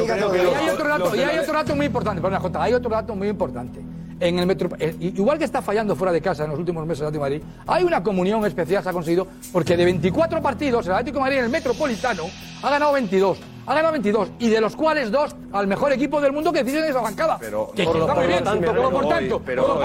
[1.75, 2.21] muy importante,
[2.59, 3.81] hay otro dato muy importante.
[4.17, 7.01] En el metro, eh, igual que está fallando fuera de casa en los últimos meses
[7.01, 10.85] el Atlético Madrid, hay una comunión especial que se ha conseguido porque de 24 partidos
[10.85, 12.23] el Atlético Madrid en el Metropolitano
[12.63, 16.31] ha ganado 22 ha ganado 22 y de los cuales dos al mejor equipo del
[16.31, 17.37] mundo que deciden esa bancada.
[17.39, 19.79] Pero que por, bien, tanto, pero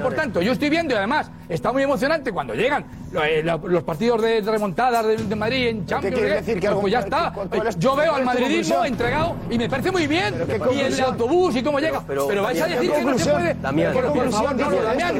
[0.00, 2.84] por tanto, yo estoy viendo y además está muy emocionante cuando llegan
[3.22, 6.16] eh, los partidos de remontadas de, Madrid en Champions.
[6.16, 7.32] ¿Qué decir que pues, pues ya está.
[7.78, 10.34] Yo veo al madridismo entregado y me parece muy bien
[10.72, 12.02] y el autobús y cómo llega.
[12.06, 13.54] Pero, vais a decir que no se puede.
[13.54, 14.52] por no,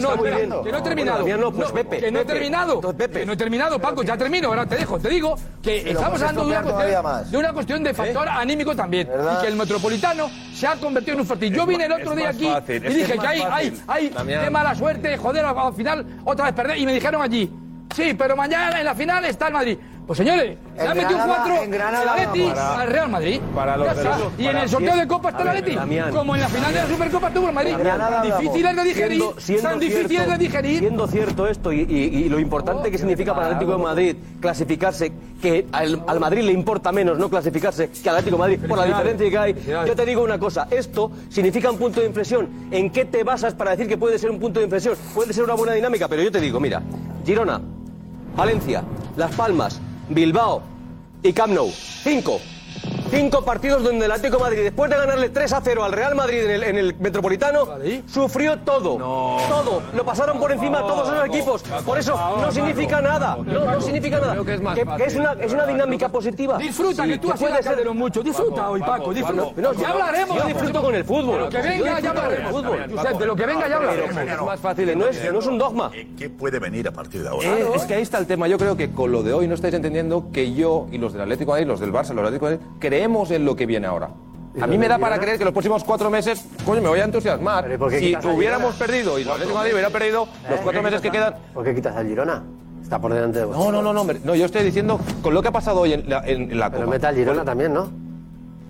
[0.01, 1.25] no, que no he terminado.
[1.25, 2.81] Que no he terminado.
[2.81, 6.47] Que no he terminado, Paco, ya termino, ahora te dejo, te digo que estamos hablando
[6.47, 9.09] de una cuestión cuestión de factor anímico también.
[9.09, 11.53] Y que el metropolitano se ha convertido en un fortín.
[11.53, 15.17] Yo vine el otro día aquí y dije que hay, hay, hay de mala suerte,
[15.17, 16.79] joder, al final otra vez perder.
[16.79, 17.51] Y me dijeron allí,
[17.95, 19.79] sí, pero mañana en la final está el Madrid.
[20.07, 23.41] Pues señores, le ha metido cuatro al Atleti, al Real Madrid.
[23.53, 23.89] Para los
[24.39, 25.77] y en el sorteo de Copa está el Atleti.
[26.13, 27.73] Como en la final de la Supercopa tuvo el Madrid.
[27.73, 29.23] Damián, difíciles de digerir.
[29.39, 30.79] Siendo, difíciles de digerir.
[30.79, 35.13] Siendo cierto esto y, lo importante que oh, significa para el Atlético de Madrid clasificarse,
[35.43, 38.79] que al, al, Madrid le importa menos no clasificarse que al Atlético de Madrid por
[38.79, 39.57] la diferencia que hay.
[39.87, 42.49] Yo te digo una cosa, esto significa un punto de inflexión.
[42.71, 44.95] ¿En qué te basas para decir que puede ser un punto de inflexión?
[45.15, 46.81] Puede ser una buena dinámica, pero yo te digo, mira,
[47.25, 47.61] Girona,
[48.37, 48.85] Valencia,
[49.17, 50.63] Las Palmas, Bilbao
[51.23, 52.41] y Camnou Cinco.
[53.11, 56.45] Cinco partidos donde el Atlético Madrid, después de ganarle 3 a 0 al Real Madrid
[56.45, 57.69] en el, en el Metropolitano,
[58.07, 58.97] sufrió todo.
[58.97, 59.83] Todo.
[59.95, 61.63] Lo pasaron por encima a todos esos equipos.
[61.85, 63.37] Por eso no significa nada.
[63.45, 64.37] No, significa nada.
[65.05, 66.59] Es, una, es una dinámica positiva.
[66.59, 68.23] Disfruta, sí, que tú has puede mucho.
[68.23, 69.13] Disfruta hoy, Paco.
[69.13, 69.73] Disfruta.
[69.79, 70.39] Ya hablaremos.
[70.39, 71.49] Yo disfruto con el fútbol.
[71.49, 73.19] Que venga, ya hablaremos.
[73.19, 74.17] De lo que venga, ya hablaremos.
[74.17, 74.99] Es más fácil.
[74.99, 75.93] No es, un dogma.
[76.19, 77.47] ¿Qué puede venir a partir de ahora?
[77.47, 78.49] Eh, es, que ahí está el tema.
[78.49, 81.23] Yo creo que con lo de hoy no estáis entendiendo que yo y los del
[81.23, 83.87] Atlético Madrid, los del Barça, los del Atlético de Madrid, creemos en lo que viene
[83.87, 84.09] ahora.
[84.59, 87.05] A mí me da para creer que los próximos cuatro meses, coño, me voy a
[87.05, 87.69] entusiasmar.
[87.91, 91.35] Si hubiéramos perdido y el Atlético de Madrid hubiera perdido los cuatro meses que quedan.
[91.53, 92.43] ¿Por qué quitas al Girona?
[92.83, 93.73] Está por delante de vosotros.
[93.73, 96.09] No, no, no, no, no, yo estoy diciendo con lo que ha pasado hoy en
[96.09, 96.79] la, en la Copa.
[96.79, 97.91] Pero meta al Girona también, ¿no?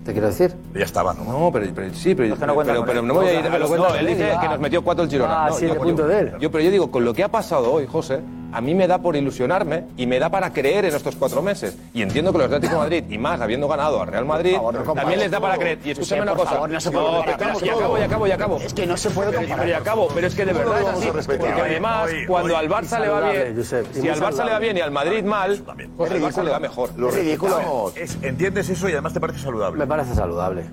[0.05, 0.57] Te quiero decir.
[0.75, 1.25] Ya estaba, ¿no?
[1.25, 3.59] No, pero, pero sí, pero, no, pero, pero, ah, pero, no voy a ir a
[3.59, 4.01] lo cuenta.
[4.01, 5.47] Él dice que nos ah, metió cuatro el Girona.
[5.47, 6.33] Ah, no, sí, el punto yo, de él.
[6.41, 8.21] Yo, pero yo digo, con lo que ha pasado hoy, José,
[8.53, 11.77] a mí me da por ilusionarme y me da para creer en estos cuatro meses.
[11.93, 14.57] Y entiendo que los Atlético Madrid, y más habiendo ganado a Real Madrid,
[14.95, 15.79] también les da para creer.
[15.85, 16.53] Y escúchame una cosa.
[16.53, 18.57] Favor, no se puede no, acabo, y acabo, y acabo, y acabo.
[18.59, 19.69] Es que no se puede comparar.
[19.69, 21.09] Y acabo, pero es que de verdad es así.
[21.27, 24.81] Porque además, cuando al Barça le va bien, si al Barça le va bien y
[24.81, 25.63] al Madrid mal,
[25.97, 26.91] pues al Barça le va mejor.
[26.97, 27.93] Lo ridículo.
[28.23, 29.79] ¿Entiendes eso y además te parece saludable?
[29.79, 30.65] Me parece saludable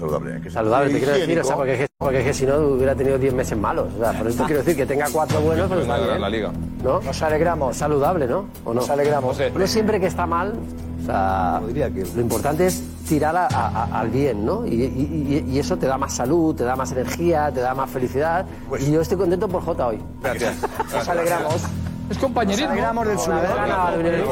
[0.00, 0.40] saludable.
[0.40, 3.58] Que saludable, te quiero decir, o sea, porque, porque si no hubiera tenido 10 meses
[3.58, 3.88] malos.
[3.94, 6.20] O sea, por esto quiero decir que tenga cuatro buenos, pero pues está bien.
[6.20, 6.52] La liga.
[6.82, 7.00] ¿No?
[7.00, 7.76] Nos alegramos.
[7.76, 8.46] Saludable, ¿no?
[8.64, 8.80] ¿O no?
[8.80, 9.38] Nos alegramos.
[9.38, 9.50] No, sé.
[9.50, 10.54] no siempre que está mal,
[11.02, 12.06] o sea, que...
[12.14, 14.66] lo importante es tirar a, a, al bien, ¿no?
[14.66, 17.90] Y, y, y, eso te da más salud, te da más energía, te da más
[17.90, 18.46] felicidad.
[18.68, 18.86] Pues...
[18.86, 19.98] Y yo estoy contento por J hoy.
[20.22, 20.56] Gracias.
[20.92, 21.62] Nos alegramos.
[22.10, 22.74] Es compañerismo.
[22.74, 24.24] Nos del.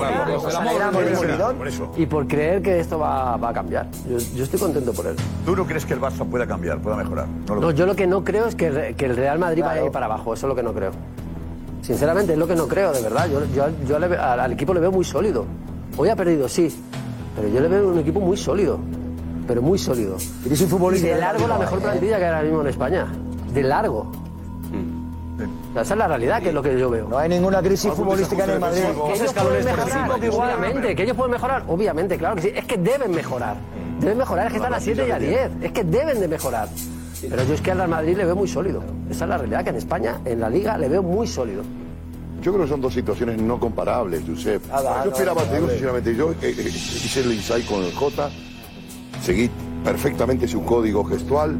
[1.97, 3.87] Y por creer que esto va, va a cambiar.
[4.35, 5.15] Yo, estoy contento por él.
[5.47, 7.29] ¿Tú no crees que el Barça pueda cambiar, pueda mejorar?
[7.49, 10.07] No, yo lo que no creo es que, el, Real Madrid vaya a ir para
[10.07, 10.35] abajo.
[10.35, 10.91] Eso es lo que no creo.
[11.81, 13.29] Sinceramente, es lo que no creo, de verdad.
[13.87, 15.47] Yo, al, equipo le veo muy sólido.
[15.97, 16.69] Hoy ha perdido, sí.
[17.37, 18.81] Pero yo le veo un equipo muy sólido.
[19.47, 20.17] Pero muy sólido.
[20.45, 21.07] Eres un futbolista.
[21.07, 21.83] Y de largo la mejor ¿eh?
[21.83, 23.07] plantilla que hay ahora mismo en España.
[23.55, 24.28] De largo.
[25.71, 27.09] O sea, esa es la realidad, que es lo que yo veo.
[27.09, 28.83] No hay ninguna crisis futbolística en el Madrid.
[29.07, 32.53] Que ellos pueden mejorar, obviamente, que ellos pueden mejorar, obviamente, claro que sí.
[32.55, 33.57] Es que deben mejorar.
[34.01, 35.51] Deben mejorar, es que están a 7 y a 10.
[35.63, 36.69] Es que deben de mejorar.
[37.21, 38.83] Pero yo es que al Real Madrid le veo muy sólido.
[39.11, 41.63] Esa es la realidad, que en España, en la Liga, le veo muy sólido.
[42.41, 44.65] Yo creo que son dos situaciones no comparables, Josep.
[44.69, 47.93] Nada, yo esperaba, nada, te digo sinceramente, yo eh, eh, hice el insight con el
[47.93, 48.31] J,
[49.21, 49.51] seguí
[49.85, 51.59] perfectamente su código gestual,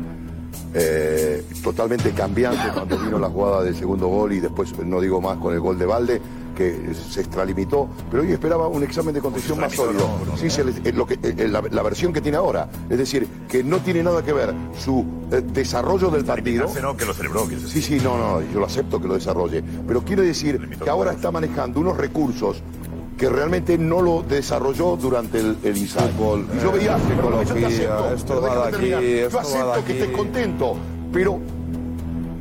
[0.75, 5.39] eh, totalmente cambiante cuando vino la jugada del segundo gol y después, no digo más,
[5.39, 6.21] con el gol de Valde,
[6.59, 10.09] que se extralimitó, pero hoy esperaba un examen de contención más sólido.
[10.37, 13.63] Sí, se eh, lo que, eh, la, la versión que tiene ahora, es decir, que
[13.63, 16.67] no tiene nada que ver su eh, desarrollo del partido.
[16.83, 17.49] no, que lo celebró.
[17.49, 19.63] que Sí, sí, no, no, yo lo acepto que lo desarrolle.
[19.87, 22.61] Pero quiere decir que ahora está manejando unos recursos
[23.19, 26.47] que realmente no lo desarrolló durante el, el.
[26.57, 28.99] Y yo veía, pero yo acepto, esto pero va déjame de terminar.
[28.99, 30.77] aquí, yo esto va de acepto que estés contento,
[31.13, 31.41] pero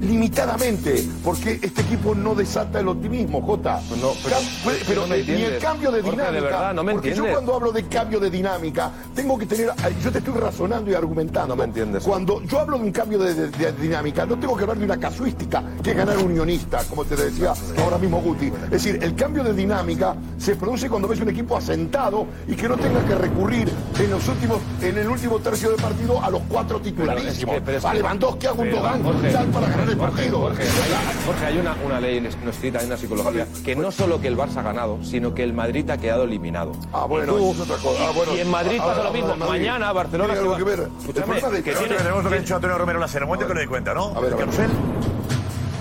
[0.02, 3.82] limitadamente, porque este equipo no desata el optimismo, Jota.
[4.02, 6.46] No, pero- Cam- pero no me eh, ni el cambio de Jorge, de dinámica.
[6.58, 7.34] verdad, no me porque yo entiendes.
[7.36, 9.72] cuando hablo de cambio de dinámica, tengo que tener.
[10.04, 11.48] Yo te estoy razonando y argumentando.
[11.48, 12.04] No me entiendes.
[12.04, 14.86] Cuando yo hablo de un cambio de, de- de dinámica, no tengo que hablar de
[14.86, 17.54] una casuística que es ganar unionista, como te decía
[17.84, 18.48] ahora mismo Guti.
[18.66, 22.68] Es decir, el cambio de dinámica se produce cuando ves un equipo asentado y que
[22.68, 26.42] no tenga que recurrir en los últimos, en el último tercio del partido a los
[26.48, 27.28] cuatro titularísimos.
[27.36, 30.40] Pero es que- pero es a Lewandowski, a pero, Gundogan, para ganar el Jorge, partido.
[30.40, 34.20] Jorge, hay, Jorge, hay una, una ley no escrita, hay una psicología, que no solo
[34.22, 36.72] que el Barça ha ganado, sino que el Madrid ha quedado eliminado.
[36.94, 38.08] Ah, bueno, Y tú- eso es otra cosa.
[38.08, 38.36] Ah, bueno.
[38.36, 39.36] y en Madrid pasa lo mismo.
[39.38, 40.90] Mañana Barcelona Tiene se algo va- que ver.
[41.00, 43.54] Escúchame, El que tenemos lo que ha dicho Antonio Romero la en el momento que
[43.54, 44.14] lo di cuenta, ¿no?
[44.16, 44.36] A ver.
[44.36, 44.70] Carusel.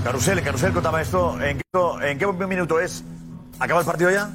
[0.04, 1.40] Carusel, Carusel contaba esto.
[1.40, 3.02] ¿En qué, ¿En qué minuto es?
[3.58, 4.30] ¿Acaba el partido ya?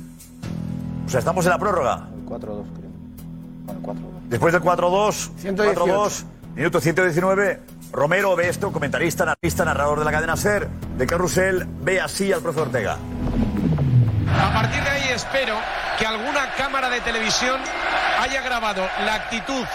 [1.06, 2.08] O sea, estamos en la prórroga.
[2.28, 2.90] 4-2, creo.
[3.66, 3.96] Bueno, 4-2.
[4.30, 5.86] Después del 4-2, 118.
[5.86, 6.24] 4-2,
[6.56, 7.60] minuto 119,
[7.92, 12.42] Romero ve esto, comentarista, analista, narrador de la cadena SER, de Carrusel, ve así al
[12.42, 12.98] profe Ortega.
[14.42, 15.58] A partir de ahí espero
[16.00, 17.60] que alguna cámara de televisión
[18.20, 19.66] haya grabado la actitud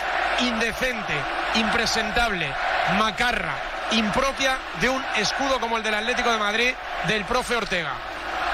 [0.40, 1.12] indecente,
[1.56, 2.50] impresentable,
[2.98, 3.54] macarra,
[3.92, 6.74] impropia de un escudo como el del Atlético de Madrid
[7.08, 7.92] del profe Ortega,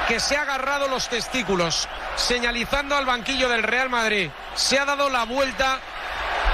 [0.08, 5.08] que se ha agarrado los testículos señalizando al banquillo del Real Madrid, se ha dado
[5.08, 5.78] la vuelta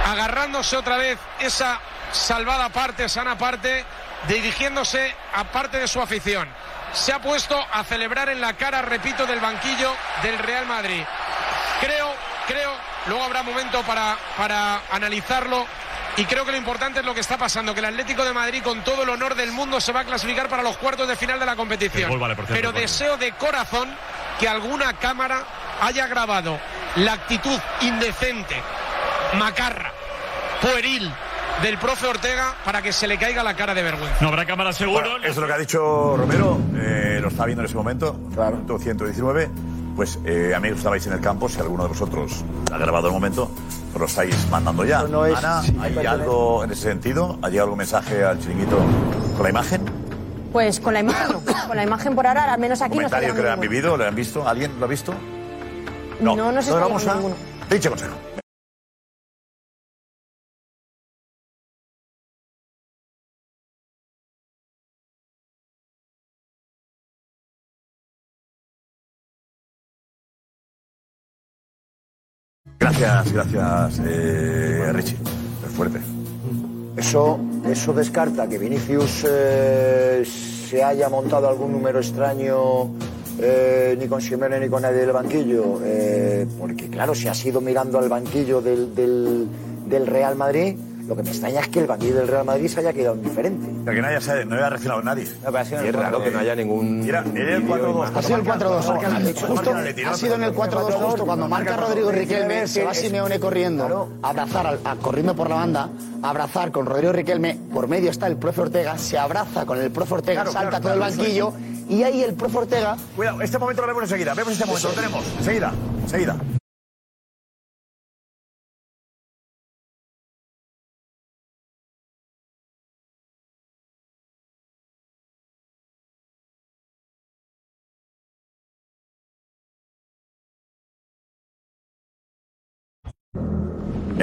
[0.07, 1.81] agarrándose otra vez esa
[2.13, 3.85] salvada parte, sana parte,
[4.27, 6.49] dirigiéndose a parte de su afición.
[6.93, 11.03] Se ha puesto a celebrar en la cara, repito, del banquillo del Real Madrid.
[11.81, 12.13] Creo,
[12.47, 12.73] creo,
[13.07, 15.67] luego habrá momento para, para analizarlo.
[16.17, 18.63] Y creo que lo importante es lo que está pasando, que el Atlético de Madrid,
[18.63, 21.39] con todo el honor del mundo, se va a clasificar para los cuartos de final
[21.39, 22.19] de la competición.
[22.19, 23.95] Vale, cierto, Pero deseo de corazón
[24.41, 25.45] que alguna cámara
[25.81, 26.59] haya grabado
[26.97, 28.61] la actitud indecente,
[29.35, 29.93] macarra,
[30.61, 31.13] pueril
[31.63, 34.17] del profe Ortega para que se le caiga la cara de vergüenza.
[34.21, 35.17] No habrá cámara seguro.
[35.19, 38.57] eso es lo que ha dicho Romero, eh, lo está viendo en ese momento, claro.
[38.57, 39.51] minuto 119.
[39.97, 43.51] Pues eh, amigos, estabais en el campo, si alguno de vosotros ha grabado el momento,
[43.91, 45.03] pues lo estáis mandando ya.
[45.03, 47.37] No, no es- Ana, sí, ¿hay algo en ese sentido?
[47.43, 48.77] ¿Ha llegado algún mensaje al chiringuito
[49.35, 49.85] con la imagen?
[50.53, 51.67] Pues con la imagen no.
[51.67, 53.97] Con la imagen por ahora, al menos aquí no está ¿Comentario que lo han vivido?
[53.97, 54.47] ¿Lo han visto?
[54.49, 55.13] ¿Alguien lo ha visto?
[56.21, 57.31] No, no, se está vamos llegando a...
[57.31, 57.37] ninguno.
[57.69, 58.15] Dicho consejo.
[72.97, 75.17] Gracias, gracias, eh, Richie.
[75.67, 75.99] Es fuerte.
[76.97, 77.39] Eso,
[77.71, 82.89] eso descarta que Vinicius eh, se haya montado algún número extraño
[83.41, 85.81] eh, ni con Simeone ni con nadie del banquillo.
[85.85, 89.47] eh, porque claro, si has ido mirando al banquillo del, del-
[89.87, 90.77] del Real Madrid,
[91.09, 93.67] lo que me extraña es que el banquillo del Real Madrid se haya quedado indiferente.
[93.85, 95.27] Pero que nadie se- no haya reaccionado nadie.
[95.27, 97.01] sido Y es raro que no haya ningún.
[97.01, 98.11] Mira, era el 4-2.
[98.15, 99.43] Ha sido el 4-2.
[99.47, 104.11] Justo, ha sido en el 4-2 justo cuando marca Rodrigo Riquelme, se va Simeone corriendo,
[104.23, 105.89] abrazar, corriendo por la banda,
[106.23, 110.15] abrazar con Rodrigo Riquelme, por medio está el profe Ortega, se abraza con el profe
[110.15, 111.53] Ortega, salta todo el banquillo,
[111.89, 112.97] y ahí el profe Ortega...
[113.17, 114.35] Cuidado, este momento lo vemos enseguida.
[114.35, 115.25] Vemos este momento, lo tenemos.
[115.39, 115.73] Enseguida,
[116.03, 116.37] enseguida.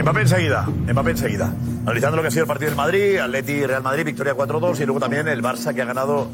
[0.05, 1.51] Mbappé enseguida, Mbappé enseguida.
[1.81, 4.85] Analizando lo que ha sido el partido del Madrid, Atleti Real Madrid, victoria 4-2 y
[4.85, 6.27] luego también el Barça que ha ganado,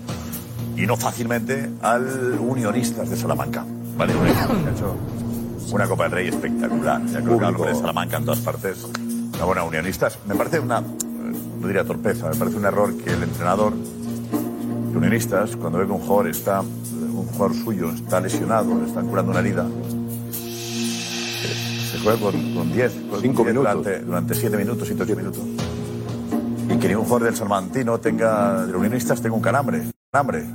[0.75, 3.63] y no fácilmente, al Unionistas de Salamanca.
[3.95, 4.13] Vale,
[5.71, 7.05] una Copa del Rey espectacular.
[7.05, 8.85] Ya creo que hablo de Salamanca en todas partes.
[9.35, 10.19] Una buena Unionistas.
[10.27, 15.55] Me parece una, no diría torpeza, me parece un error que el entrenador de Unionistas,
[15.55, 19.39] cuando ve que un jugador está, un jugador suyo está lesionado, le están curando una
[19.39, 19.65] herida,
[22.03, 23.73] con, con 10, con Cinco 10 minutos.
[23.83, 25.43] Durante, durante 7 minutos, 7 8 minutos.
[26.69, 29.83] Y que ningún jugador del Salmantino tenga, de los unionistas, tenga un calambre.
[30.11, 30.45] Calambre.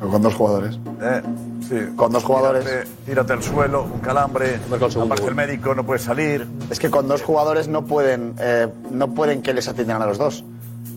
[0.00, 0.78] Con dos jugadores.
[1.02, 1.22] Eh,
[1.68, 1.76] sí.
[1.94, 2.64] Con dos jugadores.
[2.64, 4.58] Tírate, tírate al suelo, un calambre.
[4.72, 6.46] Aparte el médico no puede salir.
[6.70, 10.16] Es que con dos jugadores no pueden, eh, no pueden que les atiendan a los
[10.18, 10.42] dos.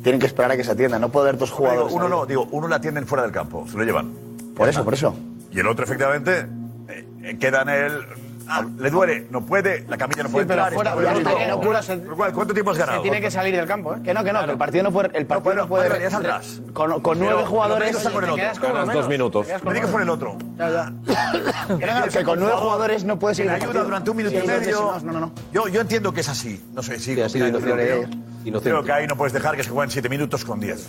[0.04, 1.02] Tienen que esperar a que se atiendan.
[1.02, 1.94] No puede haber dos Digo, jugadores.
[1.94, 4.12] uno no, digo, uno la atienden fuera del campo, se lo llevan.
[4.56, 5.16] Por eso, por eso.
[5.52, 6.46] Y el otro, efectivamente,
[6.88, 7.94] eh, queda en el.
[8.48, 10.74] Ah, le duele, no puede, la camilla no puede pero entrar.
[10.74, 13.02] fuera- está que no cual, ¿Cuánto tiempo has ganado?
[13.02, 14.00] tiene que salir del campo, ¿eh?
[14.04, 15.10] Que no, que no, que el partido no puede.
[15.18, 15.90] El partido no, puede.
[15.90, 16.62] Vale, ya saldrás.
[16.74, 17.96] Con, con Pero- nueve pero jugadores.
[17.98, 18.36] con el te otro.
[18.36, 19.48] quedas con Ganas dos minutos.
[19.48, 20.38] Médicos uno con el otro.
[20.58, 20.94] Ya, ya.
[21.78, 24.44] Que no, que con nueve jugadores no puedes Que ir ayuda durante un minuto Sí,
[24.44, 24.94] y sí, sí, medio.
[25.00, 25.32] sí, no, no, no.
[25.52, 26.64] Yo, yo entiendo que es así.
[26.74, 27.20] No sé, sí.
[27.22, 27.60] ha sido.
[28.62, 30.88] Creo que ahí no puedes dejar que se jueguen siete minutos con diez.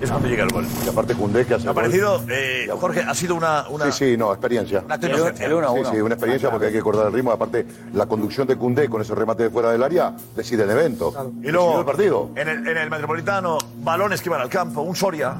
[0.00, 0.66] Es cuando llega el gol.
[0.84, 3.68] Y aparte Cundé que hace ha parecido, eh, Jorge, ha sido una...
[3.68, 4.82] una Sí, sí, no, experiencia.
[4.84, 5.86] Una actuación Sí, excepcional.
[5.94, 7.32] sí, una experiencia porque hay que acordar el ritmo.
[7.32, 11.12] Aparte, la conducción de Cundé con ese remate de fuera del área decide el evento.
[11.42, 12.30] Y luego, el partido.
[12.34, 15.34] En el, en el Metropolitano, balones que iban al campo, un Soria.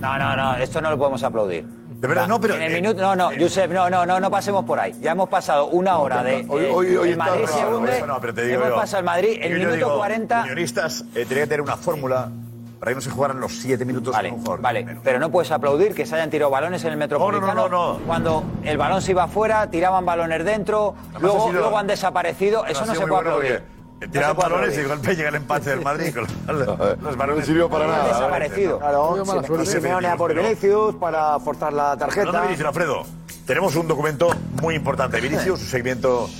[0.00, 1.64] No, no, no, esto no lo podemos aplaudir.
[1.64, 2.54] De verdad, no, pero...
[2.54, 4.94] En el eh, minuto, no, no, Josep, no, no, no, no pasemos por ahí.
[5.02, 6.46] Ya hemos pasado una hora de.
[6.48, 8.02] Hoy- eh, hoy- hoy el está Madrid raro, se hunde.
[8.06, 8.74] No, pero te digo hemos yo.
[8.76, 10.40] pasado el Madrid, el minuto digo, 40.
[10.44, 12.30] Unionistas eh, tenía que tener una fórmula
[12.80, 14.62] para que no se jugaran los siete minutos Vale, con un jugador.
[14.62, 17.54] vale, pero no puedes aplaudir que se hayan tirado balones en el Metropolitano.
[17.54, 18.04] No, no, no, no.
[18.06, 22.64] Cuando el balón se iba afuera, tiraban balones dentro, luego, ha sido- luego han desaparecido.
[22.64, 23.62] Eso no se puede bueno aplaudir.
[24.00, 26.26] No Tiraban balones y golpe llega el empate del Madrid con
[26.56, 27.40] los, balones.
[27.40, 28.08] No sirvió para Han nada.
[28.08, 28.78] Desaparecido.
[28.78, 29.24] Claro,
[29.62, 32.32] y Simeone a por Vinicius para forzar la tarjeta.
[32.32, 33.02] de Vinicius, Alfredo,
[33.46, 34.30] tenemos un documento
[34.62, 36.30] muy importante de Vinicius, un seguimiento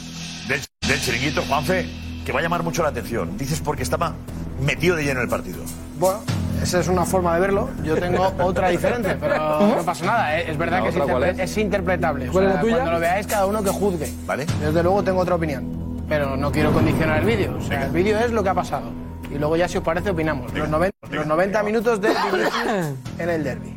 [0.49, 1.87] del, del chiringuito, Juanfe,
[2.25, 3.37] que va a llamar mucho la atención.
[3.37, 4.15] Dices porque estaba
[4.63, 5.59] metido de lleno en el partido.
[6.01, 6.21] Bueno,
[6.63, 7.69] esa es una forma de verlo.
[7.85, 9.37] Yo tengo otra diferente, pero
[9.77, 10.37] no pasa nada.
[10.39, 10.51] ¿eh?
[10.51, 11.51] Es verdad ¿La que es, otra cuál interpre- es?
[11.51, 12.29] es interpretable.
[12.29, 12.75] O ¿Cuál es sea, la tuya?
[12.77, 14.13] Cuando lo veáis, cada uno que juzgue.
[14.27, 14.47] ¿Vale?
[14.61, 16.05] Desde luego tengo otra opinión.
[16.09, 17.57] Pero no quiero condicionar el vídeo.
[17.57, 18.91] O sea, el vídeo es lo que ha pasado.
[19.31, 20.53] Y luego ya, si os parece, opinamos.
[20.55, 23.77] Los 90, los 90 minutos del Vinicius en el derby.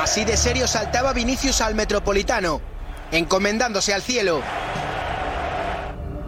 [0.00, 2.60] Así de serio saltaba Vinicius al Metropolitano,
[3.10, 4.40] encomendándose al cielo.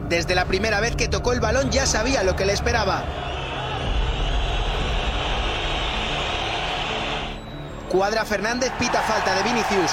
[0.08, 3.04] Desde la primera vez que tocó el balón ya sabía lo que le esperaba.
[7.94, 9.92] Cuadra Fernández pita falta de Vinicius.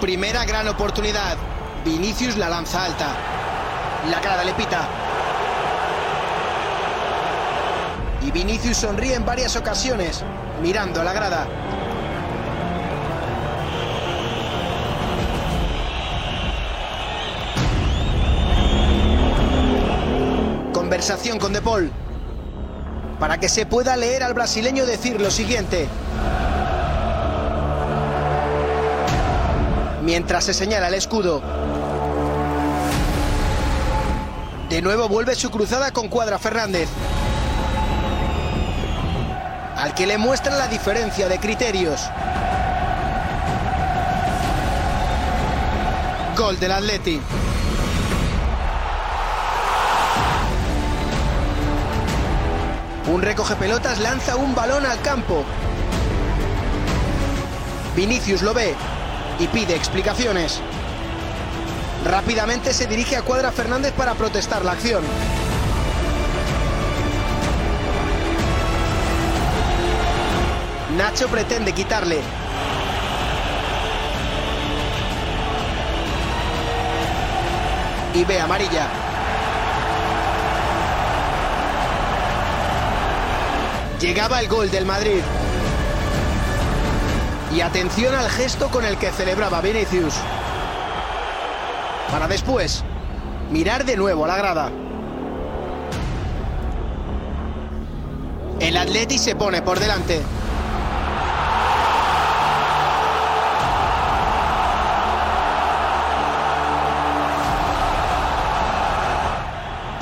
[0.00, 1.36] Primera gran oportunidad.
[1.84, 3.08] Vinicius la lanza alta.
[4.10, 4.88] La grada le pita.
[8.22, 10.24] Y Vinicius sonríe en varias ocasiones,
[10.62, 11.46] mirando a la grada.
[21.04, 21.92] Conversación con De Paul.
[23.20, 25.86] Para que se pueda leer al brasileño decir lo siguiente.
[30.02, 31.42] Mientras se señala el escudo.
[34.70, 36.88] De nuevo vuelve su cruzada con Cuadra Fernández.
[39.76, 42.00] Al que le muestra la diferencia de criterios.
[46.34, 47.20] Gol del Atleti.
[53.06, 55.44] Un recoge pelotas lanza un balón al campo.
[57.94, 58.74] Vinicius lo ve
[59.38, 60.60] y pide explicaciones.
[62.04, 65.04] Rápidamente se dirige a Cuadra Fernández para protestar la acción.
[70.96, 72.20] Nacho pretende quitarle.
[78.14, 79.03] Y ve amarilla.
[84.04, 85.22] Llegaba el gol del Madrid.
[87.56, 90.12] Y atención al gesto con el que celebraba Vinicius.
[92.10, 92.84] Para después
[93.50, 94.70] mirar de nuevo a la grada.
[98.60, 100.20] El Atleti se pone por delante.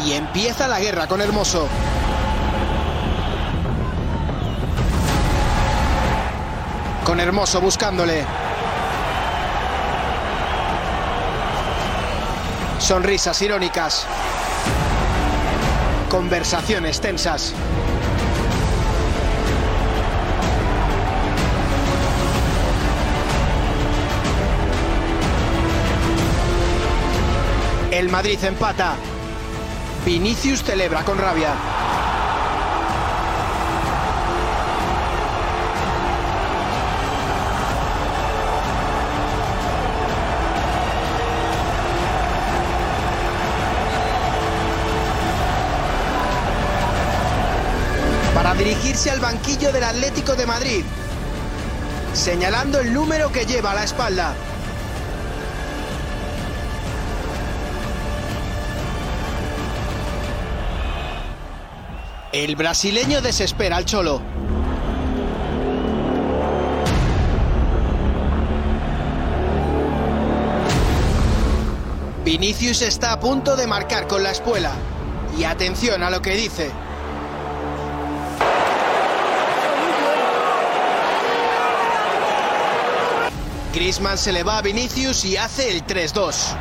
[0.04, 1.68] Y empieza la guerra con Hermoso.
[7.12, 8.24] Con Hermoso buscándole.
[12.78, 14.06] Sonrisas irónicas.
[16.08, 17.52] Conversaciones tensas.
[27.90, 28.94] El Madrid empata.
[30.06, 31.71] Vinicius celebra con rabia.
[48.72, 50.82] Dirigirse al banquillo del Atlético de Madrid,
[52.14, 54.34] señalando el número que lleva a la espalda.
[62.32, 64.22] El brasileño desespera al Cholo.
[72.24, 74.72] Vinicius está a punto de marcar con la espuela.
[75.36, 76.70] Y atención a lo que dice.
[83.72, 86.54] Griezmann se le va a Vinicius y hace el 3-2.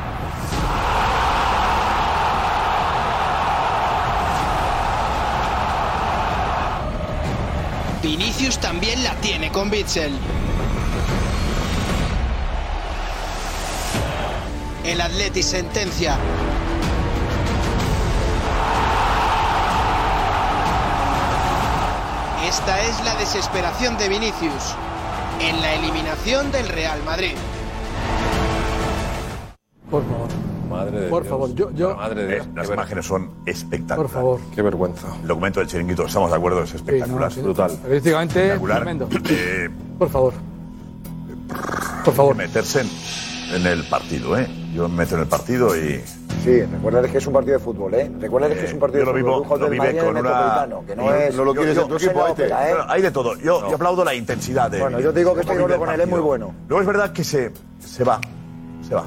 [8.02, 10.18] Vinicius también la tiene con Bitzel.
[14.84, 16.18] El Atleti sentencia.
[22.48, 24.74] Esta es la desesperación de Vinicius
[25.48, 27.32] en la eliminación del Real Madrid.
[29.90, 30.28] Por favor.
[30.70, 31.30] Madre de Por Dios.
[31.30, 33.96] favor, yo- yo- Madre de Eh, las imágenes son espectaculares.
[33.96, 34.40] Por favor.
[34.54, 35.08] Qué vergüenza.
[35.20, 37.30] El documento del chiringuito, estamos de acuerdo, es espectacular.
[37.30, 37.44] Sí, no.
[37.44, 37.70] Brutal.
[37.82, 38.76] Periodísticamente, Espectacular.
[38.78, 39.08] tremendo.
[39.28, 40.32] Eh, Por favor.
[42.04, 42.36] Por favor.
[42.36, 42.90] Meterse en,
[43.60, 44.48] en el partido, ¿eh?
[44.74, 46.02] Yo me meto en el partido y.
[46.42, 48.10] Sí, recuerda que es un partido de fútbol, ¿eh?
[48.20, 49.60] Recuerda que es un partido yo de vivo, fútbol.
[49.60, 50.68] Lujos lo en con el una.
[50.86, 52.46] Que no yo- es- yo lo yo- quieres yo en tu no equipo, este.
[52.48, 52.74] ¿eh?
[52.88, 53.36] Hay de todo.
[53.36, 54.80] Yo, yo aplaudo la intensidad de.
[54.80, 56.54] Bueno, yo digo que estoy con él, es muy bueno.
[56.68, 58.20] Luego es verdad que se, se va.
[58.86, 59.04] Se va.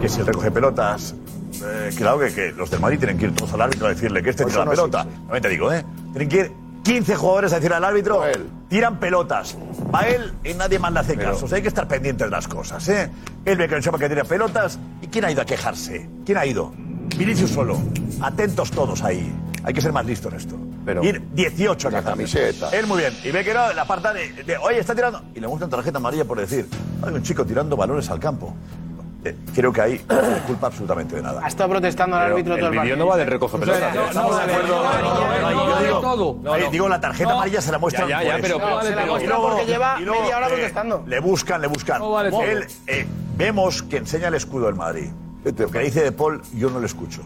[0.00, 1.14] Que si él recoge pelotas.
[1.62, 4.22] eh, claro que, que los del Madrid tienen que ir todos al árbitro a decirle
[4.22, 5.04] que este Pues tira la no pelota.
[5.04, 5.84] También te digo, ¿eh?
[6.12, 6.52] Tienen que ir
[6.84, 8.22] 15 jugadores a decirle al árbitro,
[8.68, 9.56] tiran pelotas.
[9.92, 11.46] Va él y nadie más le hace caso.
[11.46, 13.10] O sea, hay que estar pendientes de las cosas, ¿eh?
[13.44, 14.78] Él ve que el chapa que tira pelotas.
[15.00, 16.08] ¿Y quién ha ido a quejarse?
[16.26, 16.72] ¿Quién ha ido?
[17.16, 17.80] Vinicius solo.
[18.20, 19.34] Atentos todos ahí.
[19.64, 20.56] Hay que ser más listo en esto.
[21.02, 22.68] Ir 18 a La camiseta.
[22.70, 23.14] Él muy bien.
[23.24, 25.22] Y ve que no, la aparta de, de, oye, está tirando.
[25.34, 26.68] Y le muestran tarjeta amarilla por decir,
[27.02, 28.54] hay un chico tirando balones al campo.
[29.24, 31.40] Eh, creo que ahí no se culpa absolutamente de nada.
[31.42, 32.96] Ha estado protestando al Pero árbitro todo el partido.
[32.96, 33.94] no va del recoge pelotas.
[33.94, 34.82] No, Estamos de acuerdo.
[35.84, 36.38] Digo- todo.
[36.52, 38.08] Oye, digo, la tarjeta amarilla se la muestran.
[38.08, 41.04] Ya, ya, pero- se la Y muestra luego- porque lleva media hora eh, protestando.
[41.06, 41.98] Le buscan, le buscan.
[42.00, 42.42] No vale todo.
[42.42, 43.06] Él, eh,
[43.36, 45.10] vemos que enseña el escudo del Madrid.
[45.44, 47.20] Lo que dice De Paul, yo no lo escucho.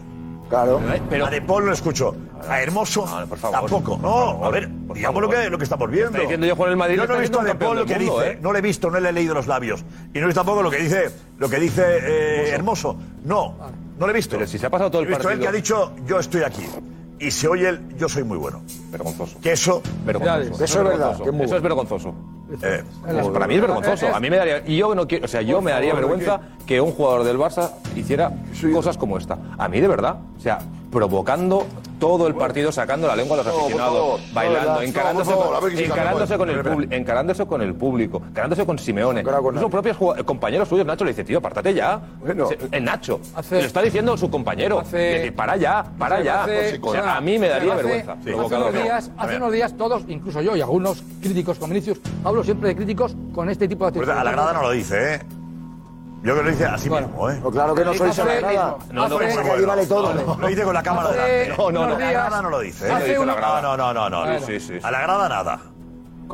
[0.49, 0.81] Claro.
[1.09, 2.15] Pero a De Paul no escucho.
[2.47, 3.05] A Hermoso
[3.51, 3.99] tampoco.
[4.01, 6.09] No, a ver, digamos lo que, lo que estamos viendo.
[6.09, 7.85] Está diciendo yo, Juan, el Madrid Yo le no he visto a De Paul lo
[7.85, 8.31] que mundo, dice.
[8.31, 8.39] ¿eh?
[8.41, 9.85] No le he visto, no le he leído los labios.
[10.13, 12.97] Y no he visto tampoco lo que dice, lo que dice eh, Hermoso.
[13.23, 13.55] No,
[13.99, 14.37] no lo he visto.
[14.37, 15.43] Pero si se ha pasado todo el He visto él partido.
[15.43, 16.65] que ha dicho, yo estoy aquí.
[17.19, 18.61] Y se oye el, yo soy muy bueno.
[18.91, 19.39] Vergonzoso.
[19.41, 19.81] Que eso...
[20.05, 20.63] Vergonzoso.
[20.63, 21.23] Eso es verdad, vergonzoso.
[21.23, 22.13] que es muy Eso es vergonzoso.
[22.63, 24.15] eh, Pues para mí es vergonzoso.
[24.15, 24.63] A mí me daría.
[24.65, 25.25] Y yo no quiero.
[25.25, 28.31] O sea, yo me daría vergüenza que un jugador del Barça hiciera
[28.73, 29.37] cosas como esta.
[29.57, 30.15] A mí, de verdad.
[30.37, 30.59] O sea,
[30.91, 31.65] provocando
[31.99, 34.19] todo el partido, sacando la lengua a los aficionados, favor.
[34.33, 39.19] bailando, encarándose, con, encarándose, con el publi- encarándose con el público, encarándose con Simeone.
[39.21, 41.99] Incluso propios compañeros suyos, Nacho le dice, tío, apártate ya.
[42.21, 42.47] Bueno.
[42.47, 43.19] Se- el Nacho.
[43.35, 44.79] Hace- lo está diciendo su compañero.
[44.79, 46.43] Hace- Le dice, para ya, para Hace- ya.
[46.43, 48.13] hace- O sea, a mí me daría hace- vergüenza.
[48.13, 52.43] Hace unos, días, hace unos días todos, incluso yo y algunos críticos con Vinicius, hablo
[52.45, 54.21] siempre de críticos con este tipo de Pues actitudes.
[54.21, 55.19] a la grada no lo dice, ¿eh?
[56.21, 57.39] Yo creo que lo dice así mismo, ¿eh?
[57.41, 58.75] No, claro que no soy nada.
[58.91, 60.13] No, no, hace- que ahí vale todo.
[60.37, 61.55] Lo dice con la cámara delante.
[61.57, 61.95] No, no, no.
[61.95, 62.87] A la grada no lo dice.
[62.87, 62.91] ¿eh?
[62.91, 63.61] Hace Lo dice a la grada.
[63.61, 64.21] No, no, no, no.
[64.25, 64.45] Bueno.
[64.45, 64.79] Sí, sí, sí.
[64.83, 65.59] A la grada nada.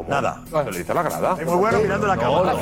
[0.07, 0.41] Nada.
[0.49, 1.35] Se le dice a la grada.
[1.39, 2.53] Es muy bueno mirando la cámara.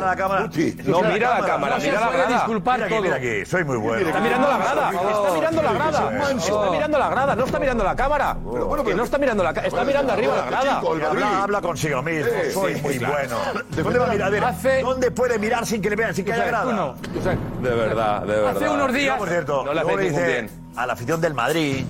[0.00, 0.48] La cámara.
[0.84, 2.28] No, mira la cámara, No mira la grada.
[2.28, 3.46] disculpar Mira aquí, mira aquí.
[3.46, 4.06] Soy muy bueno.
[4.06, 7.84] Está mirando la grada, está mirando la grada, está mirando la grada, no está mirando
[7.84, 8.36] la cámara.
[8.84, 10.82] Que no está mirando la cámara, está mirando arriba la grada.
[11.42, 12.30] Habla, consigo mismo.
[12.52, 13.36] Soy muy bueno.
[13.70, 14.26] ¿Dónde va a mirar?
[14.28, 16.72] A ver, Hace- ¿dónde puede mirar sin que le vean, sin que haya grada?
[16.72, 16.94] no.
[17.62, 18.56] De verdad, de verdad.
[18.56, 19.06] Hace unos días.
[19.06, 20.50] luego, por cierto, No dice bien.
[20.76, 21.84] a la afición del Madrid,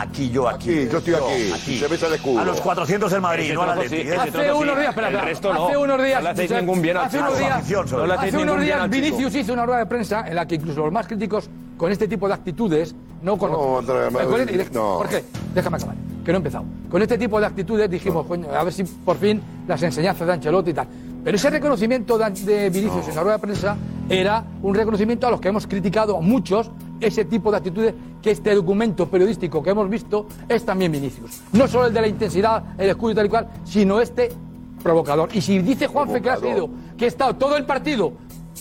[0.00, 0.70] aquí yo, aquí.
[0.70, 1.78] Aquí, yo estoy aquí.
[1.78, 2.40] Se besa el escudo.
[2.40, 4.08] A los 400 del Madrid, Ese no a la trozo sí, Leti.
[4.08, 4.20] ese ¿eh?
[4.20, 5.30] Hace trozo sí, unos días, espera, el espera.
[5.30, 5.66] resto no.
[5.66, 6.18] Hace unos días.
[6.18, 7.28] No le hacéis Josep, ningún bien al hace chico.
[7.28, 8.02] unos días, Afición solo.
[8.02, 9.02] No le hacéis hace ningún unos bien días al chico.
[9.06, 12.08] Vinicius hizo una rueda de prensa en la que incluso los más críticos con este
[12.08, 13.84] tipo de actitudes no No, Con
[14.50, 14.98] este- no.
[14.98, 15.24] ¿Por qué?
[15.54, 16.64] Déjame acabar, que no he empezado.
[16.90, 20.32] Con este tipo de actitudes dijimos, coño, a ver si por fin las enseñanzas de
[20.34, 20.86] Ancelotti y tal.
[21.24, 23.76] Pero ese reconocimiento de, de Vinicius en la rueda de prensa
[24.08, 26.70] era un reconocimiento a los que hemos criticado a muchos
[27.00, 31.42] ese tipo de actitudes que este documento periodístico que hemos visto es también Vinicius.
[31.52, 34.30] No solo el de la intensidad, el escudo y tal y cual, sino este
[34.82, 35.28] provocador.
[35.32, 38.12] Y si dice Juanfe que ha sido, que ha estado todo el partido,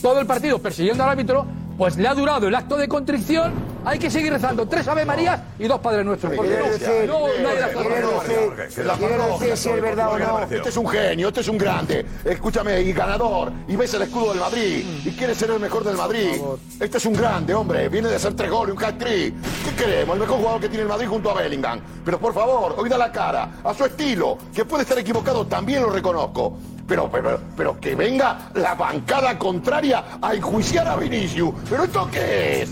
[0.02, 1.46] todo el partido persiguiendo al árbitro,
[1.78, 3.52] Pues le ha durado el acto de contrición,
[3.86, 6.34] hay que seguir rezando tres Ave Marías y dos Padres Nuestros.
[6.36, 8.58] Porque no, decir- no, no hay quiere contrición.
[8.58, 10.40] decir- si es verdad o no.
[10.44, 12.06] Este es un genio, este es un grande.
[12.26, 13.52] Escúchame, y ganador.
[13.68, 14.86] Y ves el escudo del Madrid.
[15.06, 16.40] Y quiere ser el mejor del Madrid.
[16.80, 17.90] Este es un grande, hombre.
[17.90, 19.34] Viene de hacer tres goles, un hat-trick.
[19.66, 20.16] ¿Qué queremos?
[20.16, 21.80] El mejor jugador que tiene el Madrid junto a Bellingham.
[22.06, 23.50] Pero por favor, hoy da la cara.
[23.64, 24.38] A su estilo.
[24.54, 26.58] Que puede estar equivocado, también lo reconozco.
[26.88, 31.54] Pero, pero, pero que venga la bancada contraria a enjuiciar a Vinicius.
[31.70, 32.70] ¿Pero esto qué es?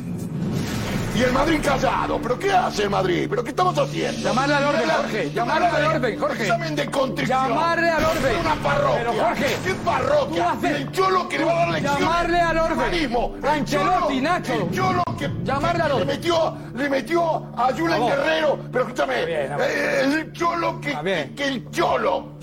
[1.16, 2.20] Y el Madrid callado.
[2.22, 3.28] ¿Pero qué hace el Madrid?
[3.30, 4.22] ¿Pero qué estamos haciendo?
[4.30, 5.32] Llamarle al orden, Jorge.
[5.32, 6.44] Llamarle al orden, Jorge.
[6.44, 7.48] Examen de contrición.
[7.50, 8.36] Llamarle al orden.
[8.42, 8.98] Una parroquia.
[8.98, 10.44] Pero, Jorge, ¿Qué parroquia?
[10.44, 12.00] tú haces- El cholo que le va a dar lecciones.
[12.02, 12.68] Llamarle al orden.
[12.78, 13.36] de humanismo.
[13.38, 14.54] El Ancelotti, Nacho.
[14.54, 16.08] El cholo que, Llamarle al orden.
[16.08, 18.12] le metió, le metió a Julen Vamos.
[18.12, 18.60] Guerrero.
[18.72, 22.34] Pero escúchame, bien, eh, el cholo que, que, que el cholo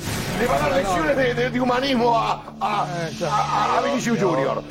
[0.40, 2.86] le va a dar lecciones de, de- de humanismo a, a,
[3.28, 4.62] a, a Vinicius Junior.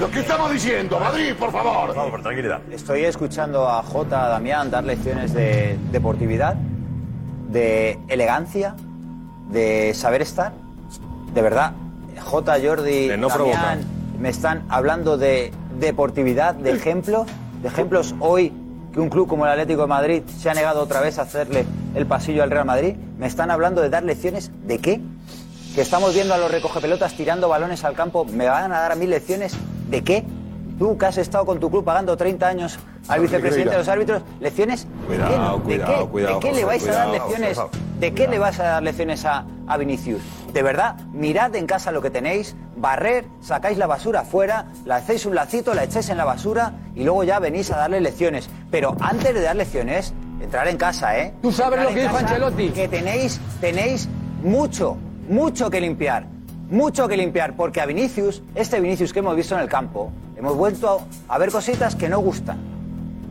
[0.00, 0.98] ¿Pero qué estamos diciendo?
[0.98, 1.88] Madrid, por favor.
[1.88, 2.62] Por favor, tranquilidad.
[2.70, 4.28] Estoy escuchando a J.
[4.28, 6.54] Damián dar lecciones de deportividad,
[7.50, 8.74] de elegancia,
[9.50, 10.52] de saber estar.
[11.34, 11.72] De verdad,
[12.18, 12.56] J.
[12.64, 13.78] Jordi, De no Damián, provocar.
[14.18, 17.26] me están hablando de deportividad, de ejemplos,
[17.60, 18.54] de ejemplos hoy
[18.94, 21.66] que un club como el Atlético de Madrid se ha negado otra vez a hacerle
[21.94, 22.94] el pasillo al Real Madrid.
[23.18, 24.98] Me están hablando de dar lecciones de qué?
[25.74, 28.24] Que estamos viendo a los recogepelotas tirando balones al campo.
[28.24, 29.54] ¿Me van a dar a mí lecciones
[29.90, 30.24] de qué?
[30.78, 34.22] Tú que has estado con tu club pagando 30 años al vicepresidente de los árbitros,
[34.40, 34.86] ¿lecciones?
[34.86, 35.22] ¿De qué?
[35.24, 36.10] Cuidado, ¿De cuidado, qué?
[36.10, 37.58] cuidado, ¿De qué le vais a dar lecciones?
[37.98, 40.22] ¿De qué le vais a dar lecciones a, a Vinicius?
[40.54, 45.26] De verdad, mirad en casa lo que tenéis, barrer, sacáis la basura afuera, la hacéis
[45.26, 48.48] un lacito, la echáis en la basura y luego ya venís a darle lecciones.
[48.70, 51.34] Pero antes de dar lecciones, entrar en casa, ¿eh?
[51.42, 52.68] Tú sabes Entrar lo que dijo Ancelotti.
[52.70, 54.08] Que tenéis, tenéis
[54.42, 54.96] mucho,
[55.28, 56.26] mucho que limpiar.
[56.70, 60.56] Mucho que limpiar, porque a Vinicius, este Vinicius que hemos visto en el campo, hemos
[60.56, 62.70] vuelto a ver cositas que no gustan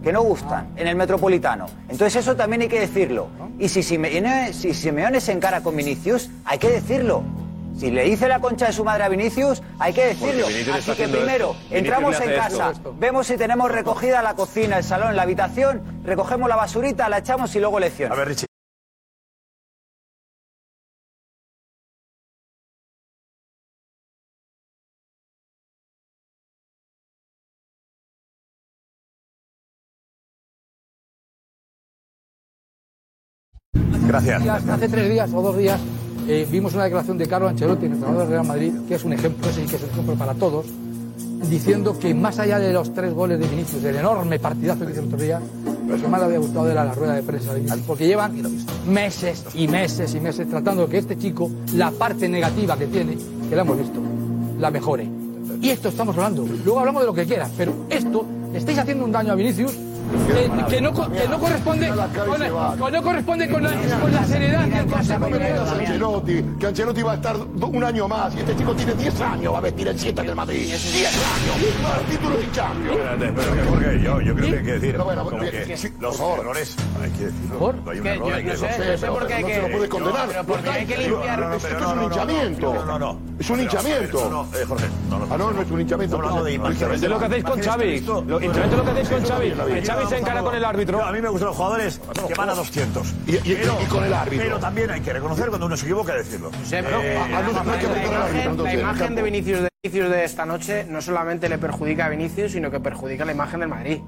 [0.04, 1.66] que no gustan en el Metropolitano.
[1.90, 3.28] Entonces eso también hay que decirlo.
[3.58, 7.24] Y si Simeone, si Simeone se encara con Vinicius, hay que decirlo.
[7.78, 10.48] Si le dice la concha de su madre a Vinicius, hay que decirlo.
[10.74, 11.76] Así que primero, esto.
[11.76, 12.94] Entramos en casa, esto.
[12.98, 17.56] vemos si tenemos recogida la cocina, el salón, la habitación, recogemos la basurita, la echamos
[17.56, 18.18] y luego lecciones.
[18.18, 18.49] A ver, Richie.
[34.10, 34.68] Gracias.
[34.68, 35.80] Hace tres días o dos días
[36.28, 39.14] eh, vimos una declaración de Carlo Ancelotti, el entrenador del Real Madrid, que es un
[39.14, 40.66] ejemplo, que es un ejemplo para todos,
[41.48, 45.02] diciendo que más allá de los tres goles de Vinicius, del enorme partidazo que hizo
[45.02, 45.40] el otro día,
[45.88, 48.34] lo que más le había gustado era la rueda de prensa de Vinicius, porque llevan
[48.88, 53.16] meses y meses y meses tratando de que este chico, la parte negativa que tiene,
[53.48, 54.02] que la hemos visto,
[54.58, 55.08] la mejore.
[55.62, 56.48] Y esto estamos hablando.
[56.66, 58.26] Luego hablamos de lo que quieras, pero esto,
[58.56, 59.78] estáis haciendo un daño a Vinicius
[60.28, 61.98] que, que no, que no corresponde con,
[62.78, 63.72] con- no corresponde con la,
[64.02, 65.26] con la seriedad que el Consejo.
[65.26, 69.54] Ancelotti, que Ancelotti va a estar un año más y este chico tiene 10 años,
[69.54, 70.66] va a vestir el 7 del Madrid.
[70.68, 72.92] 10 años, va a dar título de Champions.
[72.98, 75.78] Espérate, pero que, Jorge, yo, yo creo que hay que decir como que- que, que
[75.78, 77.60] sí, los errores hay que decirlo.
[77.60, 77.76] ¿Por?
[77.76, 78.92] Cuando hay un Que error yo hay que no sé, decirlo.
[78.92, 80.46] no sé por qué hay no que- se lo puede condenar.
[80.46, 82.74] porque hay que limpiar- No, no, no, esto es no, un no, no, hinchamiento.
[82.74, 83.20] No, no, no.
[83.40, 84.30] Es un hinchamiento.
[84.30, 85.28] No, no, eh, Jorge, no, no.
[85.34, 86.16] Ah, no, no es un hinchamiento.
[86.16, 86.44] Estamos hablando
[87.00, 88.00] de lo que hacéis con Xavi.
[88.28, 89.54] Lo que hacéis con Xavi.
[90.00, 91.04] Xavi se encara con el árbitro.
[91.04, 93.14] A mí me gustan los jugadores que van a 200.
[93.28, 93.40] Y- y-
[93.84, 94.46] y con el árbitro.
[94.46, 96.52] Pero también hay que reconocer cuando uno se equivoca decirlo.
[96.70, 101.58] Pero Eh, no, la imagen- de Vinicius de, Vinicius de esta noche no solamente le
[101.58, 104.00] perjudica a Vinicius, sino que perjudica la imagen del Madrid.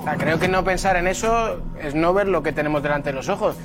[0.00, 3.10] O sea, creo que no pensar en eso es no ver lo que tenemos delante
[3.10, 3.56] de los ojos.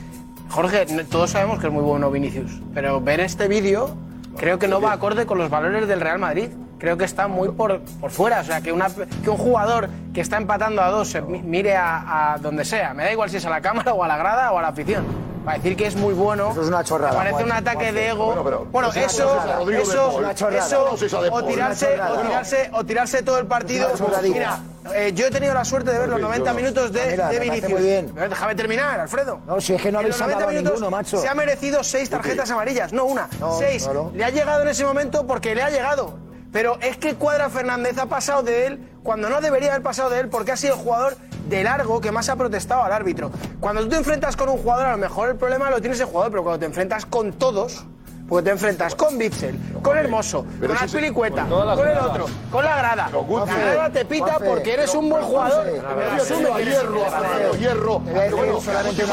[0.49, 3.95] Jorge, todos sabemos que es muy bueno Vinicius, pero ver este vídeo
[4.37, 6.49] creo que no va acorde con los valores del Real Madrid.
[6.79, 8.41] Creo que está muy por, por fuera.
[8.41, 8.87] O sea, que, una,
[9.23, 12.93] que un jugador que está empatando a dos se mi- mire a, a donde sea,
[12.93, 14.67] me da igual si es a la cámara o a la grada o a la
[14.69, 15.05] afición.
[15.45, 16.49] Para decir que es muy bueno.
[16.51, 18.25] Eso es una chorrada, Parece un ataque de ego.
[18.25, 20.97] Bueno, pero- Bueno, eso, eso, eso,
[21.31, 23.89] o tirarse, o tirarse, o tirarse todo el partido.
[24.23, 24.59] Mira,
[24.95, 27.71] eh, yo he tenido la suerte de ver los 90 minutos de, Mira, de Vinicius.
[27.71, 28.11] muy bien.
[28.15, 29.39] Pero Déjame terminar, Alfredo.
[29.45, 31.17] No, si es que no habéis los 90 sacado a minutos ninguno, macho.
[31.21, 33.87] Se ha merecido seis tarjetas amarillas, no una, No, seis.
[34.13, 36.24] Le ha llegado en ese momento porque le ha llegado.
[36.55, 40.21] Pero es que Cuadra Fernández ha pasado de él cuando no debería haber pasado de
[40.21, 41.17] él porque ha sido jugador
[41.49, 43.29] de largo que más ha protestado al árbitro.
[43.59, 46.05] Cuando tú te enfrentas con un jugador, a lo mejor el problema lo tiene ese
[46.05, 47.85] jugador, pero cuando te enfrentas con todos,
[48.27, 52.77] porque te enfrentas con Bitzel, con Hermoso, Pero con Azpilicueta, con el otro, con la
[52.77, 53.09] grada.
[53.11, 55.67] La grada te pita Juanfe, porque eres pero- un buen jugador.
[55.67, 57.99] Hierro, hierro, hierro.
[57.99, 59.03] Bueno, solamente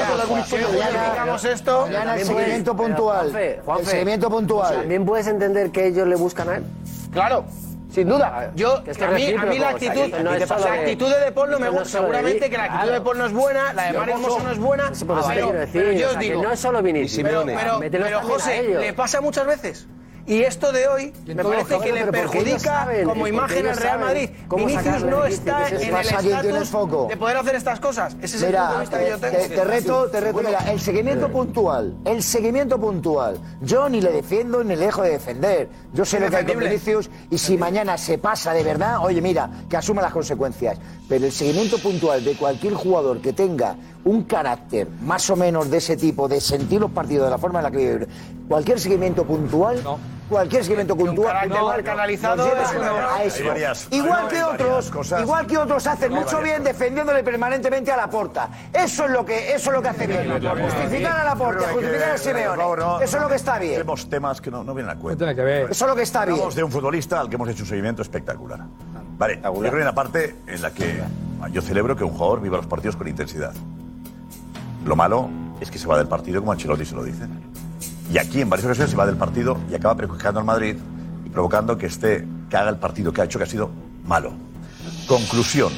[1.45, 3.37] esto, el seguimiento puntual.
[3.37, 4.75] El seguimiento puntual.
[4.77, 6.65] También puedes entender que ellos le buscan a él.
[7.13, 7.45] Claro.
[7.93, 8.51] Sin duda.
[8.55, 11.33] Yo, Que a, mí, a mí la o sea, actitud, no la actitud de De
[11.33, 12.01] Paul no me no gusta.
[12.01, 12.93] Seguramente que la actitud claro.
[12.93, 14.93] de Paul no es buena, la de Mario Hermoso no es buena.
[15.07, 16.43] Por pero, quiero decir, pero yo os digo.
[16.43, 17.29] no es solo Vinicius.
[17.29, 17.45] Pero,
[17.91, 19.87] pero, José, le pasa muchas veces.
[20.25, 24.31] Y esto de hoy me parece que le perjudica como imagen al Real Madrid.
[24.55, 28.17] Vinicius no está en el pasa, ¿quién tiene el estatus de poder hacer estas cosas.
[28.23, 29.43] Ese es el punto de Mira, vista que yo te, tengo.
[29.43, 33.39] te- te reto, te reto, mira, el seguimiento puntual, el seguimiento puntual.
[33.61, 35.69] Yo ni le defiendo ni le dejo de defender.
[35.93, 36.59] Yo sé lo que hay con.
[36.59, 40.79] Vinicius y si mañana se pasa de verdad, oye, mira, que asuma las consecuencias.
[41.09, 43.75] Pero el seguimiento puntual de cualquier jugador que tenga
[44.05, 47.61] un carácter más o menos de ese tipo, de sentir los partidos de la forma
[47.61, 48.07] en la que vive,
[48.49, 49.81] cualquier seguimiento puntual,
[50.29, 53.45] cualquier seguimiento puntual, no, mal canalizado a eso.
[53.47, 55.23] Varias- Igual que otros, cosas.
[55.23, 58.49] igual que otros hacen mucho varias bien defendiéndole permanentemente a la porta.
[58.73, 60.33] Eso es lo que, eso es lo que hace bien.
[60.33, 63.05] Justificar a la porta, justificar a Simeone.
[63.05, 63.73] Eso es lo que está bien.
[63.75, 65.19] Tenemos temas que no, no vienen a cuento.
[65.19, 65.71] tiene que ver.
[65.71, 66.33] Eso es lo que está bien.
[66.35, 68.61] Hablamos de un futbolista al que hemos hecho un seguimiento espectacular.
[69.17, 71.01] Vale, yo creo que hay una parte en la que
[71.53, 73.53] yo celebro que un jugador viva los partidos con intensidad.
[74.85, 75.31] Lo malo
[75.61, 77.25] es que se va del partido como Ancelotti se lo dice.
[78.13, 80.77] Y aquí en varias ocasiones se va del partido y acaba perjudicando al Madrid
[81.25, 83.71] y provocando que esté, que haga el partido que ha hecho que ha sido
[84.05, 84.33] malo.
[85.07, 85.73] Conclusión.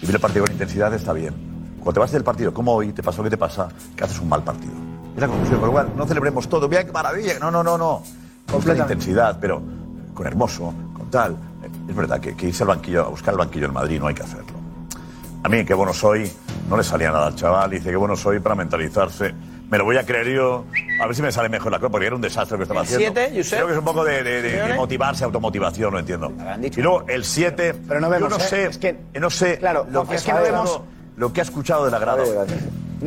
[0.00, 1.34] Vivir el partido con intensidad está bien.
[1.76, 4.20] Cuando te vas del partido, como hoy, te pasa lo que te pasa, que haces
[4.20, 4.72] un mal partido.
[5.14, 5.58] Es la conclusión.
[5.58, 6.68] Con lo cual, no celebremos todo.
[6.68, 7.38] Mira qué maravilla.
[7.38, 8.02] No, no, no, no.
[8.50, 9.62] Con la intensidad, pero
[10.14, 11.36] con hermoso, con tal.
[11.88, 14.14] Es verdad que, que irse al banquillo, a buscar el banquillo del Madrid no hay
[14.14, 14.59] que hacerlo.
[15.42, 16.30] A mí, qué bueno soy,
[16.68, 17.70] no le salía nada al chaval.
[17.70, 19.32] Dice, qué bueno soy para mentalizarse.
[19.70, 20.64] Me lo voy a creer yo.
[21.00, 22.80] A ver si me sale mejor la cosa, porque era un desastre lo que estaba
[22.80, 23.20] El haciendo.
[23.20, 23.58] siete, Josep.
[23.58, 24.74] Creo que es un poco de, de- de- de Simeone.
[24.74, 26.32] motivarse, automotivación, no entiendo.
[26.62, 27.74] Y luego el 7.
[27.88, 28.48] Pero no vemos, Yo no ¿eh?
[28.48, 30.80] sé, Es que- no sé claro, lo que, es que no vemos-
[31.16, 32.22] lo que ha escuchado de la grada.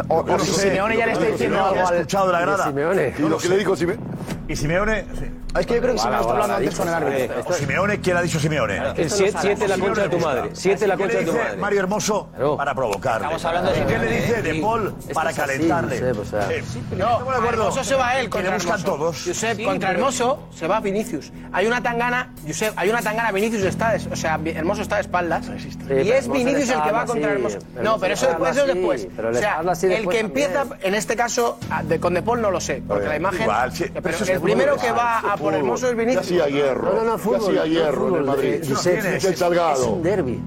[0.08, 2.66] O- Yo o si Simeone ya le está diciendo algo al- escuchado de la grada.
[2.68, 3.14] Simeone.
[3.18, 4.02] ¿Y lo que le dijo Simeone?
[4.48, 5.06] Y Simeone.
[5.18, 5.26] sí.
[5.60, 7.36] Es que yo creo que Simeone está hablando antes con el árbitro.
[7.46, 8.78] O Simeone, ¿quién ha dicho Simeone?
[8.98, 10.50] El siete- siete la concha de tu madre.
[10.54, 11.58] Siete la ¿Qué concha de tu madre.
[11.58, 13.28] Mario Hermoso para provocarle.
[13.28, 14.42] Estamos hablando de ¿Y qué le dice.
[14.42, 15.98] De Paul para es calentarle?
[15.98, 17.50] Eh, No, estamos de acuerdo.
[17.50, 18.96] Hermoso se va él Que contra le buscan Hermoso.
[18.98, 19.24] todos.
[19.28, 21.32] Josep, contra Hermoso se va Vinicius.
[21.52, 25.46] Hay una tangana, Josep, hay una tangana, Vinicius está, o sea, Hermoso está de espaldas.
[25.90, 27.60] y es Vinicius el que va contra Hermoso.
[27.82, 29.62] No, pero eso habla después, O sea,
[29.92, 31.58] el que empieza, en este caso,
[31.88, 33.42] de, con De Paul no lo sé, porque la imagen.
[33.44, 35.54] igual, sí, pero eso es el fútbol, primero que va eso a por fútbol.
[35.56, 36.30] Hermoso es Vinicius.
[36.30, 36.84] Ya hacía hierro.
[36.86, 37.58] No, no, no, Ya fútbol.
[37.58, 38.54] hacía hierro en el fútbol, Madrid.
[38.54, 39.24] eh, Josep, Michel es-.
[39.24, 39.42] Es
[39.88, 40.40] un derby.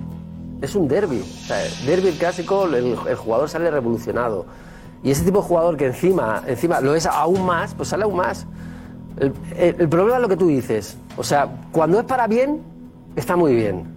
[0.63, 1.21] Es un derby.
[1.21, 4.47] O sea, derby clásico, el, el jugador sale revolucionado.
[5.03, 8.17] Y ese tipo de jugador que encima, encima lo es aún más, pues sale aún
[8.17, 8.47] más.
[9.19, 10.97] El, el- el problema es lo que tú dices.
[11.17, 12.63] O sea, cuando es para bien,
[13.17, 13.96] está muy bien.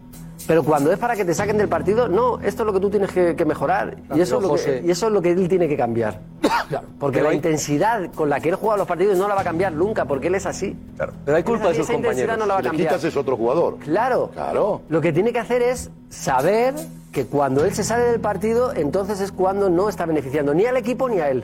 [0.50, 2.90] Pero cuando es para que te saquen del partido, no, esto es lo que tú
[2.90, 3.96] tienes que, que mejorar.
[4.16, 6.20] Y eso, es lo que, y eso es lo que él tiene que cambiar.
[7.00, 9.44] Porque la hay- intensidad con la que él juega los partidos no la va a
[9.44, 10.76] cambiar nunca, porque él es así.
[11.24, 12.38] Pero hay culpa de sus Esa intensidad compañeros.
[12.40, 12.88] no la va a Si le cambiar.
[12.90, 13.78] quitas es otro jugador.
[13.78, 14.32] Claro.
[14.34, 14.82] Claro.
[14.90, 16.74] Lo que tiene que hacer es saber
[17.12, 20.78] que cuando él se sale del partido, entonces es cuando no está beneficiando ni al
[20.78, 21.44] equipo ni a él.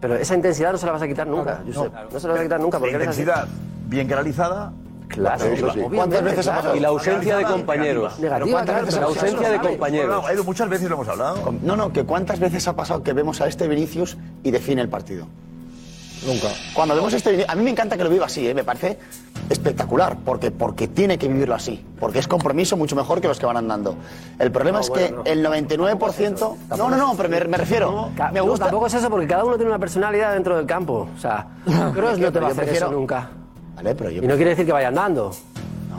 [0.00, 1.92] Pero esa intensidad no se la vas a quitar nunca, Josep.
[2.12, 3.04] No, se la vas a quitar nunca La porque así.
[3.04, 3.46] intensidad
[3.86, 4.72] bien canalizada.
[5.08, 5.70] Claro, Positiva.
[5.72, 6.76] obviamente, ¿Cuántas veces ha pasado?
[6.76, 8.18] Y la ausencia de compañeros.
[8.18, 10.22] Negativa, ¿cuántas claro, veces La ausencia de Eso compañeros.
[10.22, 11.54] No, Edu, muchas veces lo hemos hablado.
[11.62, 14.88] No, no, que cuántas veces ha pasado que vemos a este Vinicius y define el
[14.88, 15.26] partido.
[16.26, 16.48] Nunca.
[16.74, 18.54] Cuando vemos este Vinicius, a mí me encanta que lo viva así, ¿eh?
[18.54, 18.98] me parece
[19.48, 23.46] espectacular, porque, porque tiene que vivirlo así, porque es compromiso mucho mejor que los que
[23.46, 23.94] van andando.
[24.40, 25.50] El problema No, es bueno, que no.
[25.52, 26.56] el 99%...
[26.70, 28.10] No, no, no, pero me, me refiero...
[28.32, 28.64] Me no, gusta...
[28.64, 31.08] tampoco es eso, porque cada uno tiene una personalidad dentro del campo.
[31.16, 31.46] O sea,
[31.94, 33.30] Kroos no te va a hacer prefiero- eso nunca.
[33.76, 35.32] Vale, pero yo Y no quiere decir que vaya andando.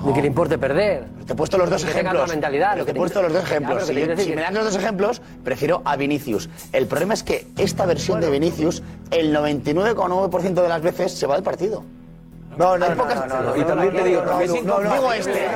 [0.06, 1.06] Ni que le importe perder.
[1.26, 2.30] Te he puesto los dos Que ejemplos.
[2.30, 3.84] mentalidad, Pero lo te he puesto los dos Ya, ejemplos.
[3.88, 6.50] pero te Si, me das los dos ejemplos, prefiero a Vinicius.
[6.72, 11.34] El problema es que esta versión de Vinicius, el 99,9% de las veces se va
[11.36, 11.84] del partido.
[12.58, 15.50] No, no, Hay no, Y también te digo, digo este,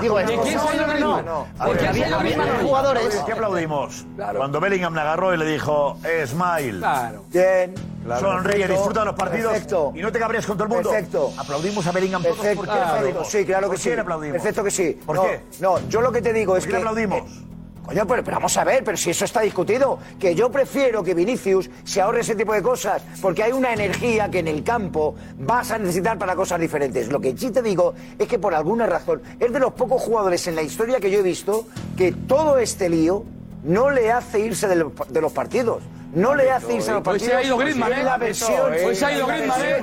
[0.00, 0.32] digo este.
[0.36, 1.00] ¿De quién yo?
[1.00, 3.22] No, No, porque había, malos jugadores.
[3.26, 4.06] ¿Qué aplaudimos?
[4.36, 6.78] Cuando Bellingham le agarró y le dijo, Smile.
[6.78, 7.24] Claro.
[7.30, 7.74] Bien.
[8.20, 9.92] Sonríe, Perfecto, disfruta de los partidos Perfecto.
[9.94, 10.90] y no te cabrees con todo el mundo.
[10.90, 11.32] Perfecto.
[11.38, 12.36] Aplaudimos a Bellingham todos.
[12.36, 13.28] ¿Por qué aplaudimos?
[13.28, 13.88] Sí, claro que ¿Por sí.
[13.90, 14.32] qué le aplaudimos?
[14.36, 15.00] Perfecto que sí.
[15.04, 15.40] ¿Por No, qué?
[15.60, 16.84] No, yo lo que te digo es ¿Por qué que.
[16.84, 17.45] le aplaudimos?
[17.86, 21.70] Coño, pero, vamos a ver, pero si eso está discutido, que yo prefiero que Vinicius
[21.84, 25.70] se ahorre ese tipo de cosas, porque hay una energía que en el campo vas
[25.70, 27.08] a necesitar para cosas diferentes.
[27.08, 30.48] Lo que sí te digo es que por alguna razón es de los pocos jugadores
[30.48, 33.24] en la historia que yo he visto que todo este lío
[33.62, 35.82] no le hace irse de los partidos.
[36.16, 37.30] No le hace irse a los Hoy partidos.
[37.32, 38.02] se ha ido Griezmann, ¿eh?
[38.02, 38.72] la versión.
[38.84, 39.76] Hoy se ha ido Griezmann, ¿eh?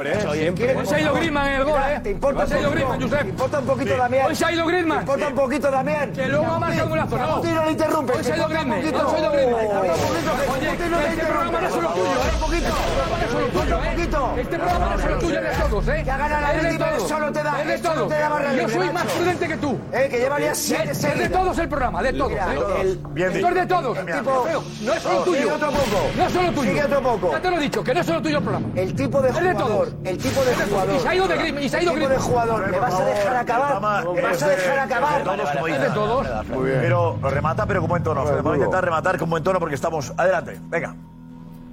[0.77, 1.99] Hoy se ha ido Griezmann en el gol, ¿eh?
[2.03, 2.87] ¿Te importa Hoy se ha ido un poquito?
[2.97, 3.21] Griezmann, Josep.
[3.23, 4.25] ¿Te importa un poquito, Damián?
[4.27, 4.97] Hoy se ha ido Griezmann.
[4.97, 6.11] ¿Te importa un poquito, Damián?
[6.13, 7.35] Que luego ha marcado un golazo, no.
[7.37, 8.13] Guti no le interrumpe.
[8.13, 8.81] Hoy se ha ido ¿Te importa un Griezmann.
[8.81, 9.07] poquito?
[9.07, 10.53] Hoy se ha ido Griezmann.
[10.53, 12.03] Oye, este programa no es solo tuyo.
[12.03, 12.33] ¿eh?
[12.33, 12.67] Un poquito.
[12.67, 14.41] ¿eh?
[14.41, 16.01] Este programa no es solo tuyo, es de todos, ¿eh?
[16.03, 17.07] Que ha ganado la todos.
[17.09, 18.07] solo te da- Es de todos.
[18.09, 19.79] te da barra Yo soy más prudente que tú.
[19.91, 22.31] Eh, que llevaría siete Es de todos el programa, de todos.
[22.31, 22.97] ¿eh?
[23.15, 23.97] Esto es de todos.
[24.81, 25.49] No es solo tuyo.
[26.23, 26.69] No es solo tuyo.
[26.69, 27.31] Sigue otro poco.
[27.31, 28.67] Ya te lo he dicho, que no es solo tuyo el programa.
[28.75, 29.93] El tipo de de jugador, todos.
[30.05, 30.95] el tipo de de jugador.
[30.95, 32.71] Y se ha ido de Griezmann, y se ha ido El tipo de jugador.
[32.71, 34.05] ¿Me vas a dejar acabar?
[34.13, 35.21] ¿Me vas a dejar acabar?
[35.69, 36.27] Es de todos.
[36.47, 36.79] Muy bien.
[36.81, 38.23] Pero remata, pero con buen tono.
[38.23, 40.13] Vamos a intentar rematar con buen tono porque estamos.
[40.15, 40.95] Adelante, venga.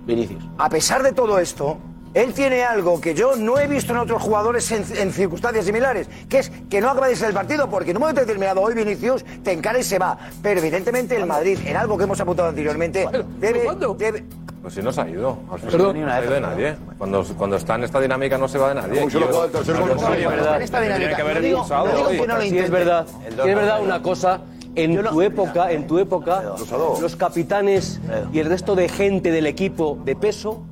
[0.04, 0.42] Vinicius.
[0.58, 1.78] A pesar de todo esto,
[2.14, 6.08] él tiene algo que yo no he visto en otros jugadores en, en circunstancias similares,
[6.28, 8.74] que es que no acaba de ser el partido, porque en un momento determinado hoy
[8.74, 10.18] Vinicius te encara y se va.
[10.42, 13.06] Pero evidentemente el Madrid, en algo que hemos apuntado anteriormente,
[13.38, 13.66] debe,
[13.96, 14.24] debe,
[14.62, 15.38] Pues si no se ha ido.
[15.70, 16.00] Perdón.
[16.00, 16.76] no se ha ido de nadie.
[16.98, 18.98] Cuando, cuando está en esta dinámica no se va de nadie.
[18.98, 19.90] Como se lo juega el tercer gol.
[19.98, 21.16] Sí, es verdad.
[21.16, 23.06] Que haber expulsado Sí, es verdad.
[23.06, 24.40] Sí, es verdad una cosa.
[24.76, 26.54] En tu época, en tu época,
[27.00, 28.00] los capitanes
[28.32, 30.62] y el resto de gente del equipo de peso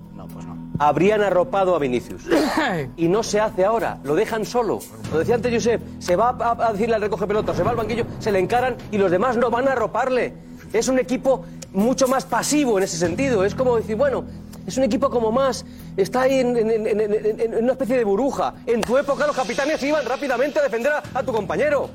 [0.79, 2.23] habrían arropado a Vinicius.
[2.97, 4.79] Y no se hace ahora, lo dejan solo.
[5.13, 7.77] Lo decía antes Josep, se va a, a decirle al recoge pelota, se va al
[7.77, 10.33] banquillo, se le encaran y los demás no van a arroparle.
[10.73, 13.45] Es un equipo mucho más pasivo en ese sentido.
[13.45, 14.25] Es como decir, bueno,
[14.67, 15.65] es un equipo como más,
[15.97, 18.55] está ahí en, en- en- en- en una especie de burbuja.
[18.67, 21.89] En tu época los capitanes iban rápidamente a defender a, a tu compañero.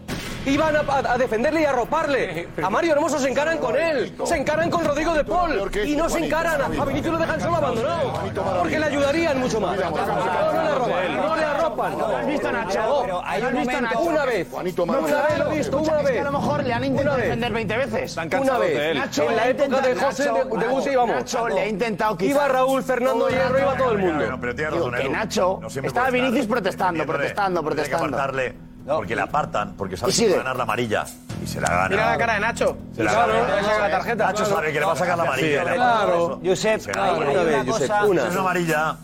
[0.46, 2.48] Iban a, a- a defenderle y a arroparle.
[2.62, 6.10] A Mario Hermoso se encaran con él, se encaran con Rodrigo de Paul y no
[6.10, 6.62] se encaran.
[6.80, 8.14] A Vinicius lo dejan solo abandonado.
[8.60, 9.78] Porque le ayudarían mucho más.
[9.80, 11.98] No, no le arropan, no le arropan.
[11.98, 12.80] ¿No has visto a Nacho?
[12.82, 14.10] No, Pero hay ¿lo has un visto a momento- Nacho?
[14.10, 14.48] Una vez.
[14.54, 16.20] Una vez lo he visto, una vez.
[16.22, 17.26] a lo mejor le han intentado Una vez.
[17.26, 18.18] defender 20 veces.
[18.42, 18.96] Una vez.
[18.96, 21.16] Nacho en le la ha época de intentado- José de, Guti, vamos.
[21.16, 24.38] Nacho le ha intentado quizá- Iba Raúl, Fernando Hierro, iba todo el mundo.
[24.42, 25.10] Pero tiene Digo, razón, que.
[25.10, 28.44] Nacho estaba Vinicius protestando, protestando, Tiene que protestando.
[28.84, 31.06] Apartarle porque le apartan, porque sabe que va a ganar la amarilla
[31.44, 31.90] y se la gana.
[31.90, 32.78] Mira la cara de Nacho.
[32.96, 33.56] Se la Claro, gana.
[33.56, 34.26] le saca la tarjeta.
[34.26, 35.64] Nacho sabe que le va a sacar la amarilla.
[35.74, 36.40] Claro.
[36.44, 37.14] Josep, Se gana.
[37.14, 38.22] Una cosa- una.
[38.22, 38.98] Si es una amarilla,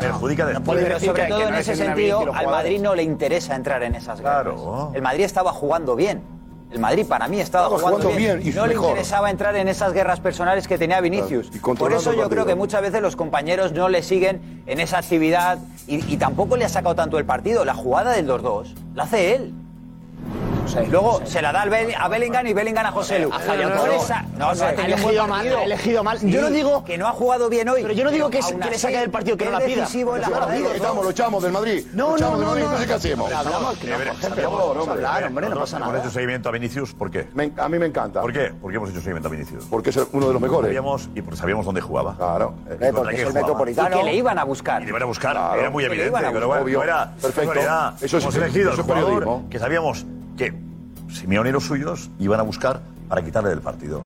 [0.00, 0.82] perjudica después.
[0.82, 4.42] Pero sobre todo en ese sentido, al Madrid no le interesa entrar en esas guerras.
[4.44, 4.92] Claro.
[4.94, 6.22] El Madrid estaba jugando bien.
[6.74, 8.40] El Madrid para mí estaba, jugando, jugando bien.
[8.40, 11.48] bien y no le interesaba entrar en esas guerras personales que tenía Vinicius.
[11.50, 14.98] Claro, Por eso yo creo que muchas veces los compañeros no le siguen en esa
[14.98, 17.64] actividad y, y tampoco le ha sacado tanto el partido.
[17.64, 19.54] La jugada del 2-2 la hace él.
[20.90, 23.30] Luego se la da a Bellingham y Bellingham a José Lu.
[23.32, 26.18] Ha fallado Por esa- No, o sea, ha elegido mal, ha elegido mal.
[26.18, 27.82] Sí, Yo no digo- que no ha jugado bien hoy.
[27.82, 29.88] Pero yo no digo que, que le saque del partido, que no es la pida.
[30.04, 31.04] Lo echamos, 2-2.
[31.04, 31.86] lo echamos del Madrid.
[31.92, 33.32] No, no, no, entonces, ¿qué hacemos?
[33.32, 33.76] Hablamos,
[34.88, 36.00] hablar, hombre, no pasa hemos nada.
[36.00, 37.28] hecho seguimiento a Vinicius, ¿por qué?
[37.58, 38.20] A mí me encanta.
[38.20, 38.52] ¿Por qué?
[38.60, 39.64] ¿Por qué hemos hecho seguimiento a Vinicius?
[39.70, 40.68] Porque es uno de los mejores.
[40.68, 42.16] Sabíamos, y porque sabíamos dónde jugaba.
[42.16, 42.54] Claro.
[42.80, 43.96] Eh, porque es el metropolitano.
[43.96, 44.82] Y que le iban a buscar.
[44.82, 45.60] Y le iban a buscar, Claro.
[45.60, 47.52] era muy evidente, pero bueno, era Perfecto.
[48.00, 49.46] Eso es- Hemos elegido es jugador periodismo.
[49.50, 50.04] que sabíamos
[50.36, 50.52] que
[51.08, 54.02] Simeone y los suyos iban a buscar para quitarle del partido.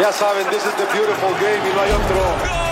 [0.00, 2.67] Ya saben, this is the beautiful game y no hay otro.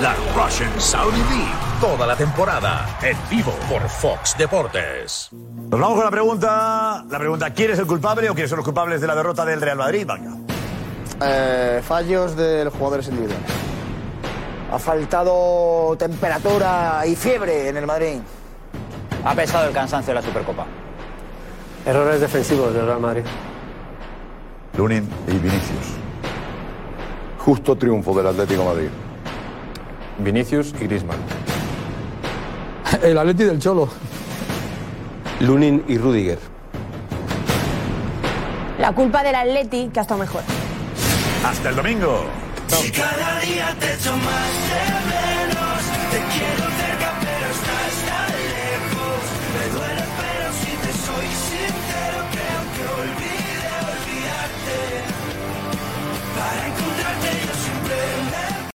[0.00, 5.28] La Russian Saudi League, toda la temporada, en vivo por Fox Deportes.
[5.32, 7.04] Nos vamos con la pregunta.
[7.08, 9.60] La pregunta: ¿quién es el culpable o quiénes son los culpables de la derrota del
[9.60, 10.06] Real Madrid?
[10.06, 10.36] Venga.
[11.20, 13.46] Eh, fallos de los jugadores individuales.
[14.72, 18.18] Ha faltado temperatura y fiebre en el Madrid.
[19.24, 20.66] Ha pesado el cansancio de la Supercopa.
[21.86, 23.24] Errores defensivos del Real Madrid.
[24.76, 25.96] Lunin y Vinicius.
[27.38, 28.88] Justo triunfo del Atlético de Madrid.
[30.18, 31.18] Vinicius y Griezmann.
[33.02, 33.88] El Atleti del Cholo.
[35.40, 36.38] Lunin y Rudiger.
[38.78, 40.42] La culpa del Atleti, que ha estado mejor.
[41.44, 42.24] Hasta el domingo.
[42.68, 46.67] Cada día te echo más de menos, te quiero